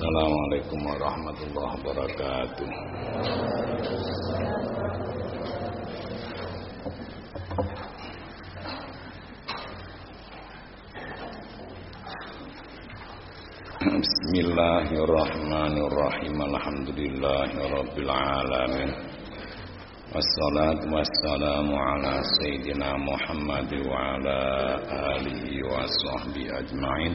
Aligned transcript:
Assalamualaikum 0.00 0.80
warahmatullahi 0.80 1.76
wabarakatuh. 1.84 2.68
Bismillahirrahmanirrahim. 13.76 16.36
Alhamdulillahirabbil 16.48 18.08
alamin. 18.08 18.96
Wassalatu 20.16 20.96
wassalamu 20.96 21.76
ala 21.76 22.24
sayyidina 22.40 22.96
Muhammad 22.96 23.68
wa 23.84 24.16
ala 24.16 24.40
alihi 25.20 25.60
wa 25.60 25.84
sahbihi 25.84 26.56
ajma'in. 26.56 27.12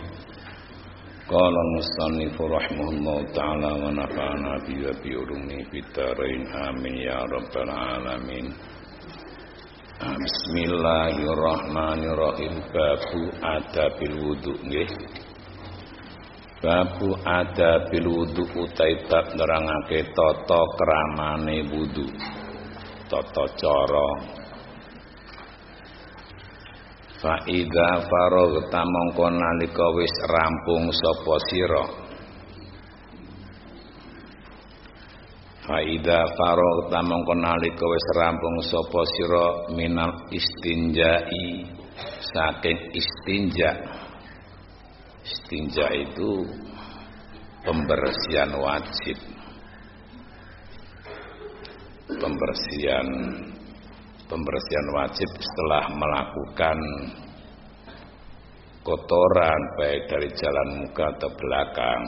Al-musannif 1.26 2.38
rahimahullah 2.38 3.26
ta'ala 3.34 3.82
wa 3.82 3.90
nafa'ana 3.90 4.62
bi 4.62 4.78
wa 4.78 4.94
bi 5.02 5.10
urumi 5.10 5.58
fitarain 5.74 6.46
amin 6.54 7.02
ya 7.02 7.26
rabbal 7.26 7.66
alamin. 7.66 8.54
Bismillahirrahmanirrahim. 10.06 12.62
Babu 12.70 13.22
adabil 13.42 14.16
wudu 14.22 14.54
nggih. 14.70 14.86
Babu 16.62 17.18
adabil 17.18 18.06
wudu 18.06 18.46
utai 18.62 18.94
bab 19.10 19.26
nerangake 19.34 20.06
tata 20.14 20.62
kramane 20.78 21.74
wudu. 21.74 22.06
Tata 23.10 23.46
cara 23.58 24.10
Faida 27.26 28.06
faragta 28.06 28.86
mongko 28.86 29.34
nalika 29.34 29.86
wis 29.98 30.14
rampung 30.30 30.94
sapa 30.94 31.36
sira? 31.50 31.86
Faida 35.66 36.22
faragta 36.38 37.02
mongko 37.02 37.34
nalika 37.34 37.82
wis 37.82 38.08
rampung 38.14 38.58
sapa 38.70 39.02
sira 39.18 39.46
minal 39.74 40.14
istinjai 40.30 41.66
saking 42.30 42.94
istinja. 42.94 43.74
Istinja 45.26 45.90
itu 45.98 46.46
pembersihan 47.66 48.54
wajib. 48.54 49.18
Pembersihan 52.06 53.10
pembersihan 54.26 54.88
wajib 54.94 55.30
setelah 55.38 55.84
melakukan 55.94 56.78
kotoran 58.86 59.62
baik 59.82 60.06
dari 60.06 60.30
jalan 60.38 60.70
muka 60.86 61.10
atau 61.18 61.30
belakang. 61.34 62.04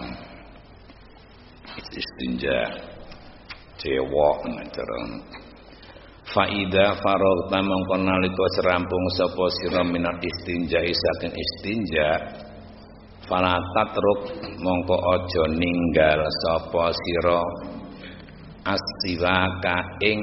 Istinja 1.78 2.62
cewok 3.82 4.38
ngajaran 4.46 5.06
faida 6.28 6.98
faragta 7.00 7.60
mongko 7.64 7.96
nalika 8.02 8.46
serampung 8.58 9.06
sapa 9.16 9.46
sira 9.62 9.82
minat 9.86 10.18
istinja 10.20 10.82
saking 10.84 11.34
istinja 11.34 12.10
fala 13.30 13.56
tatruk 13.78 14.38
mongko 14.60 14.98
aja 14.98 15.44
ninggal 15.54 16.22
sapa 16.44 16.92
sira 16.94 17.42
asiwaka 18.68 19.78
ing 20.04 20.22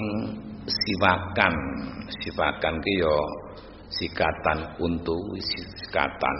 siwakan. 0.68 1.54
Siwakan 2.04 2.74
ki 2.84 2.94
yo 3.00 3.16
sikatan 3.90 4.78
untu 4.80 5.16
sikatan. 5.40 6.38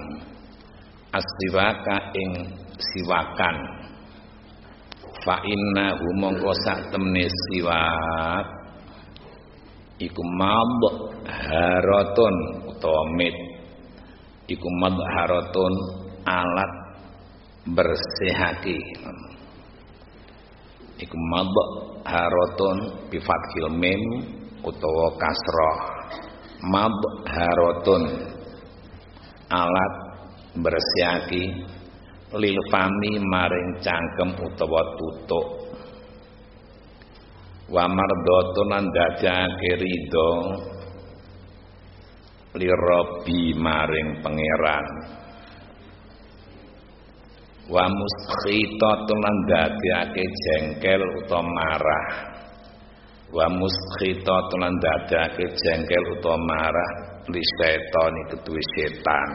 Asiwaka 1.14 2.10
ing 2.14 2.30
siwakan. 2.74 3.56
Fa 5.22 5.38
inna 5.46 5.94
mongko 6.18 6.52
sak 6.64 6.90
temne 6.90 7.24
siwak. 7.28 8.46
Iku 10.02 10.22
mab 10.36 10.80
haratun 11.24 12.34
utawa 12.66 13.02
mit. 13.14 13.36
Iku 14.50 14.68
mab 14.82 14.98
haratun 14.98 15.74
alat 16.26 16.72
bersihati 17.64 18.76
iku 21.00 21.16
mab 21.32 21.50
haratun 22.06 22.76
bi 23.10 23.18
fathil 23.18 23.68
mim 23.72 24.02
utawa 24.62 25.08
kasrah 25.18 25.78
mabharatun 26.64 28.02
alat 29.52 29.94
bersiaki 30.56 31.44
lil 32.34 32.58
fami 32.72 33.12
maring 33.20 33.70
cangkem 33.84 34.30
utawa 34.40 34.82
tutuk. 34.98 35.46
Wa 37.64 37.88
mardhatun 37.88 38.66
lan 38.68 38.84
dadake 38.92 39.70
ridho 39.80 40.30
lirabi 42.60 43.56
maring 43.56 44.20
pangeran. 44.20 44.86
Wa 47.64 47.88
muskhitatun 47.88 49.18
lan 49.20 49.36
dadake 49.48 50.24
jengkel 50.28 51.02
utawa 51.24 51.40
marah 51.40 52.33
wa 53.34 53.46
muskhitatun 53.50 54.62
lan 54.62 54.74
dadake 54.78 55.50
jengkel 55.58 56.04
utawa 56.14 56.38
marah 56.38 56.92
li 57.26 57.42
setan 57.58 58.14
kedue 58.30 58.62
setan. 58.78 59.30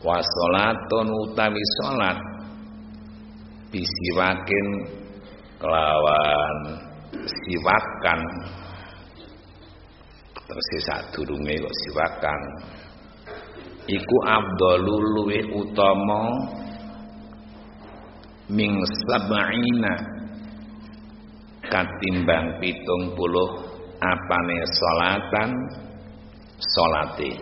Wa 0.00 0.16
salatun 0.16 1.06
utawi 1.28 1.62
salat. 1.84 2.18
Bisiwakin 3.70 4.66
kelawan 5.60 6.58
siwakan. 7.14 8.20
Terus 10.34 10.68
sadurunge 10.82 11.54
kok 11.54 11.76
siwakan. 11.86 12.40
Iku 13.86 14.16
afdalul 14.26 15.04
luwih 15.14 15.44
utama 15.54 16.22
ming 18.50 18.74
sab'ina 19.06 20.19
katimbang 21.70 22.58
pitung 22.58 23.14
puluh 23.14 23.48
apane 24.02 24.58
salatan 24.74 25.50
salate 26.58 27.32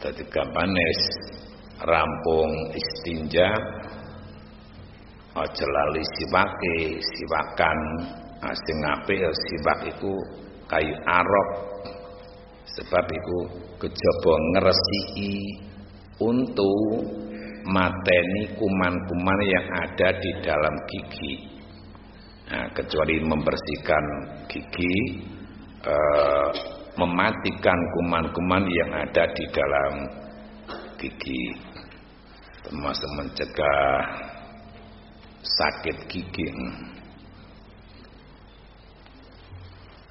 dadi 0.00 0.24
gampanes 0.32 1.00
rampung 1.84 2.52
istinja 2.72 3.52
aja 5.34 5.66
lali 5.66 6.02
siwake 6.14 6.76
siwakan. 7.02 7.80
Asing 8.44 8.78
apik 8.84 9.24
siwak 9.24 9.88
iku 9.88 10.12
kayu 10.68 10.92
arok. 11.08 11.50
Sebab 12.76 13.06
itu 13.08 13.38
kejaba 13.80 14.34
ngresiki 14.52 15.34
untuk 16.20 17.08
mateni 17.64 18.52
kuman-kuman 18.56 19.40
yang 19.44 19.66
ada 19.72 20.08
di 20.20 20.30
dalam 20.44 20.74
gigi. 20.88 21.34
Nah, 22.44 22.68
kecuali 22.76 23.24
membersihkan 23.24 24.04
gigi, 24.52 24.96
eh, 25.80 26.50
mematikan 26.94 27.78
kuman-kuman 27.98 28.64
yang 28.68 28.90
ada 28.92 29.24
di 29.32 29.44
dalam 29.48 29.92
gigi, 31.00 31.44
termasuk 32.68 33.10
mencegah 33.16 33.88
sakit 35.40 35.96
gigi. 36.08 36.48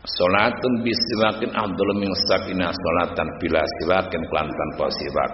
Salatun 0.03 0.73
bisiwakin 0.83 1.51
afdal 1.55 1.89
min 1.95 2.11
salatan 2.11 3.27
bila 3.39 3.61
siwakin 3.79 4.21
kelan 4.27 4.49
tanpa 4.51 4.85
siwak. 4.91 5.33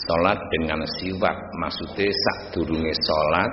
Salat 0.00 0.38
dengan 0.56 0.80
siwak 1.00 1.36
maksudnya 1.60 2.08
sak 2.08 2.38
durunge 2.56 2.94
salat 3.04 3.52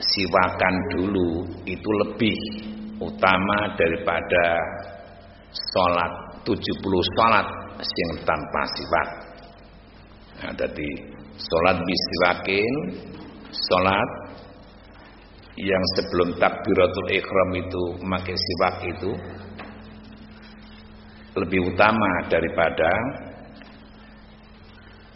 siwakan 0.00 0.74
dulu 0.96 1.44
itu 1.68 1.90
lebih 2.04 2.36
utama 2.98 3.58
daripada 3.76 4.44
salat 5.52 6.12
70 6.48 6.56
salat 7.18 7.46
yang 7.76 8.12
tanpa 8.24 8.62
siwak. 8.72 9.08
Nah, 10.40 10.52
jadi 10.56 10.90
salat 11.36 11.76
bisiwakin 11.76 12.74
salat 13.52 14.10
yang 15.54 15.84
sebelum 15.94 16.34
takbiratul 16.40 17.08
ikhram 17.14 17.50
itu 17.54 17.82
memakai 18.02 18.34
siwak 18.34 18.76
itu 18.90 19.12
lebih 21.34 21.60
utama 21.74 22.10
daripada 22.30 22.90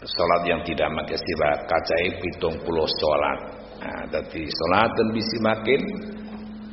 sholat 0.03 0.41
yang 0.47 0.61
tidak 0.63 0.87
pakai 0.87 1.17
siwak 1.19 1.55
kacai 1.67 2.07
pitung 2.23 2.55
puluh 2.63 2.87
sholat. 2.99 3.39
Nah, 3.79 4.01
jadi 4.11 4.43
sholat 4.43 4.89
dan 4.95 5.07
bisi 5.11 5.37
makin 5.39 5.81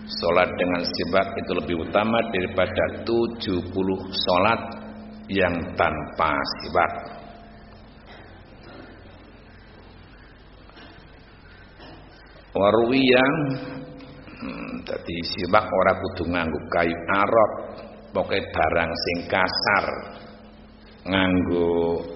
sholat 0.07 0.49
dengan 0.55 0.83
siwak 0.87 1.29
itu 1.35 1.53
lebih 1.59 1.77
utama 1.83 2.19
daripada 2.31 3.03
70 3.03 3.75
sholat 4.15 4.61
yang 5.27 5.55
tanpa 5.75 6.31
siwak 6.63 6.93
waruwiyan 12.55 13.33
hmm, 14.39 14.73
dadi 14.87 15.17
siwak 15.35 15.67
ora 15.67 15.93
kudu 15.99 16.25
nganggo 16.31 16.61
kayu 16.71 16.95
arok 16.95 17.53
pokoke 18.15 18.39
barang 18.39 18.91
sing 18.95 19.19
kasar 19.27 19.87
nganggo 21.03 22.16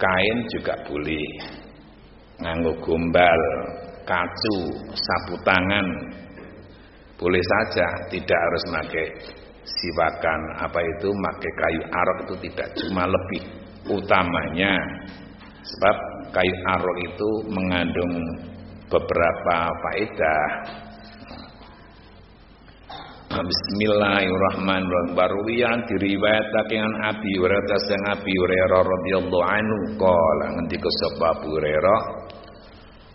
kain 0.00 0.36
juga 0.56 0.74
boleh. 0.88 1.28
Nganggo 2.40 2.72
gombal 2.80 3.40
kacu 4.08 4.56
sapu 4.96 5.36
tangan. 5.44 5.86
Boleh 7.20 7.44
saja 7.44 7.84
tidak 8.08 8.38
harus 8.40 8.64
pakai 8.72 9.06
siwakan 9.60 10.40
apa 10.64 10.80
itu 10.80 11.08
pakai 11.12 11.52
kayu 11.52 11.82
arok 11.84 12.18
itu 12.24 12.34
tidak. 12.48 12.68
Cuma 12.80 13.04
lebih 13.04 13.42
utamanya 13.92 14.72
sebab 15.60 15.96
kayu 16.32 16.56
arok 16.64 16.96
itu 17.04 17.30
mengandung 17.52 18.14
beberapa 18.88 19.56
faedah 19.68 20.48
Bismillahirrahmanirrahim. 23.30 25.14
Baruwiyan 25.14 25.86
diriwayatake 25.86 26.82
an 26.82 27.14
Abi 27.14 27.30
Hurairah 27.38 27.78
sang 27.86 28.18
Abi 28.18 28.34
Hurairah 28.34 28.82
radhiyallahu 28.82 29.46
anhu 29.46 29.76
qala 29.94 30.46
ngendika 30.58 30.90
sapa 30.98 31.38
Abu 31.38 31.54
Hurairah? 31.54 32.00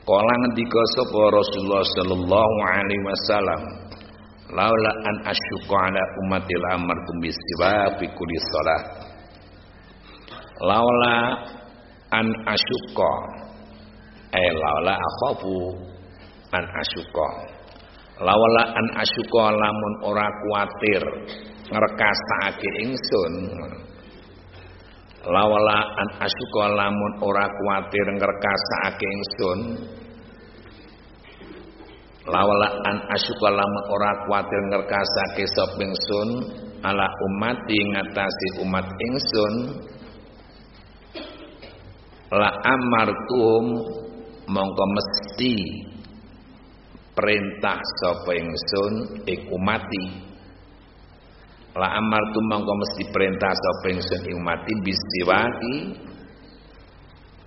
Kala 0.07 0.33
ngendika 0.39 0.81
sapa 0.95 1.19
Rasulullah 1.35 1.83
sallallahu 2.00 2.56
alaihi 2.63 3.03
wasallam 3.03 3.62
laula 4.56 4.91
an 5.03 5.15
asyqa 5.35 5.75
ala 5.83 6.03
ummatil 6.23 6.63
amartum 6.79 7.15
bisiwa 7.19 8.00
fi 8.00 8.07
kulli 8.07 8.39
shalah. 8.39 8.81
Laula 10.63 11.44
an 12.15 12.27
asyqa 12.56 13.13
eh 14.31 14.47
laula 14.63 14.95
akhafu 14.95 15.75
an 16.56 16.63
asyqa 16.71 17.51
lawala 18.21 18.63
an 18.71 18.88
asyuka 19.01 19.45
lamun 19.51 19.94
ora 20.07 20.27
kuatir. 20.44 21.03
Ngrekasake 21.65 22.71
ingsun. 22.85 23.33
Lawala 25.25 25.77
an 25.83 26.09
asyuka 26.21 26.65
lamun 26.77 27.13
ora 27.25 27.45
kuatir 27.50 28.07
ngrekasake 28.15 29.07
ingsun. 29.09 29.59
Lawala 32.29 32.69
an 32.88 32.97
asyuka 33.12 33.50
lamun 33.51 33.83
ora 33.91 34.12
kuatir 34.29 34.61
ngrekasake 34.71 35.44
sop 35.51 35.75
ingsun. 35.81 36.29
Ala 36.85 37.09
umat 37.09 37.65
ngatasi 37.65 38.47
umat 38.61 38.85
ingsun. 38.85 39.53
La 42.29 42.50
amartum 42.63 43.65
mongko 44.50 44.85
mesti 44.94 45.56
perintah 47.15 47.79
sapa 47.79 48.31
ingsun 48.35 48.94
ing 49.23 49.39
umati 49.50 50.06
la 51.75 51.88
amartu 51.95 52.39
mongko 52.51 52.73
mesti 52.75 53.03
perintah 53.12 53.51
sapa 53.56 53.85
ingsun 53.95 54.21
ing 54.27 54.35
umati 54.35 54.71
bisiwaki 54.83 55.75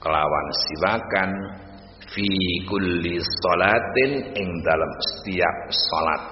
kelawan 0.00 0.46
siwakan 0.64 1.30
fi 2.08 2.28
kulli 2.64 3.20
salatin 3.20 4.10
ing 4.32 4.48
dalam 4.64 4.92
setiap 5.04 5.56
salat. 5.68 6.22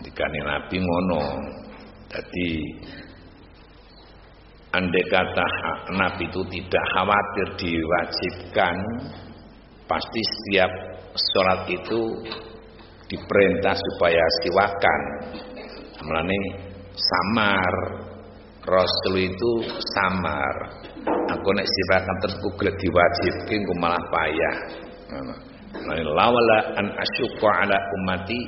Dikane 0.00 0.40
nabi 0.48 0.76
ngono 0.80 1.22
jadi 2.08 2.50
andai 4.72 5.04
kata 5.12 5.46
nabi 5.92 6.24
itu 6.24 6.40
tidak 6.48 6.84
khawatir 6.96 7.48
diwajibkan 7.60 8.76
pasti 9.90 10.22
setiap 10.22 10.70
sholat 11.18 11.66
itu 11.66 12.00
diperintah 13.10 13.74
supaya 13.74 14.24
siwakan 14.46 15.00
melani 16.06 16.40
samar. 16.94 17.74
Rasul 18.60 19.24
itu 19.26 19.52
samar. 19.98 20.54
Aku 21.34 21.48
nek 21.56 21.66
siwakan 21.66 22.16
terus 22.22 22.36
diwajibkan 22.78 23.58
ku 23.66 23.72
malah 23.82 24.02
payah. 24.14 24.56
Melani 25.74 26.04
lawala 26.06 26.58
an 26.78 26.86
asyukka 26.94 27.50
ala 27.66 27.78
umati 27.98 28.38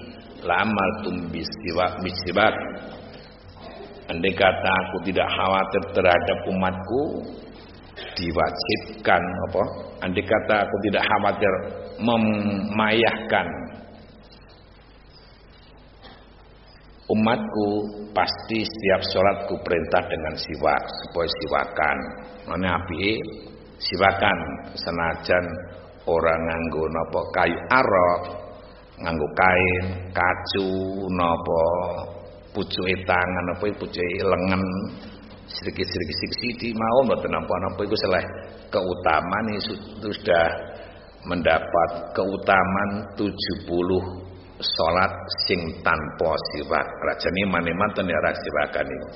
la 0.47 0.62
amaltum 0.62 1.31
bisiwak 1.31 2.03
bisiwak 2.03 2.55
andai 4.11 4.35
kata 4.35 4.71
aku 4.87 4.97
tidak 5.06 5.29
khawatir 5.31 5.83
terhadap 5.94 6.39
umatku 6.50 7.03
diwajibkan 8.19 9.23
apa 9.23 9.65
andai 10.02 10.25
kata 10.26 10.66
aku 10.66 10.76
tidak 10.90 11.02
khawatir 11.06 11.54
memayahkan 12.02 13.46
umatku 17.12 17.69
pasti 18.16 18.64
setiap 18.64 19.00
sholatku 19.04 19.54
perintah 19.60 20.02
dengan 20.08 20.34
siwak 20.37 20.82
supaya 21.04 21.28
siwakan. 21.28 21.99
Mana 22.49 22.81
api? 22.81 23.20
Siwakan. 23.76 24.38
Senajan 24.72 25.44
orang 26.08 26.40
nganggo 26.40 26.84
nopo 26.88 27.20
kayu 27.34 27.58
arok 27.70 28.22
nganggo 29.02 29.28
kain 29.38 29.84
kacu 30.14 30.70
nopo 31.10 31.62
pucuke 32.55 32.94
tangan 33.06 33.46
apa 33.55 33.66
pucuke 33.75 34.08
lengan 34.22 34.62
sedikit-sedikit 35.52 36.16
sedikit 36.16 36.72
mau 36.81 36.99
mboten 37.04 37.28
napa-napa 37.28 37.81
iku 37.84 37.96
seleh 37.96 38.25
keutamaan 38.72 39.46
itu 39.52 40.08
sudah 40.08 40.46
mendapat 41.28 41.90
keutamaan 42.16 42.90
70 43.20 43.69
salat 44.62 45.12
sing 45.46 45.60
tanpa 45.82 46.32
siwak. 46.54 46.87
Rajane 47.04 47.43
mane-manten 47.50 48.06
ya 48.08 48.19
ra 48.22 48.32
siwakan 48.32 48.87
niku. 48.87 49.08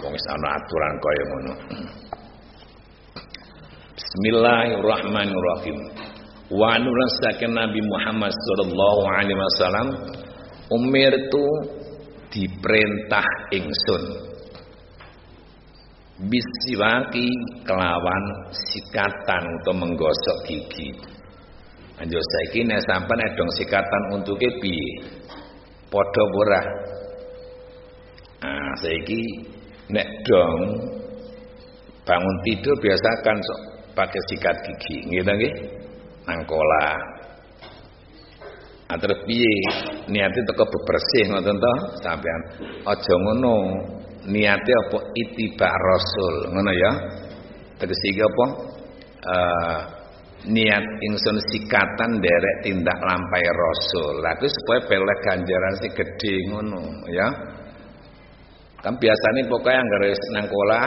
Wong 0.00 0.12
wis 0.14 0.26
ana 0.30 0.48
aturan 0.56 0.94
kaya 1.02 1.24
ngono. 1.26 1.54
Bismillahirrahmanirrahim. 3.98 5.76
Wa 6.50 6.78
nurasaken 6.78 7.52
Nabi 7.52 7.80
Muhammad 7.84 8.32
sallallahu 8.32 9.02
alaihi 9.06 9.38
wasallam 9.38 9.86
umir 10.70 11.12
tu 11.30 11.44
diperintah 12.30 13.26
ingsun 13.54 14.29
bisiwaki 16.28 17.28
kelawan 17.64 18.24
sikatan 18.52 19.42
untuk 19.56 19.74
menggosok 19.80 20.36
gigi. 20.44 20.92
Anjo 22.00 22.16
saiki 22.16 22.64
nek 22.64 22.80
sampean 22.84 23.24
dong 23.36 23.50
sikatan 23.56 24.02
untuk 24.16 24.36
piye? 24.40 24.88
Padha 25.88 26.24
ora? 26.32 26.62
Ah, 28.40 28.72
saiki 28.80 29.20
nek 29.92 30.08
dong 30.24 30.60
bangun 32.04 32.36
tidur 32.44 32.76
biasakan 32.80 33.36
sok 33.36 33.60
pakai 33.92 34.20
sikat 34.32 34.56
gigi, 34.64 34.96
nggih 35.08 35.24
ta 35.24 35.32
nggih? 35.36 35.54
Nangkola. 36.24 36.88
Ah 38.90 38.96
terus 38.96 39.20
piye? 39.28 39.54
Niate 40.08 40.40
teko 40.48 40.64
bebersih 40.66 41.32
ngoten 41.32 41.56
to 41.56 41.72
sampean. 42.00 42.42
Aja 42.88 43.14
ngono 43.28 43.56
niatnya 44.30 44.74
apa 44.86 44.98
itibak 45.18 45.74
rasul? 45.74 46.34
Ngono 46.54 46.72
ya. 46.72 46.92
Iki 47.80 48.22
apa? 48.22 48.44
Uh, 49.20 49.80
niat 50.48 50.84
ingsun 51.04 51.36
sikatan 51.52 52.22
derek 52.22 52.56
tindak 52.64 52.96
lampai 53.02 53.44
rasul. 53.44 54.24
Lalu 54.24 54.48
supaya 54.48 54.80
pelek 54.88 55.18
ganjaran 55.26 55.74
si 55.82 55.88
gede 55.92 56.34
ngono 56.48 56.80
ya. 57.12 57.28
Kan 58.80 58.96
biasanya 58.96 59.44
pokoknya 59.44 59.76
yang 59.76 59.88
garis 59.92 60.22
nangkola 60.32 60.80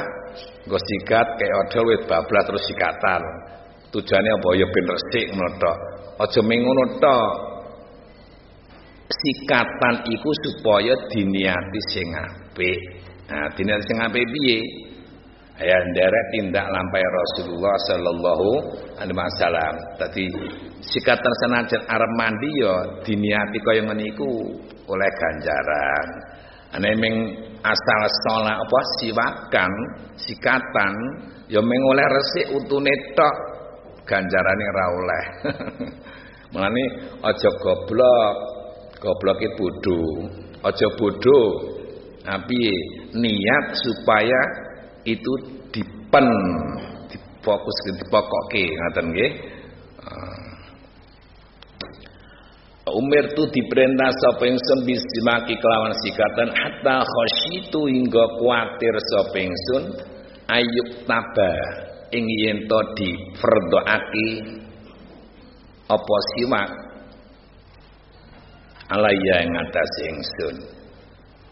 gue 0.66 0.82
sikat 0.82 1.28
kayak 1.38 1.56
odol 1.70 1.94
wit 1.94 2.02
bablas 2.10 2.44
terus 2.50 2.66
sikatan. 2.66 3.22
Tujuannya 3.94 4.32
apa? 4.42 4.50
Ya 4.58 4.66
ben 4.66 4.86
resik 4.90 5.26
ngono 5.30 5.50
tok. 5.62 5.78
Aja 6.26 6.42
mengono 6.42 6.86
tok. 6.98 7.32
Sikatan 9.14 10.10
iku 10.10 10.30
supaya 10.42 10.98
diniati 11.14 11.80
sing 11.94 12.08
apik 12.18 13.03
Nah, 13.30 13.48
dina 13.56 13.80
sing 13.88 13.98
ape 14.04 14.20
piye? 14.20 14.60
Ya 15.64 15.78
nderek 15.80 16.26
tindak 16.34 16.66
lampai 16.66 17.04
Rasulullah 17.08 17.76
sallallahu 17.88 18.48
alaihi 19.00 19.16
wasallam. 19.16 19.76
Dadi 20.02 20.26
sikatan 20.82 21.34
senajan 21.46 21.82
arep 21.88 22.12
mandi 22.20 22.50
ya 22.58 22.74
diniati 23.06 23.58
kaya 23.62 23.86
ngene 23.86 24.04
iku 24.12 24.30
oleh 24.90 25.10
ganjaran. 25.14 26.08
Ana 26.74 26.90
ming 26.98 27.16
asal 27.62 28.02
salat 28.26 28.58
apa 28.60 28.80
siwakan, 28.98 29.72
sikatan 30.18 30.94
ya 31.48 31.62
ming 31.62 31.82
oleh 31.86 32.06
resik 32.12 32.46
utune 32.60 32.94
tok 33.14 33.36
ganjarane 34.10 34.66
ra 34.74 34.86
oleh. 34.90 35.26
Mulane 36.52 36.84
aja 37.24 37.50
goblok. 37.62 38.36
Gobloke 39.00 39.48
bodho. 39.60 40.02
Aja 40.64 40.88
bodho 40.96 41.40
Tapi 42.24 42.62
niat 43.20 43.66
supaya 43.76 44.42
itu 45.04 45.34
dipen 45.76 46.28
difokus 47.12 47.78
dipokoke 48.00 48.64
ngaten 48.64 49.06
nggih. 49.12 49.32
Umir 52.94 53.34
tu 53.34 53.44
diperintah 53.50 54.12
sapa 54.22 54.44
ingsun 54.48 54.86
bisimaki 54.86 55.58
kelawan 55.58 55.96
sikatan 56.04 56.52
hatta 56.52 57.02
khasyitu 57.02 57.90
hingga 57.90 58.24
kuatir 58.40 58.96
sapa 59.12 59.38
ingsun 59.44 59.84
ayuk 60.48 60.90
taba. 61.04 61.54
Ing 62.14 62.30
yen 62.30 62.70
to 62.70 62.80
difardhoake 62.94 64.30
apa 65.90 66.16
siwak? 66.38 66.70
Alaya 68.94 69.36
ing 69.42 69.52
atas 69.58 69.92
ingsun 70.06 70.83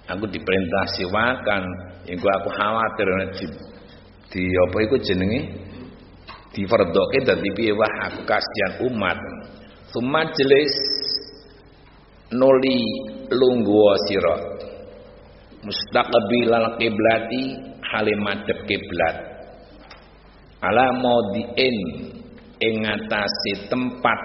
aku 0.10 0.26
diperintah 0.30 0.86
siwakan. 0.98 1.64
Engko 2.10 2.28
aku 2.30 2.50
khawatir 2.56 3.08
di, 3.38 3.46
di 4.34 4.42
apa 4.50 4.78
iku 4.88 4.96
jenenge? 5.02 5.42
Difardhoke 6.52 7.18
dadi 7.24 7.50
piye? 7.56 7.72
Wah 7.78 7.96
aku 8.12 8.26
kasihan 8.26 8.74
umat. 8.90 9.18
Sumajelis 9.94 10.74
nuli 12.34 12.80
lungguwa 13.30 13.94
sira. 14.08 14.38
Mustaqbilal 15.62 16.82
kiblati 16.82 17.44
hale 17.86 18.14
madhep 18.18 18.66
kiblat 18.66 19.32
ala 20.62 20.94
maudiin 20.94 21.78
ing 22.62 22.74
ngatasi 22.86 23.66
tempat 23.66 24.20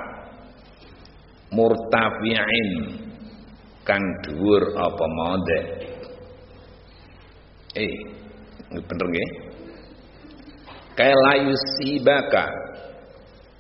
murtafi'in 1.49 2.71
kang 3.87 4.03
dhuwur 4.27 4.63
apa 4.75 5.05
maudhe 5.17 5.61
eh 7.79 7.95
bener 8.67 9.07
nggih? 9.07 9.31
Kala 10.97 11.33
yusibaka 11.45 12.45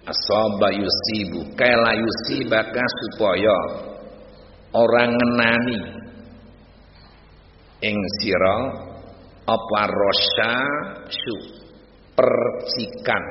asaba 0.08 0.72
yusibu. 0.72 1.52
Kala 1.54 1.92
yusibaka 1.94 2.82
supaya 3.04 3.58
orang 4.72 5.12
ngenani 5.14 5.80
ing 7.84 7.96
sira 8.24 8.58
apa 9.46 9.80
rosya 9.84 10.52
su 11.12 11.36
percikan 12.16 13.24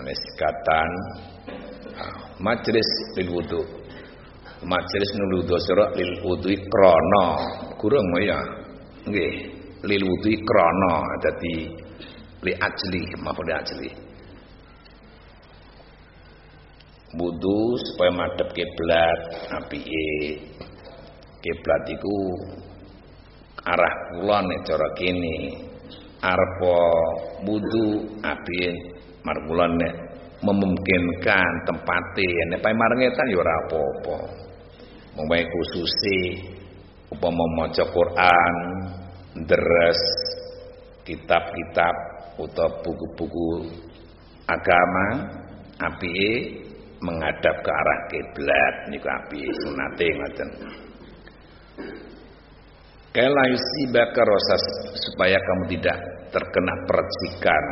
Ane 0.00 0.16
sikatan 0.16 0.90
majelis 2.40 2.90
lil 3.20 3.36
wudu. 3.36 3.60
Majelis 4.64 5.10
nul 5.20 5.44
wudu 5.44 5.56
sira 5.60 5.92
lil 5.92 6.12
wudu 6.24 6.48
krana. 6.72 7.24
Kurang 7.76 8.08
ya 8.24 8.40
nggih 9.04 9.32
lil 9.84 10.02
wudu 10.08 10.32
krana. 10.48 10.94
Dadi 11.20 11.68
li 12.48 12.52
ajli 12.56 13.02
maupun 13.20 13.44
li 13.44 13.54
ajli. 13.60 13.90
Wudu 17.20 17.60
supaya 17.84 18.24
madhep 18.24 18.48
kiblat 18.56 19.20
apike. 19.52 20.08
Kiblat 21.44 21.84
iku 21.92 22.16
arah 23.68 23.94
kulon 24.16 24.48
cara 24.64 24.88
kene. 24.96 25.36
Arpa 26.24 26.80
wudu 27.44 28.16
apike 28.24 28.99
markulon 29.26 29.72
nek 29.76 29.94
memungkinkan 30.40 31.52
tempate 31.68 32.30
nek 32.48 32.60
pae 32.64 32.72
marengetan 32.72 33.32
ya 33.32 33.36
ora 33.40 33.54
apa-apa. 33.66 34.18
Mumpai 35.18 35.42
khususi 35.44 36.20
upama 37.10 37.44
maca 37.58 37.84
Quran 37.84 38.54
deres 39.44 40.00
kitab-kitab 41.04 41.94
utawa 42.40 42.70
buku-buku 42.80 43.74
agama 44.46 45.06
apike 45.82 46.62
menghadap 47.00 47.54
ke 47.64 47.70
arah 47.72 48.00
kiblat 48.12 48.74
niku 48.92 49.08
api 49.08 49.40
sunate 49.64 50.06
ngoten. 50.14 50.50
Kala 53.10 53.42
yusibaka 53.50 54.22
rasa 54.22 54.56
supaya 54.94 55.34
kamu 55.34 55.64
tidak 55.74 55.98
terkena 56.30 56.74
percikan. 56.86 57.64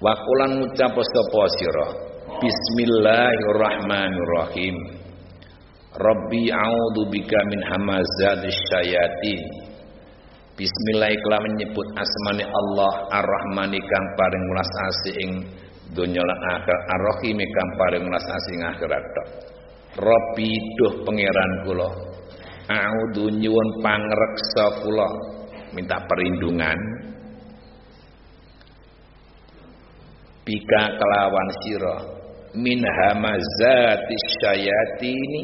Wakulan 0.00 0.64
ngucap 0.64 0.96
sapa 0.96 1.42
sira. 1.60 1.92
Bismillahirrahmanirrahim. 2.40 4.72
Rabbi 5.92 6.48
a'udzu 6.48 7.04
bika 7.12 7.36
min 7.52 7.60
hamazatis 7.68 8.56
syayatin. 8.72 9.44
Bismillah 10.56 11.12
iklan 11.12 11.52
menyebut 11.52 11.84
asmane 12.00 12.48
Allah 12.48 13.12
Ar-Rahmani 13.12 13.76
kang 13.76 14.06
paring 14.16 14.44
welas 14.48 14.72
asih 14.72 15.20
ing 15.20 15.44
donya 15.92 16.24
lan 16.24 16.40
akhirat 16.48 16.82
Ar-Rahim 16.96 17.36
kang 17.36 17.68
paring 17.76 18.08
welas 18.08 18.24
asih 18.24 18.56
ing 18.56 18.64
akhirat. 18.72 19.04
Rabbi 20.00 20.48
duh 20.80 21.04
pangeran 21.04 21.68
kula. 21.68 21.92
A'udzu 22.72 23.36
nyuwun 23.36 23.68
pangreksa 23.84 24.80
kula 24.80 25.12
minta 25.76 26.00
perlindungan 26.08 26.80
bika 30.44 30.82
kelawan 30.96 31.48
sira. 31.64 31.96
Min 32.50 32.82
hamazati 32.82 34.16
syayatini 34.42 35.42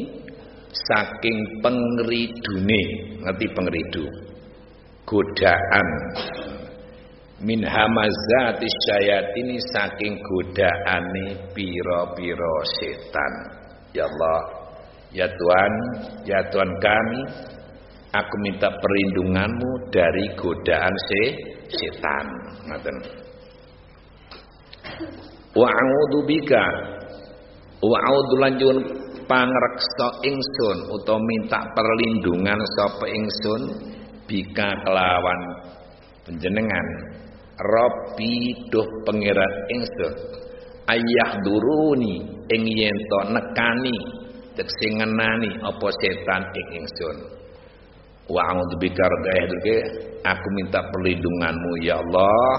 saking 0.67 1.39
pengridune 1.63 2.81
ngerti 3.23 3.47
pengridu 3.55 4.05
godaan. 5.07 5.87
Min 7.39 7.63
hamazati 7.63 8.67
syayatini 8.67 9.55
saking 9.71 10.19
godaane 10.19 11.47
pira-pira 11.55 12.55
setan. 12.75 13.33
Ya 13.95 14.03
Allah 14.03 14.41
ya 15.15 15.27
Tuhan 15.31 15.73
ya 16.27 16.39
Tuhan 16.51 16.71
kami 16.83 17.21
aku 18.11 18.35
minta 18.43 18.67
perlindunganmu 18.67 19.71
dari 19.95 20.35
godaan 20.35 20.91
se 20.91 21.23
setan. 21.71 22.27
Ngoten 22.67 23.26
wa 25.57 25.69
bika. 26.25 26.65
Wa 27.77 27.99
lanjun 28.41 28.77
pangreksa 29.29 30.07
ingsun 30.25 30.77
utawa 30.97 31.21
minta 31.21 31.61
perlindungan 31.77 32.57
sapa 32.73 33.05
ingsun 33.05 33.61
bika 34.25 34.69
kelawan 34.81 35.41
panjenengan. 36.25 36.87
Rabbi 37.57 38.33
duh 38.69 38.87
pangeran 39.05 39.53
ingsun. 39.73 40.13
Ayah 40.87 41.41
duruni 41.43 42.23
ing 42.47 42.63
yen 42.63 42.95
to 42.95 43.19
nekani 43.35 43.97
tekse 44.55 44.87
ngenani 44.97 45.51
apa 45.61 45.87
setan 46.01 46.41
ing 46.53 46.67
ingsun. 46.81 47.17
Wa 48.27 48.41
a'udzu 48.51 48.75
bika 48.81 49.05
aku 50.25 50.47
minta 50.57 50.79
perlindunganmu 50.83 51.71
ya 51.85 51.95
Allah. 52.01 52.57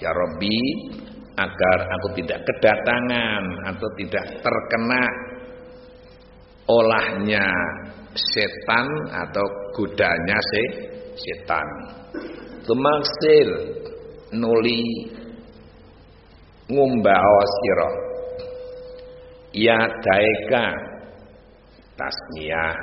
Ya 0.00 0.10
Rabbi 0.16 0.56
agar 1.40 1.78
aku 1.88 2.08
tidak 2.20 2.44
kedatangan 2.44 3.42
atau 3.72 3.88
tidak 3.96 4.24
terkena 4.44 5.04
olahnya 6.68 7.46
setan 8.12 8.86
atau 9.08 9.46
godanya 9.72 10.38
se 10.38 10.62
setan. 11.16 11.68
Tumaksil 12.68 13.48
nuli 14.36 14.84
ngumbao 16.68 17.38
sira. 17.56 17.90
Ya 19.50 19.82
daeka 19.82 20.66
tasmiyah 21.98 22.78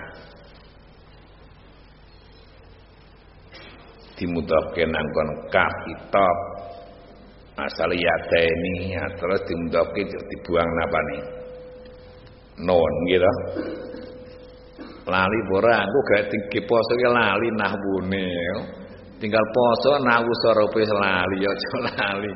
dimudahke 4.19 4.83
nangkon 4.83 5.29
kitab 5.47 6.37
asal 7.57 7.89
ini 7.89 8.93
ya, 8.93 9.05
terus 9.17 9.41
dimudahke 9.49 10.01
dibuang 10.05 10.69
napa 10.77 10.99
nih 11.09 11.23
non 12.61 12.93
gitu. 13.05 13.33
Lali 15.07 15.39
ora 15.55 15.87
aku 15.87 15.99
gak 16.11 16.23
tinggi 16.27 16.59
poso 16.67 16.91
ki 16.99 17.07
lali 17.07 17.47
nahwune 17.55 18.27
tinggal 19.21 19.45
poso 19.55 20.03
nahwu 20.03 20.31
sorope 20.43 20.83
lali 20.83 21.37
ya 21.45 21.51
aja 21.53 21.77
lali. 21.85 22.33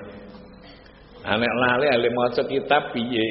Anek 1.21 1.53
lali 1.53 1.85
ale 1.91 2.09
maca 2.09 2.41
kitab 2.47 2.83
piye? 2.95 3.27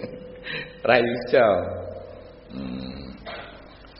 Ra 0.88 0.96
iso. 0.98 1.48
Hmm. 2.54 2.98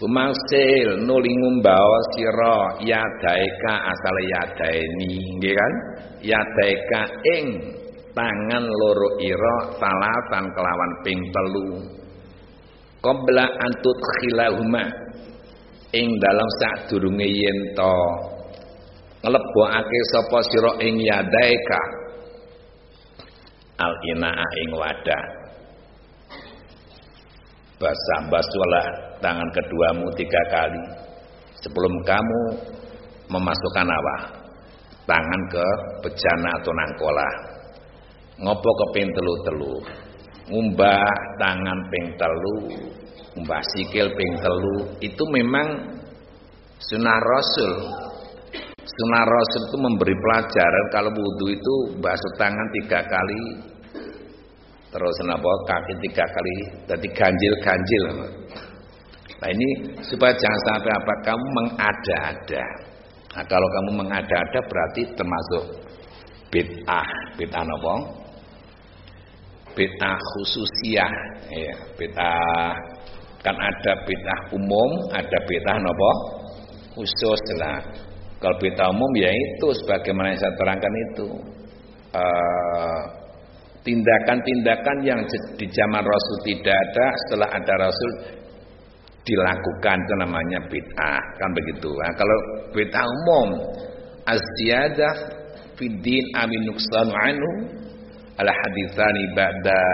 Nuli 0.01 1.31
ngumbawa 1.41 1.99
sira 2.17 2.59
yadaika 2.81 3.73
asal 3.85 4.17
yadaini 4.33 5.13
nggih 5.37 5.53
kan 5.53 5.73
yadaika 6.21 7.01
ing 7.37 7.47
tangan 8.13 8.65
loro 8.65 9.17
ira 9.21 9.57
salasan 9.77 10.45
kelawan 10.53 10.93
ping 11.05 11.21
telu. 11.33 11.71
Qabla 13.01 13.45
antut 13.49 13.99
khilahuma 14.21 14.85
ing 15.97 16.09
dalam 16.21 16.49
sadurunge 16.61 17.29
yen 17.29 17.59
to. 17.73 17.99
Nglebokake 19.21 20.01
sapa 20.13 20.39
sira 20.49 20.73
ing 20.85 21.01
yadaika? 21.01 21.83
Al 23.81 23.95
inaa 24.13 24.49
ing 24.61 24.71
wadah. 24.77 25.25
Basah 27.81 28.21
basuhlah 28.29 28.87
tangan 29.25 29.49
keduamu 29.57 30.13
tiga 30.13 30.43
kali. 30.53 30.85
Sebelum 31.65 31.95
kamu 32.05 32.43
memasukkan 33.33 33.89
apa 33.89 34.40
tangan 35.09 35.43
ke 35.53 35.67
bejana 36.05 36.51
atau 36.61 36.73
nangkola. 36.73 37.29
Ngopo 38.41 38.71
ke 38.73 38.87
ping 38.97 39.09
telu-telu. 39.13 39.75
Ngumbah 40.51 41.07
tangan 41.39 41.79
ping 41.93 42.07
telu 42.19 42.59
ngumbah 43.35 43.63
sikil 43.75 44.11
ping 44.15 44.33
telu. 44.43 44.77
Itu 44.99 45.23
memang 45.31 45.69
sunnah 46.83 47.19
rasul. 47.23 47.73
Sunnah 48.81 49.25
rasul 49.25 49.61
itu 49.71 49.77
memberi 49.79 50.15
pelajaran 50.17 50.85
kalau 50.91 51.11
wudhu 51.15 51.47
itu 51.55 51.75
basuh 52.03 52.33
tangan 52.37 52.69
tiga 52.81 53.01
kali 53.07 53.43
terus 54.91 55.17
napa 55.23 55.47
kaki 55.71 55.95
tiga 56.03 56.27
kali 56.27 56.55
jadi 56.91 57.09
ganjil-ganjil. 57.15 58.05
Nah 59.39 59.49
ini 59.55 59.69
supaya 60.03 60.35
jangan 60.35 60.61
sampai 60.67 60.91
apa 60.91 61.13
kamu 61.23 61.47
mengada-ada 61.55 62.90
nah 63.31 63.45
kalau 63.47 63.69
kamu 63.71 63.91
mengada-ada 64.03 64.61
berarti 64.67 65.03
termasuk 65.15 65.65
bid'ah 66.51 67.09
bid'ah 67.39 67.63
napa 67.63 67.95
bid'ah 69.79 70.19
khususiyah 70.19 71.13
ya 71.55 71.77
bid'ah 71.95 72.75
kan 73.41 73.57
ada 73.57 73.93
bid'ah 74.05 74.41
umum 74.53 74.91
ada 75.15 75.39
bid'ah 75.47 75.79
napa 75.79 76.41
khusus 77.01 77.43
lah. 77.59 77.81
Kalau 78.41 78.57
bid'ah 78.57 78.89
umum 78.89 79.13
ya 79.21 79.31
itu 79.31 79.69
sebagaimana 79.85 80.33
yang 80.33 80.41
saya 80.41 80.55
terangkan 80.57 80.95
itu. 81.13 81.29
Uh, 82.11 83.03
tindakan-tindakan 83.81 84.97
yang 85.09 85.21
di 85.57 85.67
zaman 85.73 86.03
Rasul 86.05 86.37
tidak 86.45 86.75
ada 86.75 87.07
setelah 87.25 87.49
ada 87.49 87.75
Rasul 87.81 88.11
dilakukan 89.25 89.97
itu 90.01 90.15
namanya 90.17 90.59
bid'ah 90.69 91.23
kan 91.37 91.51
begitu. 91.53 91.91
Nah, 91.93 92.13
kalau 92.17 92.39
bid'ah 92.73 93.05
umum 93.05 93.49
az-ziyadah 94.25 95.15
fiddin 95.77 96.25
amin 96.37 96.61
nuksanu 96.69 97.13
anhu 97.13 97.51
ala 98.41 98.53
hadithani 98.53 99.25
ba'da 99.37 99.85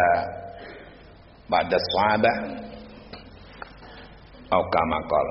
ba'da 1.51 1.77
sahabah 1.95 2.37
atau 4.47 5.29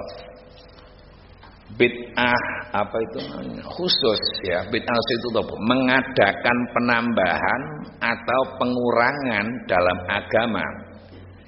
bid'ah 1.75 2.43
apa 2.71 2.97
itu 3.11 3.19
khusus 3.63 4.21
ya 4.47 4.63
bid'ah 4.71 4.95
itu 4.95 5.27
apa? 5.31 5.55
mengadakan 5.65 6.57
penambahan 6.75 7.61
atau 7.99 8.41
pengurangan 8.59 9.45
dalam 9.67 9.97
agama 10.07 10.84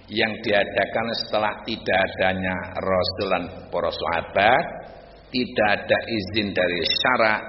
yang 0.07 0.31
diadakan 0.39 1.07
setelah 1.23 1.53
tidak 1.67 1.97
adanya 1.99 2.55
Rasul 2.79 3.27
dan 3.27 3.43
para 3.67 3.91
sahabat 3.91 4.63
tidak 5.27 5.67
ada 5.83 5.97
izin 6.07 6.55
dari 6.55 6.79
syarak 6.87 7.41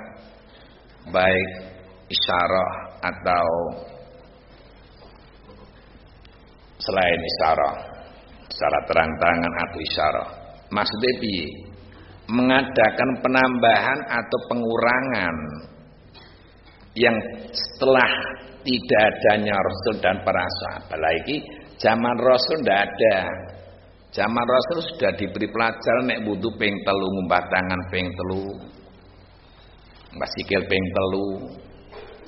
baik 1.14 1.50
isyarah 2.10 2.72
atau 2.98 3.48
selain 6.82 7.20
isyarah 7.22 7.76
secara 8.50 8.78
terang-terangan 8.90 9.52
atau 9.62 9.78
isyarah 9.78 10.28
maksudnya 10.72 11.12
piye? 11.22 11.48
Mengadakan 12.28 13.24
penambahan 13.24 14.00
atau 14.04 14.38
pengurangan 14.52 15.36
yang 16.92 17.16
setelah 17.48 18.10
tidak 18.60 19.00
adanya 19.00 19.56
Rasul 19.56 19.96
dan 20.04 20.20
para 20.20 20.44
sahabat. 20.44 20.98
Lagi 21.00 21.40
zaman 21.78 22.16
Rasul 22.18 22.56
tidak 22.62 22.80
ada. 22.90 23.16
Zaman 24.08 24.44
Rasul 24.48 24.78
sudah 24.94 25.12
diberi 25.14 25.46
pelajaran 25.52 26.08
nek 26.08 26.24
butuh 26.24 26.52
peng 26.56 26.72
telu 26.80 27.06
ngumbah 27.12 27.44
tangan 27.44 27.80
peng 27.92 28.08
telu 28.08 28.56
ngumbah 30.12 30.30
sikil 30.36 30.62
peng 30.64 30.84
telu. 30.96 31.28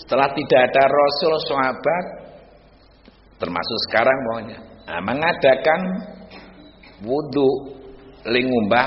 Setelah 0.00 0.28
tidak 0.32 0.60
ada 0.70 0.82
Rasul 0.88 1.32
sahabat 1.48 2.04
termasuk 3.40 3.78
sekarang 3.88 4.16
pokoknya 4.28 4.58
nah, 4.84 5.00
mengadakan 5.00 5.80
wudhu 7.00 7.48
lingumbah 8.28 8.84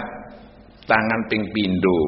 tangan 0.85 1.21
ping 1.33 1.49
pindo 1.49 2.01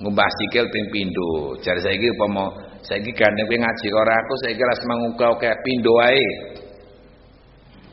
ngumbah 0.00 0.28
sikil 0.40 0.64
ping 0.68 0.86
pindo. 0.92 1.56
Jare 1.60 1.80
saiki 1.80 2.08
upama 2.16 2.48
saiki 2.84 3.12
gandeng 3.12 3.46
kowe 3.48 3.58
ngaji 3.60 3.86
ora 3.92 4.14
aku 4.16 4.34
saiki 4.44 4.62
ras 4.64 4.80
mangungkau 4.88 5.32
kayak 5.36 5.60
pindo 5.60 5.92
wae 6.00 6.28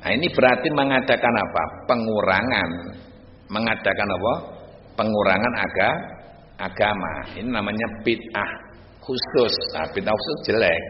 nah 0.03 0.11
ini 0.13 0.27
berarti 0.31 0.69
mengadakan 0.71 1.33
apa 1.35 1.63
pengurangan 1.89 2.69
mengadakan 3.47 4.09
apa 4.11 4.33
pengurangan 4.97 5.53
aga, 5.55 5.91
agama 6.61 7.13
ini 7.37 7.49
namanya 7.49 7.87
bid'ah 8.01 8.51
khusus 9.01 9.53
nah, 9.73 9.87
bid'ah 9.93 10.13
khusus 10.13 10.37
jelek 10.51 10.81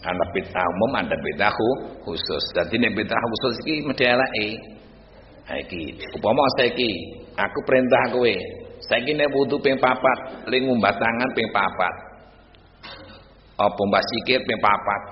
ada 0.00 0.24
bid'ah 0.32 0.66
umum 0.78 0.92
ada 1.00 1.16
bid'ah 1.16 1.52
khusus 2.06 2.44
jadi 2.56 2.74
ini 2.76 2.88
bid'ah 2.92 3.18
khusus 3.18 3.54
ini 3.66 3.94
elake 3.94 4.48
ha 5.46 5.52
iki 5.58 5.98
upama 6.18 6.42
saiki 6.58 7.20
Aku 7.40 7.58
perintah 7.64 8.02
kowe. 8.12 8.34
Saiki 8.80 9.12
nek 9.12 9.28
wudu 9.36 9.60
ping 9.60 9.76
papat, 9.76 10.48
ling 10.48 10.66
ngumbah 10.66 10.94
tangan 10.96 11.30
ping 11.36 11.48
papat. 11.52 11.94
Apa 13.60 13.80
mbah 13.86 14.02
sikit 14.02 14.40
ping 14.44 14.60
papat. 14.60 15.02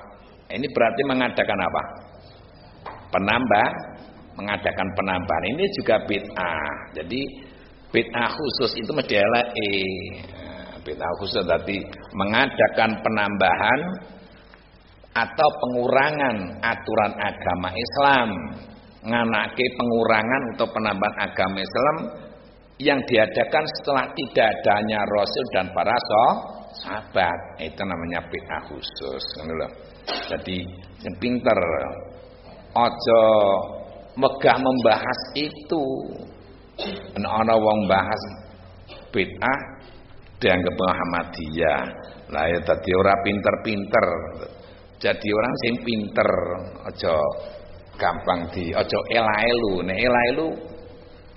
Ini 0.57 0.67
berarti 0.73 1.03
mengadakan 1.05 1.59
apa? 1.61 1.83
Penambah, 3.09 3.69
mengadakan 4.39 4.89
penambahan. 4.95 5.45
Ini 5.57 5.65
juga 5.83 5.97
bid'ah. 6.07 6.95
Jadi 6.95 7.21
bid'ah 7.91 8.29
khusus 8.31 8.79
itu 8.79 8.91
mesti. 8.95 9.19
Nah, 9.19 10.79
bid'ah 10.87 11.13
khusus 11.19 11.43
berarti 11.43 11.83
mengadakan 12.15 13.03
penambahan 13.03 13.81
atau 15.19 15.49
pengurangan 15.51 16.37
aturan 16.63 17.13
agama 17.19 17.69
Islam 17.75 18.29
nganake 19.03 19.67
pengurangan 19.75 20.43
atau 20.55 20.67
penambahan 20.71 21.17
agama 21.27 21.59
Islam 21.59 21.97
yang 22.79 23.03
diadakan 23.11 23.65
setelah 23.79 24.07
tidak 24.15 24.47
adanya 24.63 25.03
Rasul 25.03 25.47
dan 25.51 25.67
para 25.75 25.97
sahabat 26.79 27.39
itu 27.59 27.83
namanya 27.83 28.23
bid'ah 28.31 28.63
khusus 28.71 29.25
jadi 30.31 30.59
yang 31.03 31.17
pinter 31.19 31.59
ojo 32.79 33.25
megah 34.19 34.59
membahas 34.59 35.21
itu. 35.35 35.85
Ana 37.19 37.55
wong 37.59 37.81
bahas 37.91 38.23
bid'ah 39.11 39.61
dianggap 40.39 40.75
Muhammadiyah. 40.79 41.83
Lah 42.31 42.45
ya 42.47 42.61
tadi 42.63 42.91
orang 42.95 43.21
pinter-pinter. 43.27 44.07
Jadi 44.99 45.29
orang 45.31 45.55
sing 45.67 45.75
pinter 45.83 46.31
ojo 46.87 47.15
gampang 47.99 48.41
di 48.55 48.71
ojo 48.75 48.99
elaelu. 49.11 49.83
Nek 49.83 49.99
elaelu 49.99 50.49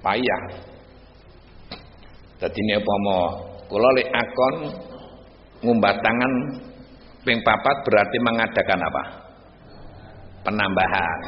payah. 0.05 0.43
Dadi 2.41 2.59
nek 2.65 2.81
upama 2.81 3.17
kula 3.69 3.89
lek 3.97 4.09
akon 4.09 4.55
ngumbat 5.61 5.95
tangan 6.01 6.33
ping 7.21 7.37
papat 7.45 7.75
berarti 7.85 8.17
mengadakan 8.25 8.81
apa 8.81 9.03
penambahan 10.41 11.19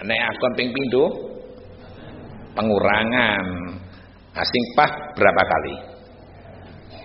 nek 0.00 0.20
akon 0.32 0.52
ping 0.56 0.70
pindho 0.72 1.04
pengurangan 2.56 3.44
asing 4.34 4.64
pah 4.74 4.92
berapa 5.14 5.42
kali 5.42 5.76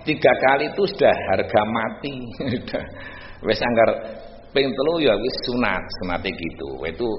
tiga 0.06 0.32
kali 0.42 0.70
itu 0.70 0.82
sudah 0.86 1.16
harga 1.34 1.62
mati 1.66 2.16
wes 3.46 3.60
anggar 3.60 3.90
ping 4.54 4.68
telu 4.70 4.94
ya 5.02 5.14
wis 5.14 5.36
sunat 5.46 5.82
sunate 6.02 6.30
gitu 6.32 6.70
itu 6.86 7.10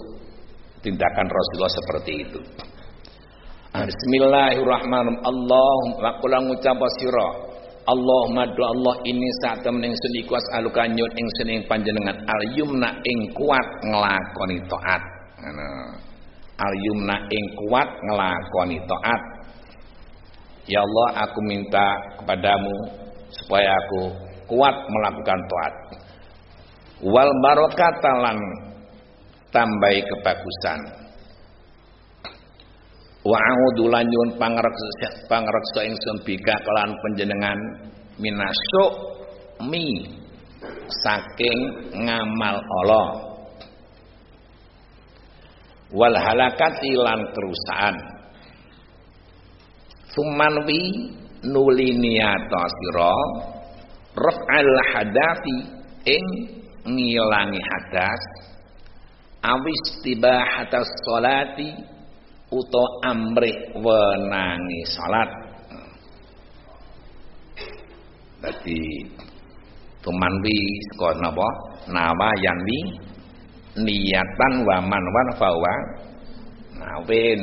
tindakan 0.87 1.27
Rasulullah 1.27 1.73
seperti 1.73 2.11
itu. 2.23 2.39
Ah, 3.75 3.83
Bismillahirrahmanirrahim. 3.85 5.19
Allahumma 5.21 6.09
kula 6.23 6.37
ngucap 6.47 6.79
sira. 6.97 7.29
Allahumma 7.87 8.43
do 8.51 8.63
Allah 8.67 8.99
ini 9.07 9.27
saat 9.39 9.63
temen 9.63 9.79
ingsun 9.87 10.13
iku 10.19 10.35
as'aluka 10.35 10.91
nyun 10.91 11.07
ingsun 11.07 11.47
ing 11.47 11.63
panjenengan 11.71 12.19
al 12.19 12.43
yumna 12.51 12.91
ing 12.99 13.31
kuat 13.31 13.67
nglakoni 13.79 14.59
taat. 14.67 15.03
Ngono. 15.39 15.71
Al 16.59 16.73
yumna 16.83 17.15
ing 17.31 17.45
kuat 17.63 17.87
nglakoni 17.87 18.77
taat. 18.83 19.21
Ya 20.67 20.83
Allah 20.83 21.31
aku 21.31 21.39
minta 21.47 21.87
kepadamu 22.19 22.75
supaya 23.31 23.71
aku 23.71 24.01
kuat 24.51 24.75
melakukan 24.75 25.39
taat. 25.47 25.73
Wal 27.07 27.31
barokatalan 27.39 28.39
tambahi 29.55 30.03
kebagusan 30.03 31.06
wa 33.27 33.35
a'udzu 33.35 33.91
lanyun 33.91 34.39
pangreksa 34.39 35.27
pangreksa 35.27 35.83
ingsun 35.83 36.17
bika 36.23 36.55
kelan 36.63 36.91
panjenengan. 37.03 37.59
Minasuk 38.17 38.91
mi 39.67 40.07
saking 41.03 41.59
ngamal 42.07 42.57
Allah. 42.57 43.09
Wal 45.91 46.15
halakati 46.15 46.91
lan 46.95 47.19
kerusakan. 47.35 47.95
Sumanwi 50.11 51.13
nuli 51.45 51.93
niyata 51.93 52.63
sira 52.73 53.15
raf'al 54.17 54.71
hadafi 54.95 55.57
ing 56.09 56.25
ngilangi 56.87 57.61
hadas. 57.61 58.23
Awis 59.45 59.83
tibahatas 60.01 60.89
salati 61.05 61.69
uta 62.51 62.85
amrih 63.11 63.75
wenangi 63.75 64.81
salat. 64.87 65.29
Dadi 68.37 68.81
tumanwi 69.99 70.59
saka 70.93 71.09
napa? 71.19 71.47
Nawa 71.91 72.29
yanwi 72.39 72.79
niatan 73.81 74.53
wa 74.63 74.77
manwan 74.83 75.29
fawa 75.35 75.75
nawin. 76.79 77.41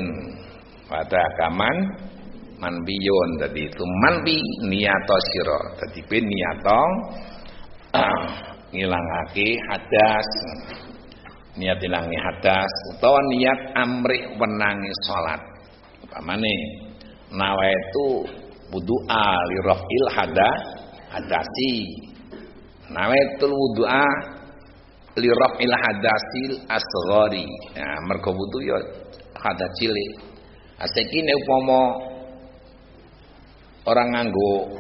Pada 0.85 1.25
kaman 1.41 1.77
manbiyun 2.61 3.31
dadi 3.41 3.69
tumanwi 3.77 4.39
niato 4.69 5.17
sira. 5.33 5.61
Dadi 5.81 6.01
ben 6.09 6.25
niato 6.25 6.83
ngilangake 8.75 9.49
hadas 9.71 10.29
niat 11.55 11.79
ilangi 11.83 12.19
hadas 12.19 12.73
utawa 12.95 13.21
niat 13.31 13.61
amrih 13.79 14.23
wenangi 14.39 14.93
salat 15.07 15.43
nawa 17.35 17.65
itu 17.67 18.07
wudu'a 18.71 19.29
li 19.51 19.59
rafil 19.67 20.07
hada 20.15 20.51
hadasi. 21.15 21.75
Nawaitul 22.91 23.55
wudu'a 23.55 24.07
li 25.19 25.31
rafil 25.31 25.73
hadasil 25.75 26.53
asghari. 26.71 27.47
Nah 27.75 27.99
mergo 28.07 28.31
wudu 28.35 28.59
ya 28.63 28.79
hadas 29.39 29.71
cilik. 29.79 30.13
Asiki 30.79 31.23
nek 31.23 31.39
upama 31.39 31.81
orang 33.87 34.09
nganggo 34.11 34.75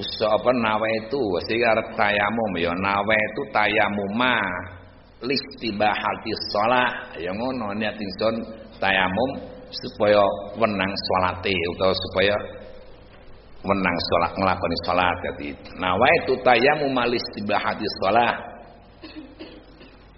usaha 0.00 0.32
apa 0.32 0.50
nawa 0.52 0.86
itu 0.96 1.20
sing 1.48 1.60
arep 1.60 1.92
tayamum 1.92 2.52
ya 2.56 2.72
nawa 2.72 3.14
itu 3.14 3.42
tayamuma 3.52 4.36
listibahati 5.24 6.30
shalah 6.52 7.16
ya 7.16 7.32
ngono 7.32 7.72
niat 7.80 7.96
ingsun 7.96 8.36
tayamum 8.76 9.30
supaya 9.72 10.20
wenang 10.60 10.92
salate 11.08 11.54
utawa 11.72 11.94
supaya 11.94 12.36
menang 13.66 13.96
sholat 14.12 14.32
ngelakoni 14.38 14.76
sholat 14.86 15.16
jadi 15.24 15.48
nawa 15.80 16.06
itu 16.22 16.32
tayamum 16.44 16.94
listibahati 17.08 17.86
shalah 17.98 18.56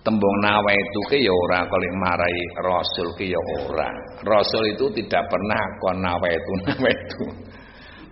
tembung 0.08 0.36
nawa 0.40 0.72
itu 0.72 1.00
ke 1.12 1.16
ya 1.20 1.28
ora 1.28 1.68
kali 1.68 1.88
marai 2.00 2.38
rasul 2.64 3.08
ke 3.20 3.28
ya 3.28 3.40
ora. 3.60 3.92
Rasul 4.24 4.64
itu 4.72 4.88
tidak 4.96 5.20
pernah 5.28 5.62
kon 5.84 5.96
nawa 6.00 6.28
itu 6.38 6.52
nawa 6.64 6.88
itu 6.88 7.24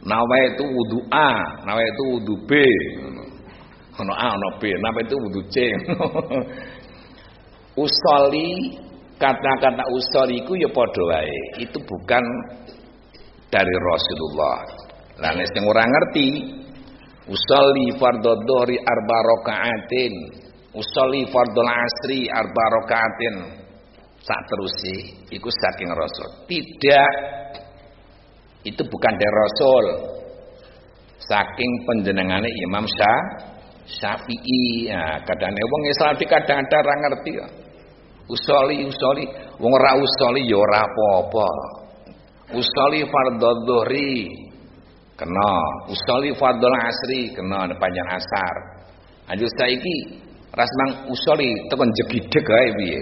nawa 0.04 0.36
itu 0.44 0.64
wudu 0.68 0.98
A 1.08 1.32
nawa 1.64 1.80
itu 1.80 2.02
wudu 2.12 2.34
B. 2.44 2.52
Ono 3.96 4.12
A 4.12 4.28
ono 4.28 4.48
B 4.60 4.68
nawa 4.76 5.00
itu 5.00 5.16
wudu 5.16 5.40
C 5.48 5.56
usoli 7.76 8.80
kata-kata 9.16 9.84
usoli 9.92 10.44
itu 10.44 10.52
ya 10.60 10.68
padha 10.72 11.20
itu 11.60 11.78
bukan 11.80 12.24
dari 13.50 13.76
Rasulullah. 13.78 14.58
Lah 15.16 15.32
nek 15.32 15.48
sing 15.48 15.64
ora 15.64 15.84
ngerti 15.86 16.28
usolli 17.24 17.96
fardhu 17.96 18.32
dhuhri 18.44 18.76
arba 18.76 19.18
rakaatin. 19.32 20.14
Usolli 20.76 21.24
fardhul 21.32 21.70
asri 21.70 22.28
arba 22.28 22.64
rakaatin. 22.80 23.34
Sak 24.20 24.40
terusé 24.50 24.96
iku 25.30 25.48
saking 25.48 25.88
Rasul. 25.94 26.28
Tidak. 26.50 27.12
Itu 28.66 28.82
bukan 28.82 29.14
dari 29.14 29.32
Rasul. 29.32 29.84
Saking 31.16 31.70
penjenengane 31.86 32.50
Imam 32.66 32.84
Syafi'i. 33.86 34.90
Ya 34.90 35.22
kadane 35.22 35.62
wong 35.62 35.82
Islam 35.88 36.18
kadang-kadang 36.18 36.98
ngerti. 37.06 37.32
ya 37.38 37.46
usoli 38.28 38.86
usoli. 38.86 39.24
Wong 39.56 39.72
ora 39.72 39.96
usoli 39.96 40.44
ya 40.46 40.58
ora 40.58 40.84
apa-apa. 40.84 41.48
Usoli 42.54 43.02
fardhu 43.06 43.50
dhuhri 43.66 44.30
kena. 45.18 45.52
Usoli 45.90 46.30
fardhu 46.36 46.66
asri 46.66 47.34
kena 47.34 47.70
panjang 47.78 48.08
asar. 48.10 48.56
Anjur 49.26 49.50
saiki 49.58 50.22
rasmang 50.54 51.10
usoli 51.10 51.50
tekan 51.70 51.90
jegideg 51.96 52.46
ae 52.46 52.68
piye? 52.78 53.00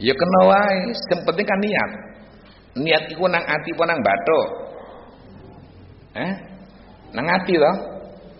Ya 0.00 0.14
kena 0.16 0.40
wae 0.48 0.78
sing 1.06 1.18
penting 1.28 1.46
kan 1.46 1.58
niat. 1.60 1.90
Niat 2.80 3.04
iku 3.10 3.26
nang 3.26 3.44
ati 3.44 3.70
apa 3.74 3.84
nang 3.86 4.00
bathuk? 4.00 4.46
Eh 6.14 6.32
nang 7.14 7.26
ati 7.26 7.54
to? 7.58 7.72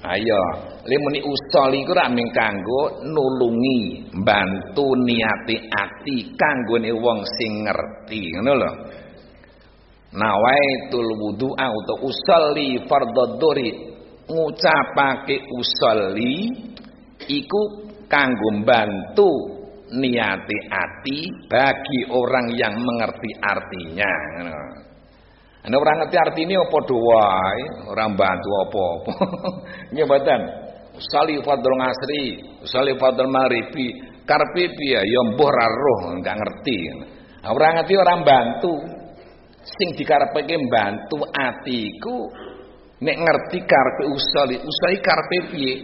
Ayo 0.00 0.69
lemuni 0.90 1.22
usoli 1.22 1.86
iku 1.86 1.94
rak 1.94 2.10
mung 2.10 2.26
kanggo 2.34 3.06
nulungi 3.06 4.10
bantu 4.26 4.98
niati 5.06 5.70
ati 5.70 6.34
kanggone 6.34 6.90
wong 6.90 7.22
sing 7.38 7.62
ngerti 7.62 8.34
ngono 8.34 8.52
lho 8.58 8.72
nawaitul 10.18 11.10
wudu'a 11.14 11.66
utawa 11.70 12.02
usolli 12.02 12.82
fardhu 12.90 13.54
ngucapake 14.26 15.46
usolli 15.54 16.50
iku 17.30 17.62
kanggo 18.10 18.50
bantu 18.66 19.30
niati 19.94 20.56
ati 20.66 21.18
bagi 21.46 22.00
orang 22.10 22.50
yang 22.58 22.74
mengerti 22.82 23.30
artinya 23.38 24.10
ngono 24.34 24.90
Ana 25.60 25.76
ora 25.76 25.92
ngerti 25.92 26.16
artine 26.16 26.56
apa 26.56 26.78
wae, 26.88 27.64
ora 27.92 28.08
bantu 28.08 28.48
apa-apa. 28.64 29.12
Mboten. 29.92 30.69
Usali 31.00 31.40
fardhu 31.40 31.72
ngasri, 31.80 32.24
usali 32.60 32.92
fardhu 33.00 33.24
maghribi, 33.24 33.88
karepe 34.28 34.68
piye 34.76 35.00
ya 35.00 35.20
mbuh 35.32 35.48
ra 35.48 35.64
roh, 35.64 36.00
enggak 36.12 36.36
ngerti. 36.36 36.78
Ora 37.48 37.80
ngerti 37.80 37.94
ora 37.96 38.20
bantu. 38.20 38.74
Sing 39.60 39.96
dikarepake 39.96 40.56
bantu 40.72 41.24
atiku 41.32 42.28
nek 43.00 43.16
ngerti 43.16 43.58
karepe 43.64 44.04
usali, 44.12 44.56
usali 44.60 44.96
karepe 45.00 45.38
piye? 45.48 45.74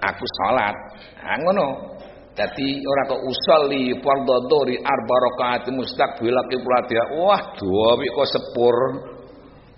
Aku 0.00 0.24
salat. 0.40 0.76
Ha 1.20 1.36
ngono. 1.44 1.98
Dadi 2.32 2.86
ora 2.86 3.02
kok 3.10 3.20
usolli 3.26 3.98
fardhu 3.98 4.46
dhuhri 4.46 4.78
arba 4.78 5.16
rakaat 5.28 5.68
mustaqbil 5.74 6.38
qiblat 6.48 6.86
ya. 6.88 7.04
Wah, 7.20 7.42
duwe 7.58 8.06
kok 8.14 8.28
sepur. 8.32 8.76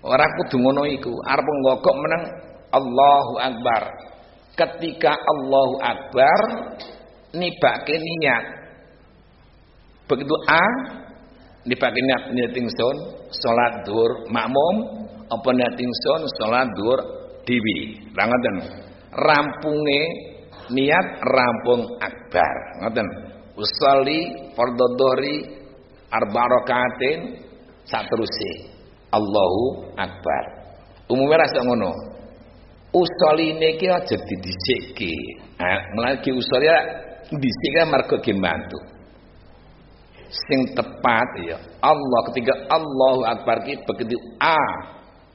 Ora 0.05 0.25
kudu 0.39 0.63
ngono 0.63 0.87
iku. 0.87 1.11
Nggokok 1.11 1.95
meneng 1.99 2.23
Allahu 2.71 3.33
Akbar. 3.41 4.10
Ketika 4.61 5.17
Allahu 5.17 5.81
Akbar 5.81 6.39
nibake 7.33 7.97
niat. 7.97 8.45
Begitu 10.05 10.35
A 10.45 10.65
nibake 11.65 11.97
niat 11.97 12.29
niat 12.29 12.53
ingsun 12.53 12.95
salat 13.33 13.81
dhuwur 13.89 14.29
makmum 14.29 14.75
apa 15.33 15.49
niat 15.49 15.73
ingsun 15.81 16.21
salat 16.37 16.69
dhuwur 16.77 16.99
dewi. 17.41 18.05
Ra 18.13 18.29
ngoten. 18.29 18.55
Rampunge 19.11 20.01
niat 20.71 21.07
rampung 21.25 21.99
akbar 21.99 22.55
ngoten 22.81 23.07
usolli 23.59 24.19
fardhu 24.55 24.87
dhuhri 24.95 25.35
arba 26.11 26.43
rakaatin 26.47 27.19
Allahu 29.11 29.91
akbar 29.99 30.43
umumnya 31.11 31.43
rasa 31.43 31.59
ngono 31.67 31.91
usolli 32.91 33.55
niki 33.55 33.87
aja 33.87 34.15
didhisikke 34.15 35.13
nah 35.59 35.79
melagi 35.95 36.31
usolli 36.31 36.67
dhisik 37.31 37.71
kan 37.79 37.87
mergo 37.91 38.15
ge 38.19 38.33
bantu 38.35 38.79
sing 40.31 40.61
tepat 40.75 41.29
ya 41.43 41.57
Allah 41.83 42.19
ketika 42.31 42.53
Allahu 42.71 43.27
akbar 43.27 43.63
ki 43.67 43.83
begitu 43.83 44.15
a 44.39 44.59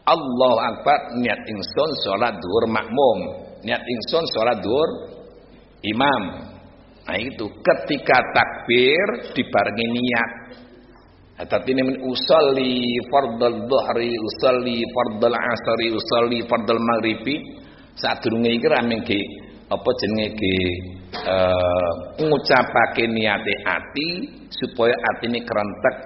Allahu 0.07 0.59
akbar 0.63 1.19
niat 1.21 1.41
ingsun 1.51 1.91
salat 2.07 2.37
dhuwur 2.39 2.65
makmum 2.71 3.19
niat 3.67 3.83
ingsun 3.83 4.25
salat 4.33 4.63
dhuwur 4.63 5.17
imam. 5.83 6.23
Nah 7.07 7.19
itu 7.23 7.47
ketika 7.47 8.19
takbir 8.35 9.31
dibarengi 9.35 9.87
niat. 9.95 10.31
Tapi 11.37 11.69
ini 11.77 12.01
usolli 12.01 12.97
fardal 13.13 13.69
dhuhri, 13.69 14.17
usolli 14.17 14.81
fardal 14.89 15.37
asri, 15.37 15.93
usolli 15.93 16.41
fardal 16.49 16.81
maghribi. 16.81 17.37
Saat 17.93 18.25
durunge 18.25 18.57
iki 18.57 18.69
ra 18.73 18.81
mengke 18.81 19.21
apa 19.69 19.91
jenenge 20.01 20.33
ge 20.37 20.57
uh, 21.29 21.93
ngucapake 22.25 23.05
niate 23.09 23.53
ati 23.65 24.09
supaya 24.53 24.93
atine 25.13 25.41
kerentek 25.43 25.97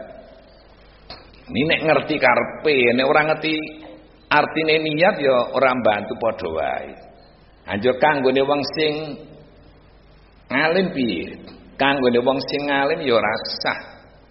Ini 1.50 1.66
nek 1.66 1.80
ngerti 1.82 2.14
karpe, 2.14 2.94
nek 2.94 3.06
orang 3.10 3.26
ngerti 3.34 3.54
artine 4.30 4.74
niat 4.86 5.18
ya 5.18 5.34
orang 5.50 5.82
bantu 5.82 6.14
padha 6.14 6.46
wae. 6.46 6.90
Anjur 7.66 7.98
kanggone 7.98 8.42
wong 8.46 8.62
sing 8.78 8.94
ngalim 10.46 10.94
piye? 10.94 11.42
Kanggone 11.74 12.22
wong 12.22 12.38
sing 12.38 12.70
ngalim 12.70 13.02
ya 13.02 13.18
ora 13.18 13.34
sah. 13.66 13.78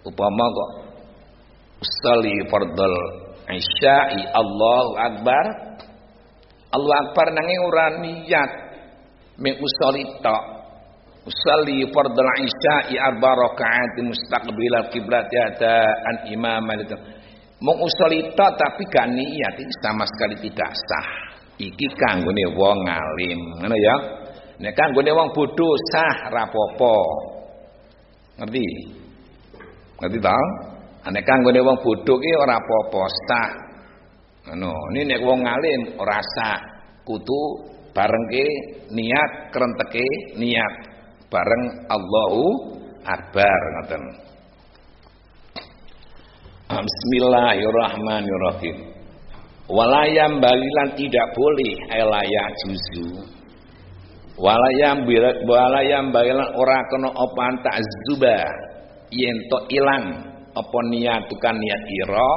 Upama 0.00 0.44
kok 0.48 0.89
Usali 1.80 2.36
fardal 2.52 2.96
isya'i 3.48 4.20
Allahu 4.28 4.90
Akbar 5.00 5.44
Allahu 6.70 6.98
Akbar 7.08 7.26
nanging 7.32 7.60
ora 7.64 7.86
niat 8.04 8.50
ming 9.40 9.56
usali 9.58 10.04
tok 10.20 10.60
Usalli 11.20 11.84
fardal 11.92 12.32
isya'i 12.40 12.96
arba 12.96 13.36
rakaat 13.36 14.00
mustaqbil 14.00 14.72
al-qiblat 14.72 15.28
ya 15.28 15.52
an 16.08 16.16
imam. 16.32 16.64
Mung 17.60 17.76
usali 17.84 18.32
tapi 18.32 18.88
gak 18.88 19.12
niat 19.12 19.54
ini 19.60 19.74
sama 19.84 20.08
sekali 20.08 20.40
tidak 20.40 20.72
sah. 20.72 21.08
Iki 21.60 21.86
kanggone 21.92 22.44
wong 22.56 22.78
ngalim, 22.88 23.40
ngono 23.60 23.76
ya. 23.76 23.96
Nek 24.64 24.72
kanggone 24.72 25.12
wong 25.12 25.28
bodoh 25.36 25.76
sah 25.92 26.32
rapopo. 26.32 26.96
Ngerti? 28.40 28.64
Ngerti 30.00 30.18
ta? 30.24 30.38
Nek 31.00 31.24
kanggone 31.24 31.64
wong 31.64 31.80
bodoh 31.80 32.20
ki 32.20 32.30
ora 32.36 32.60
apa-apa 32.60 33.02
sah. 33.24 33.50
Ngono, 34.52 34.92
ini 34.92 35.08
nek 35.08 35.24
wong 35.24 35.40
ngalim 35.40 35.96
ora 35.96 36.20
sah. 36.36 36.60
Kudu 37.08 37.40
barengke 37.96 38.44
niat 38.92 39.48
krenteke 39.48 40.36
niat 40.36 40.74
bareng 41.32 41.88
Allahu 41.88 42.76
Akbar 43.00 43.60
ngoten. 43.80 44.28
Bismillahirrahmanirrahim. 46.70 48.76
Walayam 49.72 50.44
balilan 50.44 50.92
tidak 51.00 51.32
boleh 51.32 51.96
elaya 51.96 52.44
juzu. 52.60 53.24
Walayam 54.36 55.08
walayam 55.48 56.12
balilan 56.12 56.52
ora 56.52 56.84
kena 56.92 57.08
apa 57.08 57.72
zuba 58.04 58.44
yen 59.08 59.36
to 59.48 59.64
ilang 59.72 60.29
apa 60.50 60.78
niat 60.90 61.30
bukan 61.30 61.54
niat 61.58 61.82
ira 62.02 62.32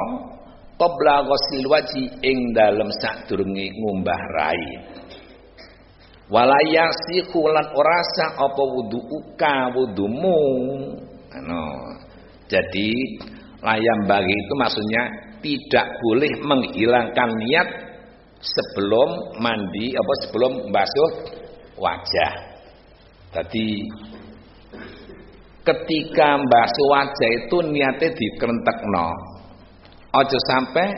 qabla 0.78 1.16
ghasil 1.26 1.64
waji 1.70 2.04
ing 2.22 2.38
dalem 2.54 2.90
sadurunge 3.02 3.66
ngumbah 3.74 4.22
rai. 4.38 4.64
Walayasi 6.24 7.28
kulan 7.28 7.68
orasa 7.68 8.26
apa 8.40 8.62
uka 8.88 9.56
wudumu. 9.76 10.40
Ano. 11.34 11.64
Jadi 12.48 12.90
layam 13.60 14.00
bagi 14.08 14.32
itu 14.32 14.54
maksudnya 14.56 15.02
tidak 15.44 15.86
boleh 16.00 16.32
menghilangkan 16.40 17.30
niat 17.44 17.68
sebelum 18.40 19.40
mandi 19.40 19.92
apa 19.92 20.12
sebelum 20.24 20.52
basuh 20.72 21.10
wajah. 21.76 22.32
Jadi 23.34 23.68
ketika 25.64 26.28
basuh 26.44 26.86
wajah 26.92 27.30
itu 27.40 27.56
niatnya 27.72 28.08
no 28.92 29.08
ojo 30.14 30.38
sampai 30.52 30.88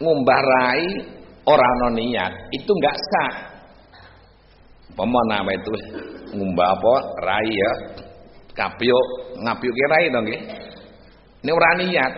ngumbah 0.00 0.40
rai 0.40 0.84
orang 1.44 1.74
no 1.84 1.88
niat 2.00 2.32
itu 2.56 2.70
enggak 2.72 2.96
sah 2.96 3.56
Pemana 4.96 5.44
nama 5.44 5.52
itu 5.52 5.68
ngumbah 6.32 6.72
apa 6.72 6.94
rai 7.20 7.52
ya. 7.52 7.72
Kapio 8.56 8.96
ngapio 9.44 9.68
ke 9.68 9.86
rai 9.92 10.08
dong 10.08 10.24
nggih. 10.24 10.40
Ini 11.44 11.50
ora 11.52 11.70
niat. 11.76 12.12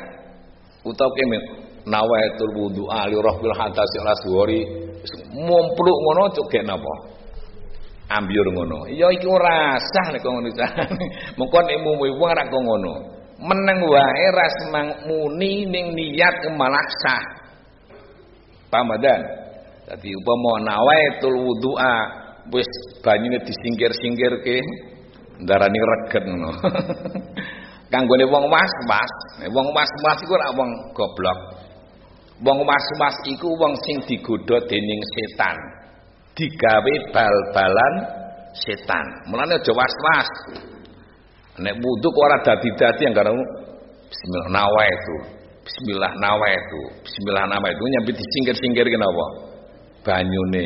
Utawa 0.87 1.11
kene 1.19 1.39
nawaitul 1.83 2.55
wudu 2.55 2.87
ali 2.87 3.19
rahbil 3.19 3.51
hadas 3.59 3.91
ila 3.99 4.15
suwari 4.23 4.63
mumpluk 5.35 5.99
ngono 6.07 6.31
cuk 6.31 6.55
napa? 6.63 6.95
Ambyur 8.09 8.47
ngono. 8.57 8.89
Ya 8.89 9.13
iki 9.13 9.29
ora 9.29 9.77
sah 9.77 10.07
nek 10.17 10.25
ngono 10.25 10.49
Mengko 11.39 11.59
nek 11.61 11.79
mumu 11.85 12.09
wong 12.17 12.33
ora 12.33 12.49
kok 12.49 12.63
ngono. 12.65 12.95
Meneng 13.39 13.85
wae 13.85 14.27
ras 14.35 14.57
muni 15.05 15.69
ning 15.69 15.93
niat 15.93 16.49
malah 16.57 16.89
sah. 17.05 17.25
Pamadan. 18.73 19.21
Dadi 19.89 20.13
upama 20.13 20.69
nawaitul 20.69 21.37
wudu'a 21.37 21.97
wis 22.53 22.69
banyune 23.05 23.41
disingkir-singkirke 23.45 24.57
ndarani 25.45 25.81
reget 25.81 26.25
ngono. 26.29 26.51
Kanggone 27.93 28.25
wong 28.29 28.53
was-was, 28.53 29.13
wong 29.49 29.69
was-was 29.73 30.19
iku 30.21 30.33
ora 30.37 30.53
wong 30.53 30.71
goblok. 30.93 31.41
Wong 32.45 32.61
was-was 32.69 33.17
iku 33.33 33.49
wong 33.57 33.73
sing 33.81 33.97
digodha 34.05 34.61
dening 34.69 35.01
setan. 35.17 35.57
Digawe 36.39 36.95
bal-balan 37.11 37.95
setan. 38.55 39.07
Mulane 39.27 39.59
aja 39.59 39.73
was-was. 39.75 40.31
Nek 41.59 41.75
wudu 41.83 42.09
kok 42.15 42.23
ora 42.23 42.39
dadi-dadi 42.47 43.03
anggere 43.11 43.35
bismillah 44.07 44.49
nawa 44.55 44.83
itu. 44.87 45.17
Bismillah 45.67 46.13
nawa 46.23 46.47
itu. 46.55 46.83
Bismillah 47.03 47.45
nawa 47.51 47.67
itu 47.75 47.83
nyampe 47.83 48.11
disingkir-singkir 48.15 48.87
kenapa? 48.87 49.27
Banyune 50.07 50.65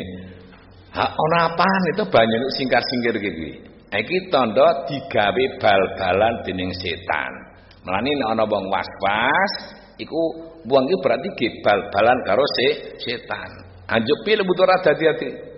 Ha 0.93 1.09
ana 1.09 1.37
apaan 1.49 1.83
itu 1.89 2.05
banyak 2.05 2.41
singkar-singkir 2.53 3.17
gitu. 3.17 3.65
Iki 3.89 4.29
tanda 4.29 4.85
digawe 4.85 5.43
bal-balan 5.57 6.33
dening 6.45 6.69
setan. 6.77 7.33
Melani 7.81 8.13
nek 8.13 8.29
ana 8.37 8.43
wong 8.45 8.69
was-was 8.69 9.53
iku 9.97 10.21
wong 10.69 10.85
iki 10.85 10.97
berarti 11.01 11.29
ge 11.33 11.49
bal-balan 11.65 12.17
karo 12.29 12.45
se 12.61 12.67
setan. 13.01 13.49
Anjuk 13.89 14.21
pilih 14.21 14.45
butuh 14.45 14.69
ora 14.69 14.77
dadi-dadi. 14.85 15.52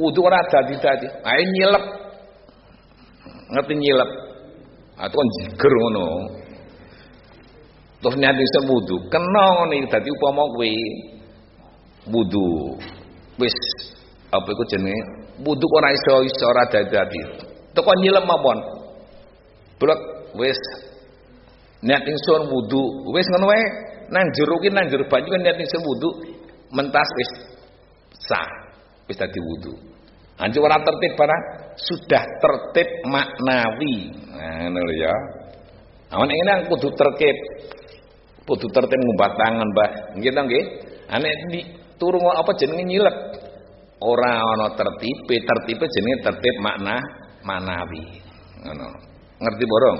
Wudu 0.00 0.20
ora 0.24 0.40
dadi-dadi. 0.48 1.06
Ae 1.28 1.42
nyilep. 1.54 1.84
Ngerti 3.52 3.74
nyilep. 3.76 4.10
Atau 4.96 5.16
kan 5.20 5.28
jiger 5.36 5.72
ngono. 5.76 6.06
Terus 8.00 8.16
niat 8.16 8.32
iso 8.32 8.60
wudu, 8.64 8.96
kena 9.12 9.68
iki 9.76 9.92
dadi 9.92 10.08
upama 10.08 10.48
kowe 10.56 10.72
wudu. 12.08 12.48
Wis 13.36 13.56
apa 14.30 14.46
iku 14.46 14.64
jenenge 14.70 15.20
wudu 15.42 15.66
ora 15.74 15.90
iso 15.90 16.22
iso 16.22 16.44
ora 16.46 16.62
dadi 16.70 17.20
teko 17.74 17.90
nyilem 17.98 18.24
mawon 18.26 18.58
blek 19.80 20.00
wis 20.38 20.60
niat 21.82 22.06
ingsun 22.06 22.46
wudu 22.46 23.10
wis 23.10 23.26
ngono 23.34 23.46
wae 23.50 23.64
nang 24.10 24.26
jero 24.36 24.54
ki 24.62 24.70
nang 24.70 24.86
jero 24.86 25.04
banyu 25.10 25.34
niat 25.42 25.58
ingsun 25.58 25.82
wudu 25.82 26.08
mentas 26.70 27.08
wis 27.18 27.30
sah 28.28 28.46
wis 29.10 29.18
dadi 29.18 29.42
wudu. 29.42 29.74
Anjir 30.38 30.62
ora 30.62 30.78
tertib 30.78 31.18
barang 31.18 31.42
sudah 31.74 32.24
tertib 32.38 32.88
maknawi. 33.10 34.14
Nah 34.30 34.70
ngono 34.70 34.92
ya. 34.94 35.14
Awan 36.14 36.30
ini 36.30 36.70
kudu 36.70 36.94
tertib. 36.94 37.36
Kudu 38.46 38.66
tertib 38.70 38.98
ngumpat 38.98 39.32
tangan 39.36 39.68
Mbah. 39.68 39.90
Nggih 40.16 40.30
ta 40.32 40.40
nggih? 40.46 40.64
Ane 41.10 41.28
di 41.50 41.60
turun 41.98 42.22
apa 42.24 42.54
jenenge 42.56 42.86
nyilep? 42.86 43.16
Ora 44.00 44.40
ana 44.40 44.72
tertipe 44.78 45.36
tertipe 45.44 45.84
jenenge 45.90 46.24
tertib 46.24 46.56
makna 46.64 46.96
manawi 47.44 48.22
ngono. 48.64 48.88
Ngerti 49.44 49.64
borong? 49.68 49.98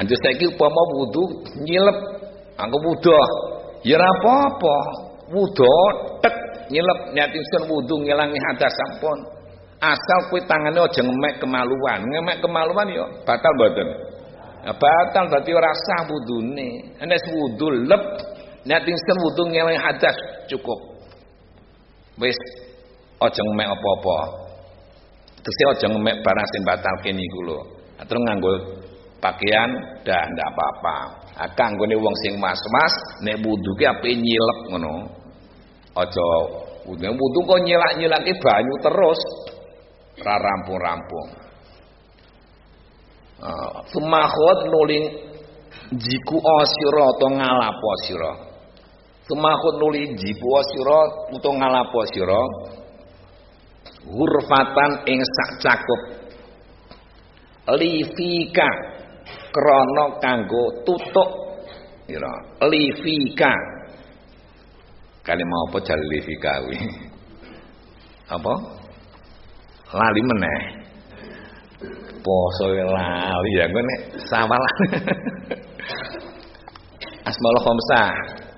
Anjir 0.00 0.16
saiki 0.22 0.48
upama 0.48 0.82
wudu 0.96 1.44
nyilep. 1.60 1.98
Aku 2.56 2.76
wudu 2.88 3.12
ya 3.84 4.00
ora 4.00 4.08
apa-apa. 4.16 4.76
Wudu 5.30 5.76
tek 6.24 6.39
nyilep 6.70 7.00
niat 7.12 7.30
ingsun 7.34 7.62
wudu 7.68 7.94
ngilangi 8.06 8.38
hadas 8.48 8.72
sampun 8.72 9.18
asal 9.80 10.18
kuwi 10.30 10.40
tangane 10.46 10.78
aja 10.78 11.02
ngemek 11.02 11.34
kemaluan 11.42 12.00
ngemek 12.06 12.36
kemaluan 12.38 12.86
ya 12.88 13.06
batal 13.26 13.52
mboten 13.58 13.88
ya, 14.64 14.72
batal 14.72 15.24
berarti 15.28 15.50
ora 15.50 15.72
sah 15.74 16.00
wudune 16.06 16.68
nek 17.02 17.22
wudu 17.34 17.66
lep 17.90 18.02
niat 18.64 18.84
ingsun 18.86 19.16
wudu 19.24 19.42
ngilangi 19.50 19.80
hadas 19.82 20.16
cukup 20.46 20.78
wis 22.20 22.36
aja 23.20 23.40
ngemek 23.44 23.68
apa-apa. 23.68 24.18
Terus 25.40 25.56
aja 25.76 25.86
ngemek 25.88 26.16
barang 26.24 26.46
sing 26.52 26.62
batalke 26.64 27.10
niku 27.12 27.40
lho. 27.48 27.60
Terus 28.00 28.22
nganggo 28.28 28.52
pakaian 29.20 29.70
dah 30.04 30.22
ndak 30.24 30.46
apa-apa. 30.52 30.96
Ah 31.40 31.48
kanggone 31.56 31.96
wong 31.96 32.14
sing 32.24 32.36
mas-mas 32.40 32.94
nek 33.24 33.40
wudu 33.44 33.70
ki 33.76 33.84
ape 33.88 34.08
nyilep 34.12 34.58
ngono. 34.72 35.19
Aja 36.00 36.30
wudu 36.88 37.08
wudu 37.12 37.40
kok 37.44 37.60
nyilak-nyilake 37.64 38.32
banyu 38.40 38.74
terus. 38.80 39.20
Ra 40.20 40.36
rampung-rampung. 40.36 41.28
Uh, 43.40 43.72
Sumakhot 43.88 44.68
nuling 44.68 45.04
jiku 45.96 46.36
asira 46.60 47.06
to 47.16 47.26
ngalapo 47.40 47.90
sira. 48.04 48.32
Sumakhot 49.24 49.74
nuli 49.80 50.12
jiku 50.12 50.48
asira 50.60 51.00
utawa 51.32 51.56
ngalapo 51.56 52.00
sira 52.12 52.42
hurfatan 54.08 54.90
ing 55.08 55.20
sak 55.24 55.50
cakup. 55.64 56.02
Lifika 57.80 58.68
krana 59.52 60.20
kanggo 60.20 60.84
tutuk. 60.84 61.30
Livika 62.66 63.52
kali 65.20 65.44
mau 65.44 65.68
apa 65.68 65.78
jal 65.84 66.00
livika 66.00 66.64
kuwi 66.64 66.80
apa? 68.30 68.52
Lali 69.90 70.22
meneh. 70.22 70.60
Poso 72.20 72.68
lali 72.68 73.50
ya 73.56 73.64
gue 73.72 73.80
nek 73.80 74.00
sawalah 74.28 74.74
asmaul 77.28 77.60
khamsah 77.64 78.12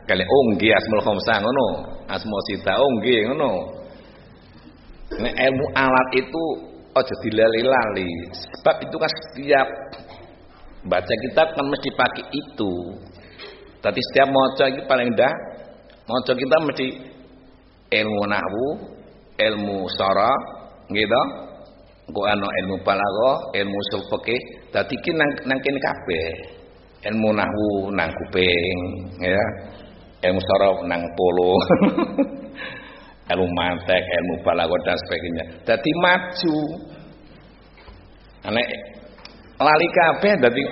kali 0.04 0.26
nggih 0.26 0.72
asmaul 0.76 1.04
khamsah 1.06 1.36
ngono. 1.40 1.66
Asma 2.10 2.36
sita 2.50 2.76
nggih 2.76 3.32
ngono. 3.32 3.50
Nek 5.22 5.34
ilmu 5.40 5.66
alat 5.72 6.08
itu 6.20 6.44
aja 6.92 7.14
dilali-lali. 7.24 8.12
Sebab 8.34 8.76
itu 8.84 8.96
kan 9.00 9.10
setiap 9.10 9.68
baca 10.84 11.14
kitab 11.28 11.48
kan 11.54 11.64
mesti 11.70 11.88
pakai 11.96 12.24
itu. 12.28 12.72
Tapi 13.82 13.98
setiap 14.10 14.28
maca 14.30 14.64
itu 14.70 14.82
paling 14.86 15.10
dah 15.16 15.32
maca 16.08 16.32
kita 16.34 16.56
mesti 16.66 16.86
ilmu 17.92 18.22
nahwu 18.26 18.66
ilmu 19.38 19.78
sara 19.94 20.32
gitu 20.90 21.22
kok 22.12 22.26
ana 22.28 22.48
ilmu 22.64 22.76
balaghah 22.84 23.36
ilmu 23.56 23.76
usul 23.88 24.02
fikih 24.10 24.40
dadi 24.74 24.94
ki 24.98 25.12
nang 25.14 25.30
nang 25.48 25.58
kene 25.62 25.78
kabeh. 25.80 26.28
Ilmu 27.02 27.28
nahwu 27.34 27.90
nang 27.94 28.10
kuping 28.10 28.78
ya. 29.22 29.44
Ilmu 30.26 30.40
sara 30.42 30.68
nang 30.86 31.02
polo. 31.14 31.52
Ilmu 33.32 33.46
mantek 33.54 34.02
ilmu 34.02 34.34
balaghah 34.44 34.78
dan 34.84 34.96
sebagainya. 35.06 35.44
Dadi 35.64 35.90
maju. 36.02 36.58
Nek 38.50 38.68
lali 39.62 39.88
kabeh 39.88 40.32
dadi 40.42 40.62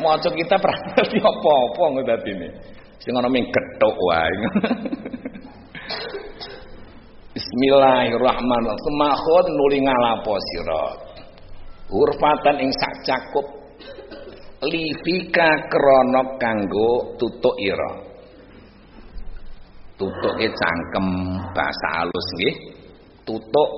maca 0.00 0.28
kita 0.30 0.54
pernah 0.62 0.80
ngerti 0.94 1.18
apa-apa 1.18 1.82
ngono 1.90 2.02
dadine 2.06 2.48
sing 3.02 3.12
ana 3.16 3.28
ming 3.28 3.44
gethuk 3.52 3.96
wae 3.96 4.32
Bismillahirrahmanirrahim. 7.36 8.80
Semakhon 8.80 9.46
nuli 9.60 9.84
ngalapo 9.84 10.40
sira. 10.40 10.84
Hurfatan 11.92 12.64
ing 12.64 12.72
sak 12.72 12.94
cakup 13.04 13.46
livika 14.64 15.68
krana 15.68 16.40
kanggo 16.40 17.12
tutuk 17.20 17.52
ira. 17.60 17.92
Tutuke 20.00 20.48
cangkem 20.48 21.06
bahasa 21.52 21.88
halus 22.00 22.28
nggih. 22.40 22.56
Tutuk 23.28 23.70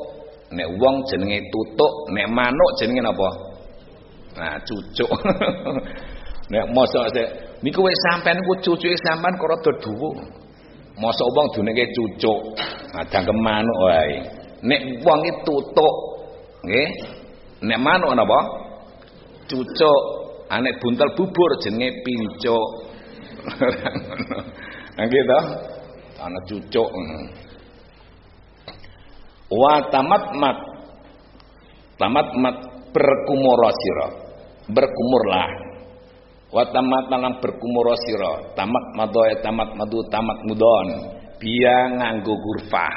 nek 0.55 0.69
wong 0.79 1.03
jenenge 1.11 1.43
tutuk, 1.51 2.15
nek 2.15 2.31
manuk 2.31 2.71
jenenge 2.79 3.03
napa? 3.11 3.31
Nah, 4.39 4.55
cucuk. 4.63 5.11
nek 6.55 6.65
mosok 6.71 7.11
niku 7.63 7.81
wis 7.83 7.99
sampean 8.11 8.39
ku 8.47 8.53
cucuke 8.63 8.97
sampean 9.05 9.35
kok 9.39 9.49
rada 9.51 9.73
dhuwur. 9.83 10.17
Mosok 10.99 11.29
wong 11.31 11.47
dunenge 11.55 11.87
cucuk, 11.95 12.59
adang 12.99 13.31
manuk 13.39 13.79
wae. 13.87 14.19
Nek 14.67 14.81
wong 15.07 15.21
iki 15.23 15.47
tutuk, 15.47 15.95
nggih. 16.67 16.89
Nek 17.63 17.79
manuk 17.79 18.19
napa? 18.19 18.41
Cucuk. 19.47 20.03
Anek 20.49 20.81
buntel 20.81 21.13
bubur 21.15 21.51
jenenge 21.61 22.03
pincuk. 22.03 22.67
Nggih 24.99 25.23
to? 25.29 25.41
Ana 26.19 26.39
cucuk. 26.49 26.89
Wa 29.53 29.73
tamat 29.93 30.25
mat. 30.41 30.59
Tamat 32.01 32.29
mat 32.43 32.57
berkumur 32.91 33.61
sira. 33.71 34.09
Berkumurlah 34.73 35.68
wa 36.49 36.65
tamat 36.73 37.05
dalam 37.13 37.35
berkumur 37.41 37.93
sira. 38.09 38.53
Tamat 38.57 38.85
madoe 38.97 39.33
tamat 39.45 39.71
madu 39.77 40.01
tamat 40.09 40.39
mudon. 40.49 40.89
Biya 41.39 41.95
nganggo 41.95 42.35
gurfah. 42.35 42.97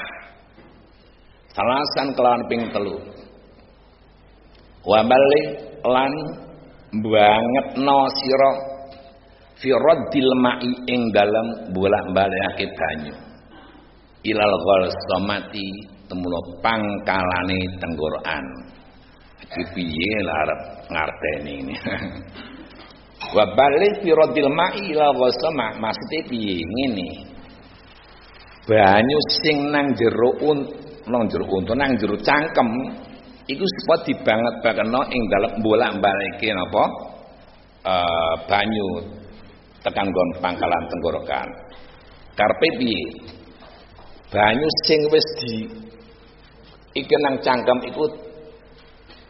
Salasan 1.52 2.16
kelawan 2.16 2.48
ping 2.48 2.72
telu. 2.72 2.98
Wa 4.82 5.04
balik 5.06 5.48
lan 5.86 6.14
banget 6.96 7.68
no 7.78 8.10
sira 8.18 8.52
fi 9.62 9.70
raddil 9.70 10.32
ma'i 10.42 10.72
ing 10.90 11.12
dalem 11.14 11.76
bolak-balikake 11.76 12.66
banyu. 12.74 13.16
Ilal 14.26 14.56
ghalsamati 14.58 15.68
temuno 16.10 16.40
pangkalane 16.66 17.60
tenggorokan. 17.78 18.46
Iki 19.42 19.62
piye 19.76 20.14
larep 20.24 20.62
ngarteni 20.88 21.54
ini 21.66 21.76
wa 23.30 23.46
balik 23.54 24.02
fi 24.02 24.10
raddil 24.10 24.50
ma'i 24.50 24.90
ila 24.90 25.14
ghasama 25.14 25.78
maksude 25.78 26.20
piye? 26.26 26.58
Ngene. 26.66 27.10
Banyu 28.66 29.20
sing 29.42 29.70
nang 29.70 29.94
jero 29.94 30.32
un 30.42 30.60
nang 31.06 31.24
jero 31.30 31.46
untu 31.46 31.74
nang 31.78 31.98
jero 31.98 32.18
cangkem 32.18 32.70
iku 33.46 33.66
supaya 33.66 34.06
dibanget-bakeno 34.06 35.02
ing 35.14 35.22
dalem 35.30 35.54
bolak-balike 35.62 36.50
napa? 36.54 36.84
Uh, 37.82 38.34
banyu 38.46 38.88
tekan 39.82 40.06
gon 40.06 40.30
pangkalan 40.42 40.84
tenggorokan. 40.90 41.48
Karpe 42.38 42.68
piye? 42.78 43.02
Banyu 44.30 44.68
sing 44.86 45.02
wis 45.10 45.28
di 45.42 45.54
iki 46.98 47.16
nang 47.22 47.38
cangkem 47.42 47.80
iku 47.90 48.06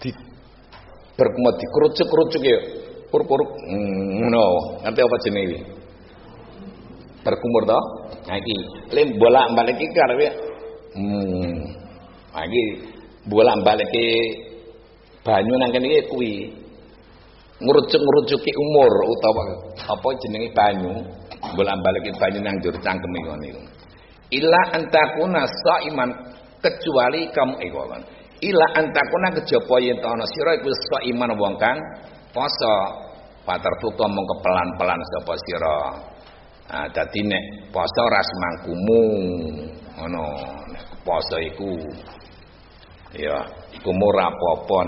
di 0.02 0.10
berkumut 1.16 1.56
dikerucuk-kerucuk 1.60 2.44
ya 2.44 2.60
pur-pur 3.12 3.42
ngono 3.68 4.44
ngerti 4.88 5.00
apa 5.04 5.16
jenenge 5.28 5.46
iki 5.52 5.60
berkumur 7.22 7.64
to 7.70 7.80
nah 8.26 8.38
iki. 8.40 8.56
Lem 8.96 9.08
bolak-balik 9.20 9.78
iki 9.78 9.94
karepe 9.94 10.28
hmm. 10.98 11.54
Nah 12.32 12.44
iki 12.48 12.64
bolak-balike 13.28 14.08
banyu 15.22 15.54
nang 15.60 15.70
kene 15.70 15.88
iki 15.92 16.02
kuwi. 16.10 16.34
Ngurucuk-ngurucuki 17.62 18.52
umur 18.58 18.92
utawa 19.06 19.44
apa 19.86 20.08
jenenge 20.26 20.50
banyu. 20.56 20.94
Bolak-balike 21.54 22.10
banyu 22.18 22.40
nang 22.42 22.58
jur 22.64 22.74
cangkeme 22.82 23.20
ngono 23.28 23.46
iku 23.46 23.62
ila 24.32 24.62
antakuna 24.80 25.44
saiman 25.44 26.10
kecuali 26.64 27.28
kamu 27.36 27.56
iku 27.68 27.78
kan? 27.92 28.02
Ila 28.42 28.66
antakuna 28.80 29.28
kejaba 29.38 29.76
yen 29.84 30.00
ana 30.02 30.26
sira 30.26 30.58
iku 30.58 30.72
saiman 30.90 31.36
wong 31.38 31.60
kang 31.60 31.78
poso 32.32 32.76
pater 33.44 33.74
tuto 33.80 34.06
mongko 34.08 34.36
pelan-pelan 34.44 35.02
sapa 35.16 35.34
sira? 35.46 35.80
Nah 36.72 36.88
dadi 36.96 37.22
nek 37.28 37.44
poso 37.76 38.04
ras 38.08 38.30
mangkumu 38.40 39.02
ngono 40.00 40.26
nek 40.72 40.86
poso 41.04 41.36
iku 41.36 41.72
ya 43.12 43.38
iku 43.76 43.92
ora 43.92 44.32
apa-apa 44.32 44.80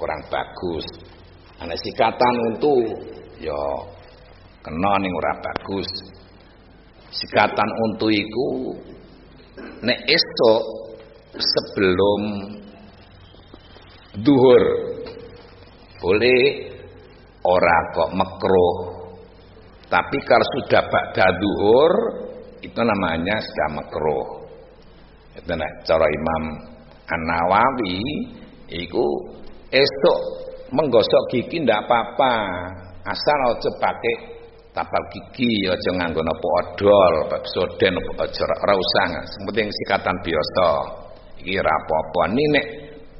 kurang 0.00 0.20
bagus. 0.32 0.86
Ana 1.60 1.76
sikatan 1.76 2.34
untu 2.48 2.74
ya 3.36 3.60
kena 4.64 4.92
ning 4.96 5.12
ora 5.12 5.32
bagus. 5.44 5.88
Sikatan 7.12 7.68
untu 7.68 8.08
iku 8.08 8.48
nek 9.84 9.98
esok 10.08 10.62
sebelum 11.36 12.22
duhur 14.24 14.62
boleh 16.00 16.69
ora 17.44 17.78
kok 17.96 18.10
makruh 18.16 18.76
tapi 19.90 20.16
kalau 20.22 20.46
sudah 20.58 20.82
ba'da 20.86 21.26
duhur 21.40 21.92
itu 22.60 22.80
namanya 22.80 23.36
sudah 23.42 23.68
makruh 23.80 24.40
itu 25.38 25.52
nah, 25.54 25.70
cara 25.86 26.06
Imam 26.10 26.42
An-Nawawi 27.10 27.98
itu 28.70 29.04
esok 29.70 30.18
menggosok 30.74 31.22
gigi 31.30 31.62
ndak 31.62 31.86
apa-apa. 31.86 32.34
Asal 33.00 33.38
aja 33.48 33.70
pakai 33.80 34.14
tapal 34.70 35.02
gigi 35.10 35.66
aja 35.66 35.90
nganggo 35.98 36.22
napa 36.22 36.48
odol 36.62 37.14
soden 37.50 37.94
aja 37.98 38.44
ora 38.46 38.74
usah. 38.74 39.06
Penting 39.48 39.68
sikatan 39.70 40.16
biasa. 40.22 40.68
Iki 41.42 41.52
ora 41.58 41.72
apa-apa. 41.72 42.22
Nek 42.34 42.66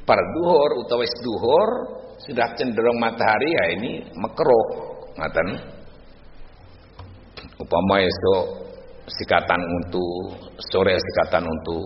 par 0.06 0.20
duhur 0.38 0.70
utawa 0.82 1.02
wis 1.02 1.14
sudah 2.26 2.48
cenderung 2.56 3.00
matahari 3.00 3.48
ya 3.48 3.64
ini 3.80 3.92
makruh 4.16 4.66
ngaten. 5.16 5.48
Upama 7.60 8.00
esok 8.00 8.44
sikatan 9.08 9.60
untuk 9.60 10.36
sore 10.72 10.96
sikatan 10.96 11.44
untuk 11.44 11.84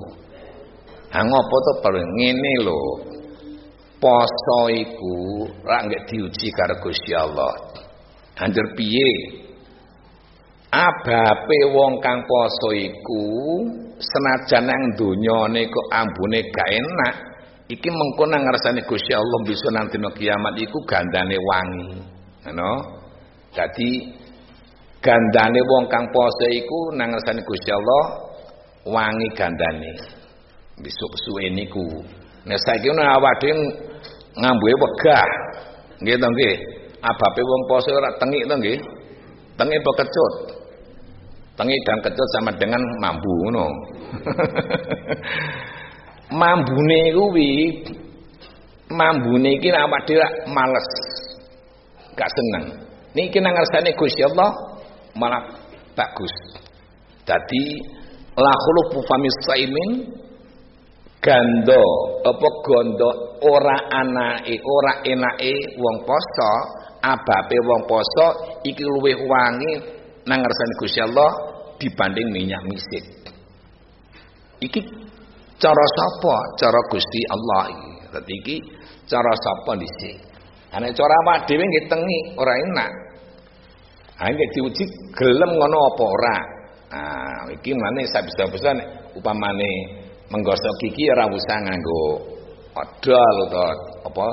hang 1.11 1.31
apa 1.31 1.57
to 1.67 1.73
paling 1.83 2.09
ngene 2.19 2.55
lho. 2.67 2.83
Poso 4.03 4.69
iku 4.69 5.49
ra 5.65 5.81
diuji 5.87 6.49
karo 6.53 6.77
Gusti 6.83 7.17
Allah. 7.17 7.55
Anjir 8.37 8.67
piye? 8.77 9.41
Abape 10.75 11.59
wong 11.71 12.03
kang 12.03 12.27
poso 12.27 12.75
iku 12.75 13.25
senajan 13.95 14.67
nang 14.67 14.83
donyane 14.99 15.71
kok 15.71 15.87
ambune 15.95 16.43
gak 16.51 16.71
enak 16.75 17.15
iki 17.69 17.89
mengko 17.89 18.25
nang 18.29 18.45
ngarsane 18.45 18.85
Gusti 18.85 19.13
Allah 19.17 19.41
bisa 19.49 19.69
nanti 19.73 19.97
no 19.97 20.13
kiamat 20.13 20.55
iku 20.61 20.79
gandane 20.85 21.37
wangi. 21.41 21.89
Ngono? 22.45 22.73
Dadi 23.55 23.91
gandane 25.01 25.61
wong 25.65 25.85
kang 25.89 26.05
poso 26.13 26.47
iku 26.53 26.93
nang 26.99 27.15
Allah 27.17 28.05
wangi 28.85 29.29
gandane. 29.33 29.93
Besok 30.81 31.13
suwe 31.25 31.49
niku. 31.55 32.05
Nek 32.45 32.61
saiki 32.61 32.93
ana 32.93 33.17
awak 33.17 33.41
dhewe 33.41 33.57
ngambuhe 34.37 34.75
wegah. 34.77 35.29
Nggih 36.05 36.21
to 36.21 36.29
nggih? 36.29 36.55
Abape 37.01 37.41
wong 37.41 37.63
poso 37.71 37.89
ora 37.95 38.11
tengik 38.21 38.45
to 38.45 38.55
nggih? 38.61 38.79
Tengik 39.57 39.81
apa 39.81 39.91
kecut? 40.03 40.35
Tengik 41.55 41.81
dan 41.87 41.99
kecut 42.03 42.29
sama 42.35 42.51
dengan 42.59 42.83
mambu 42.99 43.31
ngono 43.47 43.67
mambune 46.31 47.01
kuwi 47.13 47.51
mambune 48.89 49.49
iki 49.59 49.69
awak 49.73 50.07
dhewe 50.07 50.27
males 50.55 50.89
gak 52.15 52.31
seneng 52.31 52.85
niki 53.15 53.39
nang 53.41 53.55
ngersane 53.55 53.95
Gusti 53.95 54.23
Allah 54.27 54.51
malah 55.15 55.43
bagus. 55.95 56.35
Jadi 57.25 57.65
la 58.35 58.53
khulufu 58.53 58.99
famis 59.07 59.37
saimin 59.47 59.91
gando 61.23 61.85
apa 62.27 62.49
gondo 62.67 63.11
ora 63.49 63.77
anake 64.03 64.59
ora 64.61 64.93
enake 65.07 65.79
wong 65.79 65.97
poso 66.05 66.53
abape 67.01 67.57
wong 67.65 67.83
poso 67.89 68.27
iki 68.67 68.83
luwih 68.83 69.17
wangi 69.17 69.73
nang 70.27 70.43
ngersane 70.43 70.75
Gusti 70.83 71.01
Allah 71.01 71.31
dibanding 71.79 72.29
minyak 72.35 72.63
misik. 72.67 73.05
Iki 74.61 74.81
cara 75.65 75.85
sapa? 75.97 76.37
Cara 76.61 76.81
Gusti 76.93 77.21
Allah 77.33 77.63
iki. 77.73 77.93
Dadi 78.13 78.35
iki 78.45 78.57
cara 79.09 79.33
sapa 79.41 79.73
dhisik. 79.81 80.17
Ana 80.77 80.93
cara 80.93 81.15
awak 81.25 81.49
dhewe 81.49 81.65
nggih 81.65 81.85
tengi 81.89 82.19
ora 82.37 82.53
enak. 82.53 82.91
Ha 84.21 84.29
nek 84.29 84.49
diuji 84.53 84.85
gelem 85.17 85.51
ngono 85.57 85.79
apa 85.89 86.05
ora. 86.05 86.39
Ah 86.93 87.41
iki 87.49 87.73
mane 87.73 88.05
sabisa-bisa 88.13 88.77
nek 88.77 88.89
upamane 89.17 89.73
menggosok 90.29 90.75
gigi 90.85 91.09
ora 91.17 91.25
usah 91.33 91.59
nganggo 91.65 92.05
odol 92.75 93.37
utawa 93.47 93.71
apa 94.03 94.27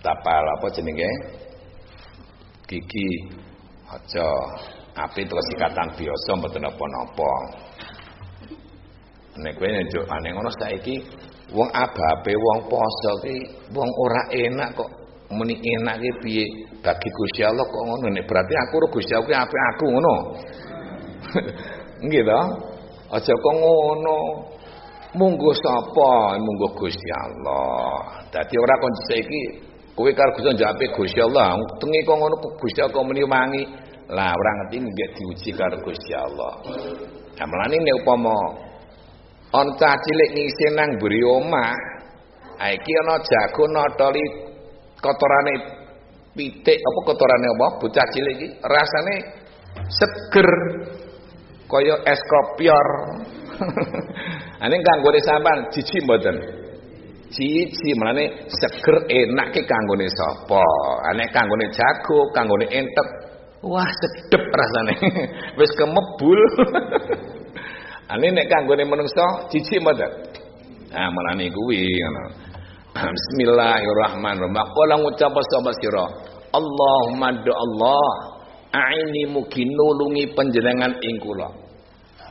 tapal 0.00 0.44
apa 0.58 0.66
jenenge 0.72 1.10
gigi 2.66 3.08
aja 3.92 4.28
api 4.96 5.20
terus 5.24 5.46
sikatan 5.52 5.88
biasa 5.96 6.30
mboten 6.40 6.64
apa-apa. 6.68 7.32
Nek 9.32 9.56
kowe 9.56 9.64
njuk 9.64 10.04
ane 10.12 10.28
ngono 10.36 10.50
saiki 10.60 10.94
wong 11.56 11.68
ababe 11.72 12.32
wong 12.36 12.60
poso 12.68 13.12
ki 13.24 13.36
wong 13.72 13.88
ora 14.04 14.22
enak 14.28 14.76
kok. 14.76 14.90
Muni 15.32 15.56
enake 15.56 16.10
piye? 16.20 16.44
Bagi 16.84 17.08
Gusti 17.08 17.40
Allah 17.40 17.64
kok 17.64 17.82
ngono 17.88 18.12
nek 18.12 18.28
berarti 18.28 18.52
aku 18.52 18.74
karo 18.76 18.86
Gusti 18.92 19.12
Allah 19.16 19.48
apik 19.48 19.62
aku 19.72 19.84
ngono. 19.88 20.14
Nggih 22.04 22.22
to? 22.28 22.40
Aja 23.16 23.32
kok 23.32 23.54
ngono. 23.56 24.18
Munggo 25.16 25.50
sapa? 25.56 26.36
Munggo 26.36 26.68
Gusti 26.76 27.08
Allah. 27.16 28.28
Dadi 28.28 28.54
ora 28.60 28.74
kon 28.76 28.94
saiki 29.08 29.40
kowe 29.96 30.10
karo 30.12 30.36
Gusti 30.36 30.52
njape 30.52 30.84
Gusti 30.92 31.24
Allah. 31.24 31.56
Tengi 31.80 32.00
kok 32.04 32.16
ngono 32.20 32.36
Gusti 32.60 32.84
Allah 32.84 32.92
kok 32.92 33.04
muni 33.08 33.24
wangi. 33.24 33.64
Lah 34.12 34.36
ora 34.36 34.50
ngerti 34.60 34.76
nggih 34.84 35.08
diuji 35.16 35.50
karo 35.56 35.80
Gusti 35.80 36.12
Allah. 36.12 36.52
Nah 37.40 37.46
melane 37.48 37.80
nek 37.80 37.96
upama 38.04 38.36
ana 39.52 39.92
cilik 40.00 40.30
ngisi 40.32 40.66
nang 40.72 40.88
mburi 40.96 41.20
omah 41.20 41.72
iki 42.72 42.92
ana 43.04 43.20
jago 43.20 43.64
notoli 43.68 44.24
kotorane 45.02 45.54
pitik. 46.36 46.78
Apa 46.78 47.00
kotorane 47.04 47.46
apa? 47.58 47.66
Bocah 47.82 48.06
cilik 48.14 48.34
iki. 48.38 48.48
Rasane 48.62 49.14
seger 49.90 50.50
kaya 51.66 51.96
es 52.06 52.20
kopior. 52.30 52.88
Ane 54.64 54.76
kanggone 54.78 55.20
sampean. 55.26 55.58
Jijik 55.74 56.06
mboten. 56.06 56.36
Cici 57.32 57.96
melane 57.96 58.44
seger 58.46 59.08
enak 59.08 59.56
ki 59.56 59.62
kanggone 59.64 60.06
sapa? 60.12 60.64
Ane 61.10 61.24
kanggone 61.32 61.66
jago 61.72 62.18
kanggone 62.36 62.66
entek. 62.68 63.08
Wah 63.62 63.88
sedep 63.88 64.42
rasane. 64.42 64.94
Wis 65.58 65.70
kemebul 65.74 66.40
ane 68.12 68.26
nek 68.30 68.46
kanggone 68.52 68.84
menungso 68.84 69.26
jijik 69.50 69.80
mboten 69.80 70.12
nah 70.92 71.08
melane 71.08 71.48
kuwi 71.48 71.80
ngono 71.80 72.52
Bismillahirrahmanirrahim. 72.92 74.52
Maka 74.52 74.96
ngucap 75.00 75.32
sapa 75.32 75.72
sira, 75.80 76.04
Allahumma 76.52 77.32
do 77.40 77.48
Allah, 77.48 78.04
aini 78.68 79.32
mugi 79.32 79.64
nulungi 79.64 80.28
panjenengan 80.36 80.92
ing 81.00 81.16
kula. 81.24 81.48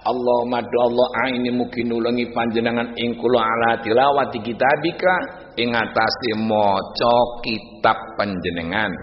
Allahumma 0.05 0.61
do 0.61 0.77
Allah 0.86 1.07
aini 1.25 1.49
mugi 1.49 1.82
nulungi 1.82 2.29
panjenengan 2.29 2.93
ing 2.93 3.17
kula 3.17 3.41
ala 3.41 3.82
tilawati 3.82 4.38
kitabika 4.45 5.13
ing 5.57 5.73
atase 5.73 6.32
maca 6.38 7.17
kitab 7.41 7.97
panjenengan. 8.21 8.93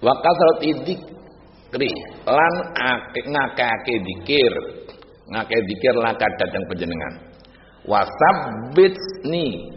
Wa 0.00 0.16
kasrat 0.24 0.64
idzikri 1.70 1.90
lan 2.26 2.54
ngakake 3.30 3.94
dikir. 4.02 4.52
Ngake 5.30 5.56
dikir 5.70 5.94
laka 6.02 6.26
datang 6.38 6.66
panjenengan. 6.66 7.14
Wasabbitni 7.86 9.70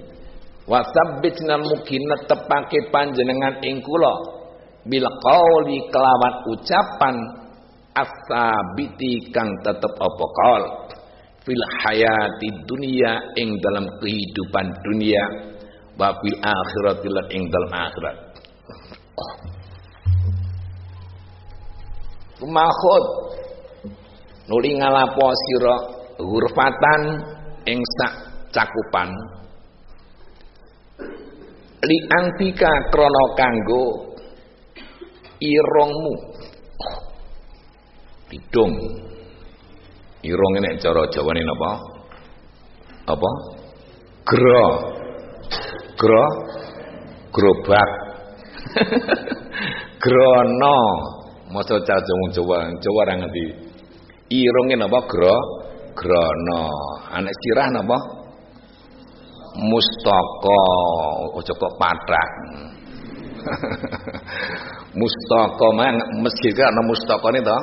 wasabbitna 0.65 1.61
mugi 1.61 2.01
netepake 2.01 2.89
panjenengan 2.89 3.61
ing 3.61 3.77
kula. 3.85 4.13
Bil 4.83 5.05
qauli 5.05 5.77
kelawan 5.93 6.35
ucapan 6.51 7.15
asabiti 7.95 9.31
kang 9.31 9.47
tetep 9.63 9.93
apa 9.95 10.25
qaul 10.43 10.63
fil 11.45 11.63
hayati 11.85 12.49
dunia 12.67 13.21
ing 13.37 13.55
dalam 13.61 13.85
kehidupan 14.01 14.65
dunia. 14.89 15.23
Wa 15.93 16.09
fil 16.17 16.37
akhirati 16.41 17.37
ing 17.37 17.43
dalam 17.53 17.71
akhirat 17.71 18.22
Mahud 22.43 23.05
nuli 24.51 24.75
ngalapo 24.75 25.27
sira 25.31 25.75
hurfatan 26.19 27.01
ing 27.67 27.79
sak 27.99 28.13
cakupan. 28.51 29.09
Li 31.83 31.97
antika 32.19 32.71
krana 32.91 33.25
kanggo 33.35 34.15
irungmu. 35.39 36.15
Hidung. 38.31 38.73
Irung 40.23 40.53
nek 40.63 40.79
cara 40.79 41.03
Jawane 41.11 41.43
napa? 41.43 41.71
Apa? 43.03 43.31
Gro 44.23 44.67
gro 45.99 46.25
grobak 47.31 47.89
grono 50.03 50.79
maca 51.53 51.77
Jawa 51.85 52.25
Jawa 52.33 52.57
Jawa 52.81 53.01
ra 53.05 53.13
ngerti. 53.21 53.45
Irunge 54.33 54.75
napa 54.75 54.99
gro 55.05 55.35
grono 55.93 56.63
anak 57.13 57.33
sirah 57.37 57.67
napa 57.69 57.97
mustaka. 59.61 60.61
Aja 61.37 61.53
kok 61.53 61.73
pathak 61.77 62.29
mustaka 64.99 65.67
mang 65.75 65.97
masjid 66.23 66.55
ana 66.63 66.81
mustakane 66.87 67.39
to 67.43 67.57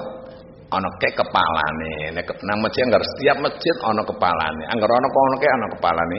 ana 0.70 0.88
kek 1.02 1.12
kepalane. 1.18 2.14
Nek 2.14 2.28
nang 2.46 2.58
masjid 2.62 2.86
anggar 2.86 3.02
setiap 3.02 3.36
masjid 3.42 3.76
ana 3.82 4.02
kepalane. 4.06 4.64
Anggar 4.70 4.90
ana 4.90 5.08
kono 5.10 5.36
kek 5.42 5.50
ana 5.50 5.66
kepalane. 5.74 6.18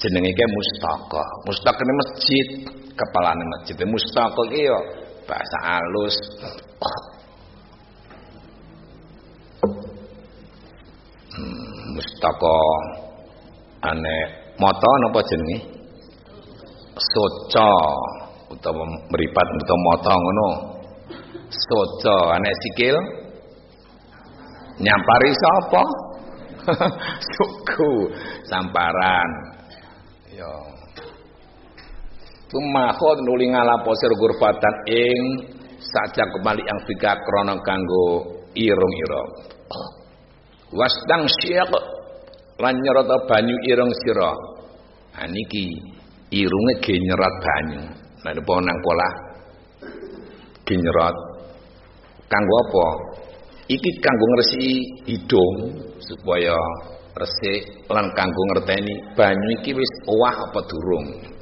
Jenenge 0.00 0.32
ke 0.32 0.44
mustaka. 0.52 1.24
Mustaka 1.48 1.80
ini 1.80 1.94
masjid. 1.96 2.46
Kepalane 2.96 3.44
masjid. 3.56 3.76
Mustaka 3.88 4.40
iki 4.52 4.64
bahasa 5.30 5.58
halus. 5.62 6.16
Mustaka 11.94 12.58
ane 13.86 14.16
mata 14.58 14.90
napa 15.06 15.20
jenenge? 15.30 15.58
Soca 16.98 17.70
utawa 18.50 18.82
mripat 19.14 19.46
utawa 19.62 19.80
mata 19.94 20.12
ngono. 20.18 20.48
Soca 21.48 22.16
ane 22.34 22.50
sikil. 22.66 22.96
Nyampari 24.82 25.30
sapa? 25.38 25.82
Suku 27.36 27.92
samparan. 28.48 29.30
Ya 30.34 30.79
Tumakhod 32.50 33.22
nuli 33.22 33.46
ngalapo 33.46 33.94
sir 33.94 34.10
gurfatan 34.18 34.74
ing 34.90 35.22
sajak 35.78 36.26
kembali 36.34 36.66
yang 36.66 36.80
tiga 36.82 37.14
krana 37.14 37.54
kanggo 37.62 38.26
irung-irung. 38.58 39.30
Wasdang 40.74 41.30
syaq 41.30 41.70
lan 42.58 42.74
nyerota 42.74 43.22
banyu 43.30 43.54
irung 43.70 43.94
sira. 44.02 44.34
Ha 45.14 45.30
niki 45.30 45.78
irunge 46.34 46.74
ge 46.82 46.98
nyerat 46.98 47.34
banyu. 47.38 47.82
Nek 48.26 48.34
nang 48.42 48.78
pola 48.82 49.08
ge 50.66 50.74
Kanggo 52.30 52.54
apa? 52.66 52.86
Iki 53.70 53.90
kanggo 54.02 54.26
ngresiki 54.34 54.74
hidung 55.06 55.54
supaya 56.02 56.58
resik 57.14 57.86
lan 57.86 58.10
kanggo 58.18 58.42
ngerteni 58.54 59.14
banyu 59.14 59.48
iki 59.62 59.70
wis 59.74 59.92
owah 60.10 60.34
apa 60.50 60.60
durung. 60.66 61.38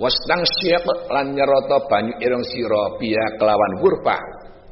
Wastang 0.00 0.40
syek 0.48 0.80
lan 1.12 1.36
nyerota 1.36 1.76
banyu 1.84 2.16
ireng 2.24 2.40
sira 2.48 2.96
biya 2.96 3.36
kelawan 3.36 3.72
gurpa 3.84 4.16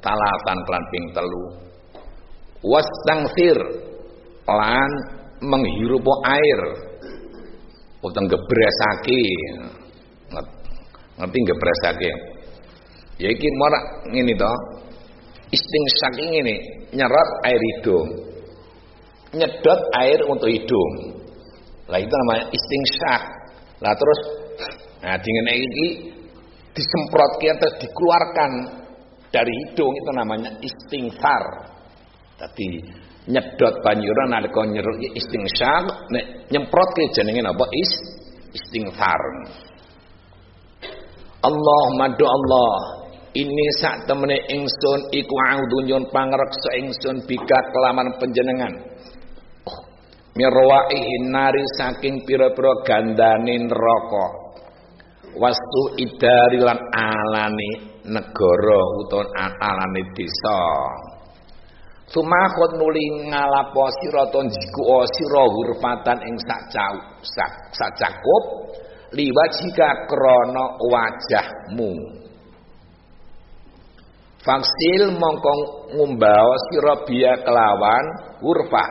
talatan 0.00 0.58
kelan 0.64 0.84
ping 0.88 1.06
telu. 1.12 1.44
Wastang 2.64 3.28
sir 3.36 3.58
lan 4.48 4.90
menghirup 5.44 6.06
air. 6.24 6.60
Utawa 8.00 8.24
gebresake. 8.30 9.24
Ngerti 11.18 11.38
gebresake? 11.44 12.10
Ya 13.20 13.28
iki 13.28 13.48
morak 13.58 13.84
ngene 14.16 14.32
to. 14.32 14.52
Saking 16.00 16.40
ini 16.40 16.56
nyerot 16.96 17.28
air 17.44 17.60
hidung 17.60 18.28
nyedot 19.32 19.80
air 20.00 20.20
untuk 20.24 20.48
hidung 20.48 21.20
lah 21.88 22.00
itu 22.00 22.12
namanya 22.12 22.48
istingsyak 22.52 23.22
lah 23.84 23.92
terus 23.92 24.20
nah 24.98 25.16
dengan 25.18 25.46
ini 25.54 25.86
disemprot 26.74 27.32
atau 27.42 27.70
dikeluarkan 27.82 28.52
dari 29.28 29.52
hidung 29.52 29.92
itu 29.92 30.10
namanya 30.14 30.50
istingsar 30.62 31.42
tadi 32.38 32.68
nyedot 33.28 33.74
banyuran 33.84 34.28
nalika 34.32 34.62
nyerut 34.64 34.98
istingsar 35.12 35.84
nek 36.08 36.48
nyemprot 36.48 36.88
ke 36.96 37.12
jenenge 37.12 37.44
apa 37.44 37.64
is 37.76 37.92
istingsar 38.56 39.20
Allah 41.38 41.82
madu 41.94 42.26
Allah 42.26 42.98
ini 43.36 43.66
sak 43.78 44.10
temene 44.10 44.40
ingsun 44.50 45.14
iku 45.14 45.36
audu 45.52 45.78
nyun 45.86 46.04
pangreksa 46.10 46.70
ingsun 46.82 47.22
bika 47.28 47.58
kelaman 47.70 48.08
panjenengan. 48.18 48.72
Oh, 49.68 49.80
mirwaihin 50.34 51.30
nari 51.30 51.62
saking 51.78 52.26
pira-pira 52.26 52.72
gandane 52.82 53.68
neraka 53.68 54.47
wastu 55.38 55.82
idari 55.96 56.58
lan 56.58 56.78
alane 56.92 57.70
negara 58.04 58.80
utawa 59.00 59.24
alane 59.62 60.02
desa. 60.12 60.60
Sumakot 62.08 62.80
nuli 62.80 63.28
ngalapo 63.28 63.84
sira 64.00 64.24
to 64.32 64.40
jiku 64.48 64.82
sira 65.12 65.44
hurfatan 65.44 66.18
ing 66.24 66.36
sak 66.40 66.62
sak 67.76 67.90
cakup 68.00 68.44
liwajika 69.12 69.88
krana 70.08 70.64
wajahmu. 70.88 71.92
Faksil 74.40 75.12
mongkong 75.20 75.60
ngumbawa 76.00 76.56
sira 76.72 76.94
biya 77.04 77.32
kelawan 77.44 78.04
hurfa 78.40 78.84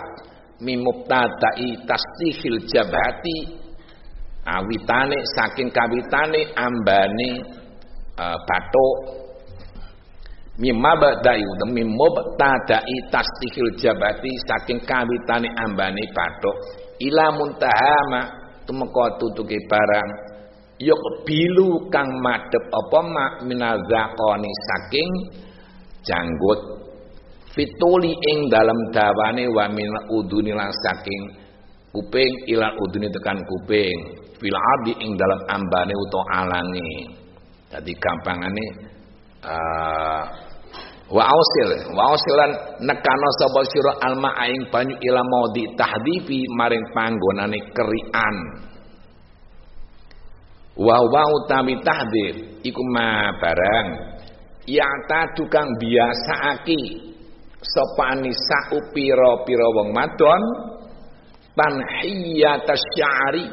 mimubtada'i 0.61 1.81
tasdihil 1.89 2.61
jabhati 2.69 3.37
awitane 4.47 5.17
saking 5.35 5.67
kawitane 5.75 6.41
ambane 6.55 7.29
uh, 8.15 8.37
bathuk. 8.47 8.95
Mimma 10.57 10.97
badayu 10.97 11.49
demi 11.61 11.85
mubtada'i 11.85 12.95
tasdihil 13.13 13.77
jabati 13.77 14.31
saking 14.47 14.79
kawitane 14.87 15.51
ambane 15.53 16.03
bathuk. 16.15 16.55
Ila 16.97 17.25
muntahama 17.35 18.21
tumeka 18.65 19.19
tutuke 19.19 19.59
barang. 19.69 20.09
Yuk 20.77 21.25
bilu 21.25 21.89
kang 21.89 22.09
madhep 22.21 22.63
apa 22.69 22.99
mak 23.01 23.31
minazaqani 23.45 24.51
saking 24.69 25.11
janggut. 26.05 26.61
Fituli 27.53 28.13
ing 28.13 28.53
dalam 28.53 28.77
dawane 28.93 29.49
wa 29.49 29.65
min 29.73 29.89
uduni 30.13 30.53
saking 30.85 31.21
kuping 31.89 32.33
ila 32.53 32.69
uduni 32.77 33.09
tekan 33.09 33.41
kuping 33.41 34.26
fil 34.37 34.57
abi 34.77 34.93
ing 35.01 35.17
dalam 35.17 35.41
ambane 35.49 35.93
utawa 35.93 36.25
alange 36.45 36.91
dadi 37.73 37.93
gampangane 37.97 38.65
uh, 39.43 40.23
wa 41.07 41.23
ausil 41.23 41.69
wa 41.95 42.01
ausilan 42.11 42.51
nekano 42.83 43.29
sapa 43.39 43.61
sira 43.71 43.93
alma 44.03 44.31
aing 44.43 44.67
banyu 44.67 44.95
ila 45.07 45.21
maudi 45.23 45.63
tahdifi 45.79 46.43
maring 46.59 46.83
panggonane 46.91 47.59
kerian. 47.71 48.37
Wa 50.77 50.93
wa 51.09 51.23
utami 51.41 51.81
tahdif 51.81 52.61
iku 52.61 52.81
ma 52.93 53.33
barang 53.41 53.87
ya 54.69 54.85
ta 55.09 55.25
tukang 55.33 55.65
biasaake 55.81 57.07
sapa 57.65 58.21
nisa 58.21 58.59
upira-pira 58.77 59.67
wong 59.73 59.89
madon 59.95 60.41
tanhiyatas 61.57 62.83
syari 62.93 63.45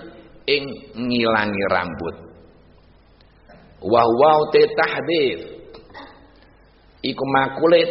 ing 0.46 0.64
ngilangi 0.96 1.64
rambut. 1.72 2.16
Wa 3.84 4.02
wa 4.04 4.32
te 4.52 4.62
tahdif 4.72 5.38
iku 7.04 7.24
makulit 7.36 7.90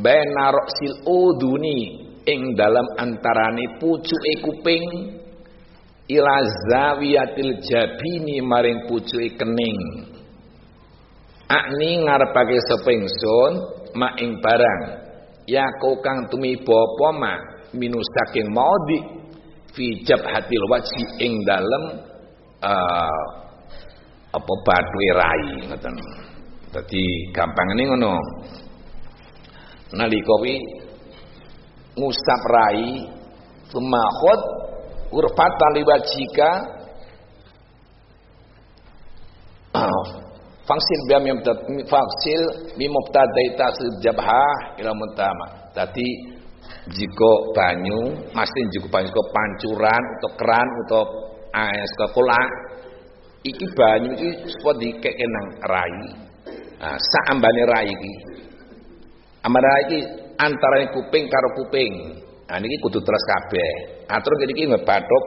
bena 0.00 0.48
roksil 0.54 0.94
uduni 1.04 1.80
ing 2.24 2.56
dalam 2.56 2.86
antarane 2.96 3.76
pucuke 3.80 4.32
kuping 4.40 4.86
ila 6.08 6.36
zawiyatil 6.68 7.60
jabini 7.60 8.40
maring 8.40 8.88
pucuke 8.88 9.36
kening. 9.36 9.80
Akni 11.50 12.06
ngarepake 12.06 12.56
sapa 12.70 12.90
ingsun 12.94 13.52
mak 13.98 14.14
ing 14.22 14.38
barang. 14.38 14.82
Ya 15.50 15.66
kang 15.82 16.30
tumiba 16.30 16.78
apa 16.78 17.08
ma 17.18 17.34
minus 17.74 18.06
saking 18.06 18.46
maudi 18.54 18.98
fi 19.74 19.86
jabhatil 20.06 20.64
wajhi 20.70 21.02
ing 21.22 21.32
dalem 21.46 21.84
uh, 22.62 23.22
apa 24.30 24.52
batwe 24.66 25.06
rai 25.18 25.48
ngoten 25.66 25.96
Dadi 26.70 27.34
gampangane 27.34 27.82
ngono. 27.90 28.14
Nalika 29.98 30.34
kuwi 30.38 30.54
ngusap 31.98 32.42
rai 32.46 33.10
semakhud 33.66 34.40
urfatan 35.10 35.70
liwajika 35.82 36.50
Faksil 40.70 41.00
biam 41.10 41.26
yang 41.26 41.42
faksil 41.90 42.42
mimubtadai 42.78 43.58
tasib 43.58 43.90
jabha 44.06 44.46
ila 44.78 44.94
mutama. 44.94 45.74
Tadi 45.74 46.06
jika 46.90 47.32
banyu, 47.54 48.00
mesti 48.34 48.60
jika 48.74 48.86
banyu 48.90 49.10
ke 49.10 49.22
pancuran 49.30 50.02
atau 50.18 50.30
keran 50.34 50.68
atau 50.86 51.02
es 51.54 51.92
ke 51.98 52.06
kola, 52.14 52.40
iki 53.46 53.66
banyu 53.74 54.10
iki 54.14 54.30
supaya 54.54 54.78
dikekenang 54.78 55.48
rai 55.66 56.30
Nah, 56.80 56.96
ambane 57.28 57.62
rai 57.68 57.92
iki. 57.92 58.12
Ambane 59.44 59.68
rai 59.68 59.82
iki 59.92 59.98
antara 60.40 60.88
kuping 60.96 61.28
karo 61.28 61.48
kuping. 61.60 61.92
Nah 62.48 62.56
niki 62.56 62.80
kudu 62.80 63.04
terus 63.04 63.24
kabeh. 63.28 63.72
Atur 64.08 64.32
nah, 64.40 64.48
iki 64.48 64.64
ngebathuk 64.64 65.24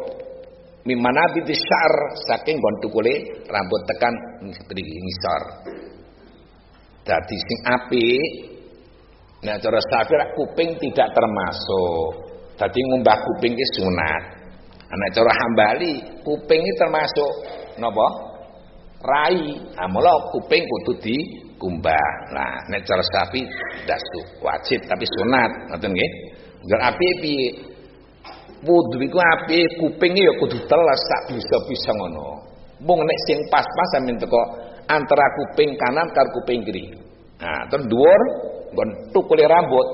mimana 0.89 1.29
bitisar 1.37 1.93
saking 2.25 2.57
gon 2.57 2.75
tukule 2.81 3.13
rambut 3.45 3.81
tekan 3.85 4.13
ngisor. 4.49 5.43
Dadi 7.05 7.37
sing 7.37 7.59
apik 7.69 8.52
Nah 9.43 9.55
cara 9.59 9.79
safir 9.91 10.19
kuping 10.39 10.79
tidak 10.79 11.07
termasuk. 11.11 12.09
Dadi 12.55 12.79
ngumbah 12.79 13.17
kuping 13.19 13.53
ki 13.55 13.65
sunat. 13.79 14.23
Nah 14.87 15.09
cara 15.11 15.31
hambali 15.31 15.93
kuping 16.23 16.61
termasuk 16.79 17.31
napa? 17.77 18.07
Rai. 19.03 19.59
Nah 19.75 19.87
kuping 20.31 20.63
kudu 20.63 20.93
di 21.03 21.17
kumbah. 21.63 22.11
Nah, 22.35 22.53
nek 22.67 22.83
cara 22.83 22.99
sapi 22.99 23.39
dasu 23.87 24.19
wajib 24.43 24.83
tapi 24.83 25.07
sunat, 25.07 25.51
ngoten 25.71 25.95
nggih. 25.95 26.11
Ngger 26.67 26.81
api 26.91 27.07
piye? 27.23 27.47
Wudu 28.63 28.95
iku 28.99 29.19
api 29.19 29.59
kuping 29.79 30.11
ya 30.15 30.33
kudu 30.39 30.59
teles 30.67 31.01
sak 31.07 31.35
bisa-bisa 31.35 31.91
ngono. 31.95 32.27
Mung 32.83 32.99
nek 32.99 33.19
sing 33.27 33.39
pas-pas 33.47 33.89
sampeyan 33.95 34.19
teko 34.19 34.41
antara 34.91 35.25
kuping 35.39 35.75
kanan 35.79 36.07
karo 36.11 36.29
kuping 36.39 36.63
kiri. 36.67 36.91
Nah, 37.39 37.67
terus 37.67 37.87
nggon 38.73 38.89
tukule 39.13 39.45
rambut. 39.45 39.87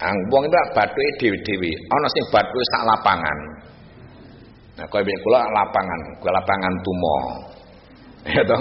Ang 0.00 0.16
wong 0.32 0.48
itu 0.48 0.56
bathuke 0.72 1.04
dhewe-dhewe, 1.20 1.70
ana 1.92 2.08
sing 2.08 2.24
bathuke 2.32 2.64
sak 2.72 2.82
lapangan. 2.88 3.38
Nah, 4.80 4.88
kowe 4.88 5.04
kula 5.04 5.44
lapangan, 5.44 6.00
kula 6.24 6.32
lapangan 6.40 6.74
tumo. 6.80 7.16
Ya 8.36 8.44
toh, 8.44 8.60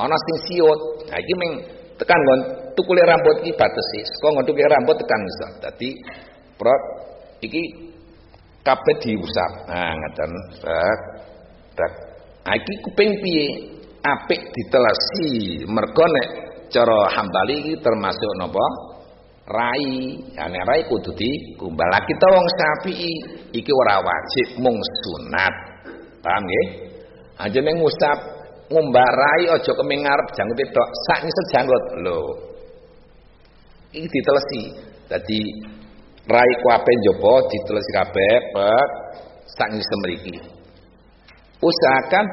ana 0.00 0.16
sing 0.16 0.36
siut. 0.48 0.80
Nah 1.12 1.18
iki 1.20 1.34
meng 1.36 1.52
tekan 2.00 2.16
ngon 2.16 2.40
tukule 2.72 3.04
rambut 3.04 3.36
iki 3.44 3.52
batesi. 3.52 4.00
Saka 4.00 4.32
ngon 4.32 4.44
tukule 4.48 4.64
rambut 4.64 4.96
tekan 4.96 5.20
iso. 5.24 5.46
Dadi 5.60 5.88
prot 6.56 6.82
iki 7.44 7.62
kabeh 8.64 8.94
diusap. 9.04 9.52
Nah 9.68 9.92
ngoten. 9.92 10.30
Sak. 10.56 10.98
Tak. 11.76 11.92
Nah 12.48 12.54
iki 12.56 12.72
kuping 12.84 13.12
piye? 13.20 13.46
Apik 14.04 14.40
ditelesi. 14.52 15.64
Mergo 15.68 16.04
nek 16.04 16.28
cara 16.74 17.00
Hambali 17.14 17.78
termasuk 17.78 18.32
napa? 18.42 18.66
Rai. 19.46 20.18
Ane 20.34 20.58
rai 20.66 20.82
kudu 20.90 21.14
dikumbal. 21.14 21.94
Kita 22.02 22.26
wong 22.34 22.46
Syafi'i 22.58 23.12
iki 23.54 23.70
ora 23.70 24.02
wajib 24.02 24.58
mung 24.58 24.74
sunat. 25.06 25.54
Paham 26.18 26.42
nggih? 26.42 26.66
Ajene 27.38 27.70
ngusap 27.78 28.18
ngumbah 28.72 29.10
rai 29.14 29.42
aja 29.54 29.72
keming 29.76 30.02
ngarep 30.02 30.28
jangkut 30.34 30.58
tok 30.74 30.88
sak 31.06 31.18
ngisor 31.22 31.44
jangkut 31.54 31.84
lho. 32.02 32.20
Iki 33.94 34.08
ditelesi. 34.10 34.62
Dadi 35.04 35.40
rai 36.26 36.52
kabeh 36.64 36.94
njaba 37.04 37.34
ditelesi 37.52 37.90
kabeh 37.94 38.34
pek 38.50 38.88
sak 39.54 39.68
ngisor 39.70 39.98
mriki. 40.02 40.36
Usahakan 41.60 42.26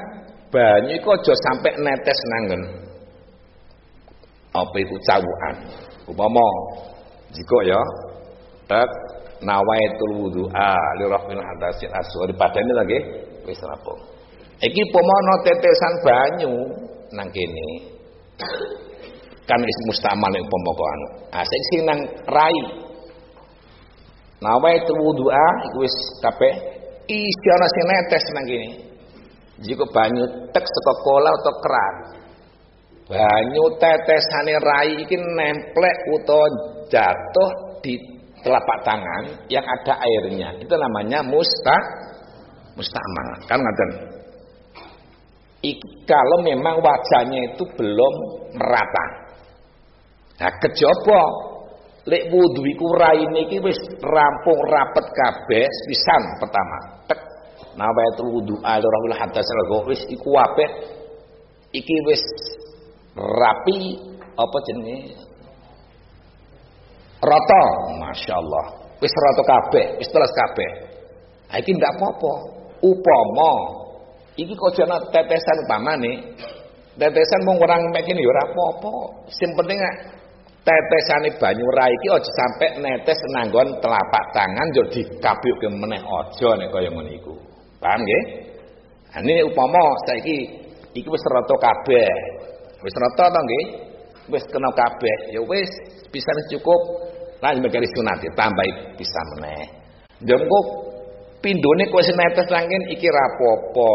banyu 0.48 0.96
iku 0.96 1.12
aja 1.16 1.34
sampai 1.36 1.76
netes 1.80 2.20
nanggen 2.32 2.91
apa 4.52 4.76
itu 4.80 4.96
cawukan 5.08 5.56
upama 6.12 6.48
jika 7.32 7.58
ya 7.64 7.82
tak 8.68 8.90
nawaitul 9.42 10.14
wudu'a 10.28 10.74
li 11.00 11.06
rafil 11.08 11.40
hadasil 11.40 11.92
asghar 11.92 12.30
padane 12.36 12.72
lagi 12.76 13.00
wis 13.48 13.60
rampung 13.64 14.00
iki 14.60 14.82
pomono 14.92 15.34
tetesan 15.48 15.94
banyu 16.04 16.54
nang 17.16 17.28
kene 17.32 17.70
kan 19.50 19.60
wis 19.60 19.80
mustamal 19.88 20.32
ning 20.32 20.46
pemokoan 20.48 21.00
asik 21.36 21.62
sing 21.72 21.82
nang 21.88 22.00
rai. 22.30 22.60
Nawaitul 24.42 24.98
wudu'a 24.98 25.48
iku 25.70 25.86
wis 25.86 25.96
kabeh 26.26 26.54
isi 27.06 27.48
ana 27.54 27.68
sing 27.70 27.86
netes 27.86 28.26
nang 28.34 28.46
kene 28.50 28.70
jika 29.62 29.86
banyu 29.94 30.24
tek 30.50 30.66
saka 30.66 30.94
kolam 31.06 31.34
atau 31.38 31.54
keran 31.62 31.96
banyu 33.10 33.66
tetesane 33.82 34.56
rai 34.62 34.92
iki 35.02 35.18
nemplek 35.18 35.98
utawa 36.16 36.48
jatuh 36.92 37.52
di 37.82 37.98
telapak 38.42 38.78
tangan 38.86 39.24
yang 39.48 39.66
ada 39.66 40.02
airnya. 40.02 40.58
Itu 40.62 40.74
namanya 40.74 41.22
musta 41.26 41.78
mustamal. 42.76 43.28
Kan 43.46 43.60
ngaten. 43.62 43.92
Kalau 46.10 46.38
memang 46.42 46.82
wajahnya 46.82 47.54
itu 47.54 47.64
belum 47.78 48.14
merata. 48.58 49.06
Nah, 50.42 50.52
kejaba 50.58 51.22
lek 52.10 52.34
wudu 52.34 52.66
iku 52.66 52.86
raine 52.98 53.46
iki 53.46 53.62
wis 53.62 53.78
rampung 54.02 54.58
rapet 54.74 55.06
kabeh 55.06 55.70
pisan 55.86 56.24
pertama. 56.42 56.78
Tek 57.06 57.20
nawaitul 57.78 58.42
wudu 58.42 58.58
ala 58.66 58.82
rahul 58.82 59.14
hadas 59.14 59.46
wis 59.86 60.02
iku 60.10 60.34
apik. 60.34 60.70
Iki 61.72 61.96
wis 62.10 62.24
rapi 63.16 63.80
apa 64.36 64.58
jenenge? 64.70 65.18
Rata 67.22 67.64
masyaallah. 68.02 68.66
Wis 69.02 69.14
rata 69.14 69.44
kabeh 69.46 69.86
wis 70.02 70.10
teles 70.10 70.34
kabeh. 70.34 70.72
Ha 71.54 71.62
iki 71.62 71.74
ndak 71.78 71.98
apa-apa. 71.98 72.34
Upama 72.82 73.52
iki 74.38 74.58
kok 74.58 74.74
jana 74.74 74.98
tetesan 75.14 75.58
upamane 75.70 76.34
tetesan 76.98 77.42
mung 77.46 77.62
orang 77.62 77.82
mek 77.94 78.10
kene 78.10 78.22
ya 78.22 78.30
ora 78.30 78.44
apa-apa. 78.50 78.94
Sing 79.30 79.54
penting 79.54 79.78
tetesane 80.62 81.30
banyu 81.38 81.66
ra 81.74 81.86
iki 81.90 82.08
aja 82.10 82.32
sampe 82.38 82.68
netes 82.82 83.20
nanggon 83.34 83.70
telapak 83.82 84.24
tangan 84.34 84.68
yo 84.78 84.84
dikabyuke 84.90 85.68
meneh 85.74 86.02
aja 86.02 86.50
nek 86.58 86.70
kaya 86.74 86.90
ngene 86.90 87.12
iku. 87.18 87.34
Paham 87.82 88.02
nggih? 88.02 88.24
Ini 89.12 89.44
upama 89.46 89.82
saiki 90.08 90.38
iki 90.98 91.10
wis 91.10 91.24
rata 91.30 91.56
kabeh 91.58 92.10
wis 92.82 92.96
rata 92.98 93.26
to 93.30 93.42
nggih? 93.42 93.66
Wis 94.30 94.46
kena 94.50 94.70
kabeh. 94.74 95.18
Ya 95.34 95.42
wis 95.46 95.70
bisa 96.10 96.30
cukup. 96.54 96.82
Lan 97.42 97.58
megari 97.58 97.90
sunat 97.98 98.22
tambah 98.38 98.94
bisa 98.94 99.20
meneh. 99.34 99.66
Jengko 100.22 100.60
pindone 101.42 101.90
kowe 101.90 102.06
netes 102.06 102.48
langin 102.54 102.84
iki 102.94 103.10
rapopo 103.10 103.90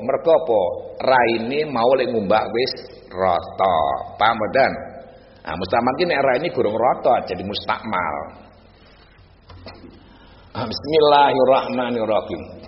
mergo 0.00 0.32
apa? 0.32 0.60
Raine 1.04 1.68
mau 1.68 1.92
lek 1.92 2.08
ngumbak 2.08 2.44
wis 2.48 2.72
rata. 3.12 3.76
Paham 4.16 4.40
dan? 4.56 4.72
Nah 5.44 5.54
mustamal 5.54 5.94
ki 6.00 6.08
nek 6.08 6.24
raine 6.24 6.48
gurung 6.56 6.72
rata 6.72 7.20
jadi 7.28 7.44
mustakmal. 7.44 8.16
Bismillahirrahmanirrahim 10.56 12.65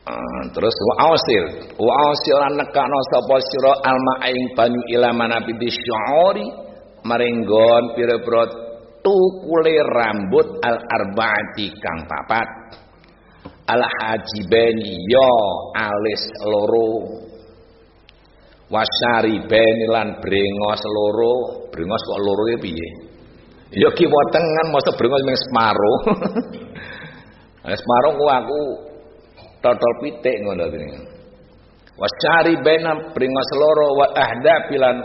Ah, 0.00 0.42
terus 0.56 0.72
wa 0.72 1.12
ausil 1.12 1.44
wa 1.76 1.92
ausil 2.08 2.36
lan 2.40 2.56
nekakno 2.56 2.98
sapa 3.12 3.36
sira 3.36 3.72
alma 3.84 4.14
ing 4.32 4.56
banyu 4.56 4.80
ila 4.96 5.12
manabi 5.12 5.52
syuuri 5.68 6.48
maringgon 7.04 7.92
pira-pira 7.92 8.48
tukule 9.04 9.76
rambut 9.80 10.48
al 10.64 10.76
arbaati 10.76 11.66
kang 11.80 12.00
papat. 12.08 12.48
Al 13.70 13.82
hajibani 13.86 14.98
yo 15.08 15.32
alis 15.76 16.24
loro. 16.48 16.92
Wasaribani 18.70 19.86
lan 19.90 20.08
brengos 20.22 20.82
loro. 20.86 21.34
Brengos 21.70 22.02
kok 22.06 22.20
loro 22.22 22.44
ya 22.50 22.58
piye? 22.58 22.88
Ya 23.70 23.90
kiwa 23.94 24.20
tengen 24.34 24.66
masa 24.74 24.90
brengos 24.98 25.22
mung 25.22 25.38
separo 25.38 25.94
separo 27.80 28.10
aku 28.18 28.89
totol 29.60 29.92
pitik 30.02 30.36
ngono 30.44 30.64
kuwi 30.72 30.88
wasari 32.00 32.56
bena 32.64 33.12
bringos 33.12 33.50
loro 33.60 33.86
wa 34.00 34.06
ahda 34.16 34.54
pilan 34.72 34.96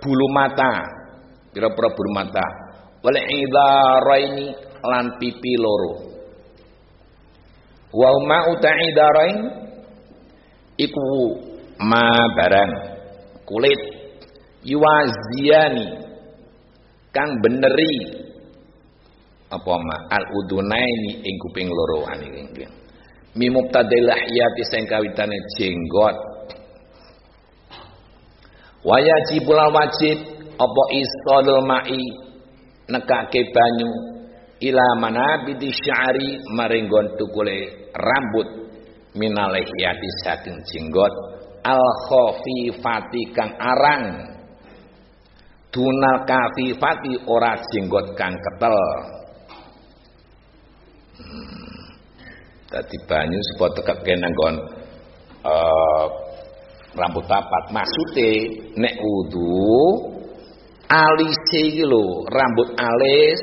bulu 0.00 0.26
mata. 0.32 0.72
Pira-pira 1.52 1.88
bulu 1.92 2.10
mata. 2.16 2.46
Wal 3.04 3.16
idaraini 3.16 4.46
lan 4.84 5.06
pipi 5.20 5.52
loro. 5.60 5.94
Wa 7.90 8.08
ma 8.28 8.38
utaidarain 8.54 9.38
iku 10.78 11.04
ma 11.84 12.04
barang 12.36 12.72
kulit. 13.44 13.82
Yuwaziani 14.60 15.86
kang 17.12 17.40
beneri. 17.40 18.20
Apa 19.50 19.74
ma? 19.82 19.96
Al 20.12 20.24
udunaini 20.30 21.26
ing 21.26 21.34
kuping 21.42 21.66
loro 21.66 22.06
aniki 22.06 22.79
mimubtadil 23.34 24.06
lahyati 24.06 24.62
sing 24.70 24.84
kawitane 24.86 25.38
jenggot. 25.58 26.16
Wajibul 28.80 29.60
wajib 29.76 30.18
apa 30.56 30.82
isadul 30.96 31.60
mai 31.68 32.00
nekake 32.88 33.52
banyu 33.52 33.90
ila 34.60 34.86
manabidi 34.96 35.68
sya'ri 35.68 36.40
maringgon 36.56 37.16
tukule 37.20 37.90
rambut 37.92 38.48
minalahyati 39.14 40.08
saking 40.24 40.58
jenggot. 40.72 41.12
Al 41.60 41.84
khafifati 42.08 43.22
kang 43.36 43.52
arang. 43.60 44.04
Dunal 45.70 46.24
kafifati 46.26 47.20
ora 47.28 47.60
jenggot 47.68 48.16
kang 48.16 48.32
ketel 48.32 48.74
Dadi 52.70 52.96
banyu 53.10 53.38
supaya 53.50 53.74
tekeke 53.82 54.14
nanggon 54.14 54.54
uh, 55.42 56.06
rambut 56.94 57.26
tapat. 57.26 57.64
Maksude 57.74 58.30
nek 58.78 58.94
wudu 58.94 59.58
alise 60.86 61.60
iki 61.66 61.82
lho, 61.82 62.30
rambut 62.30 62.70
alis 62.78 63.42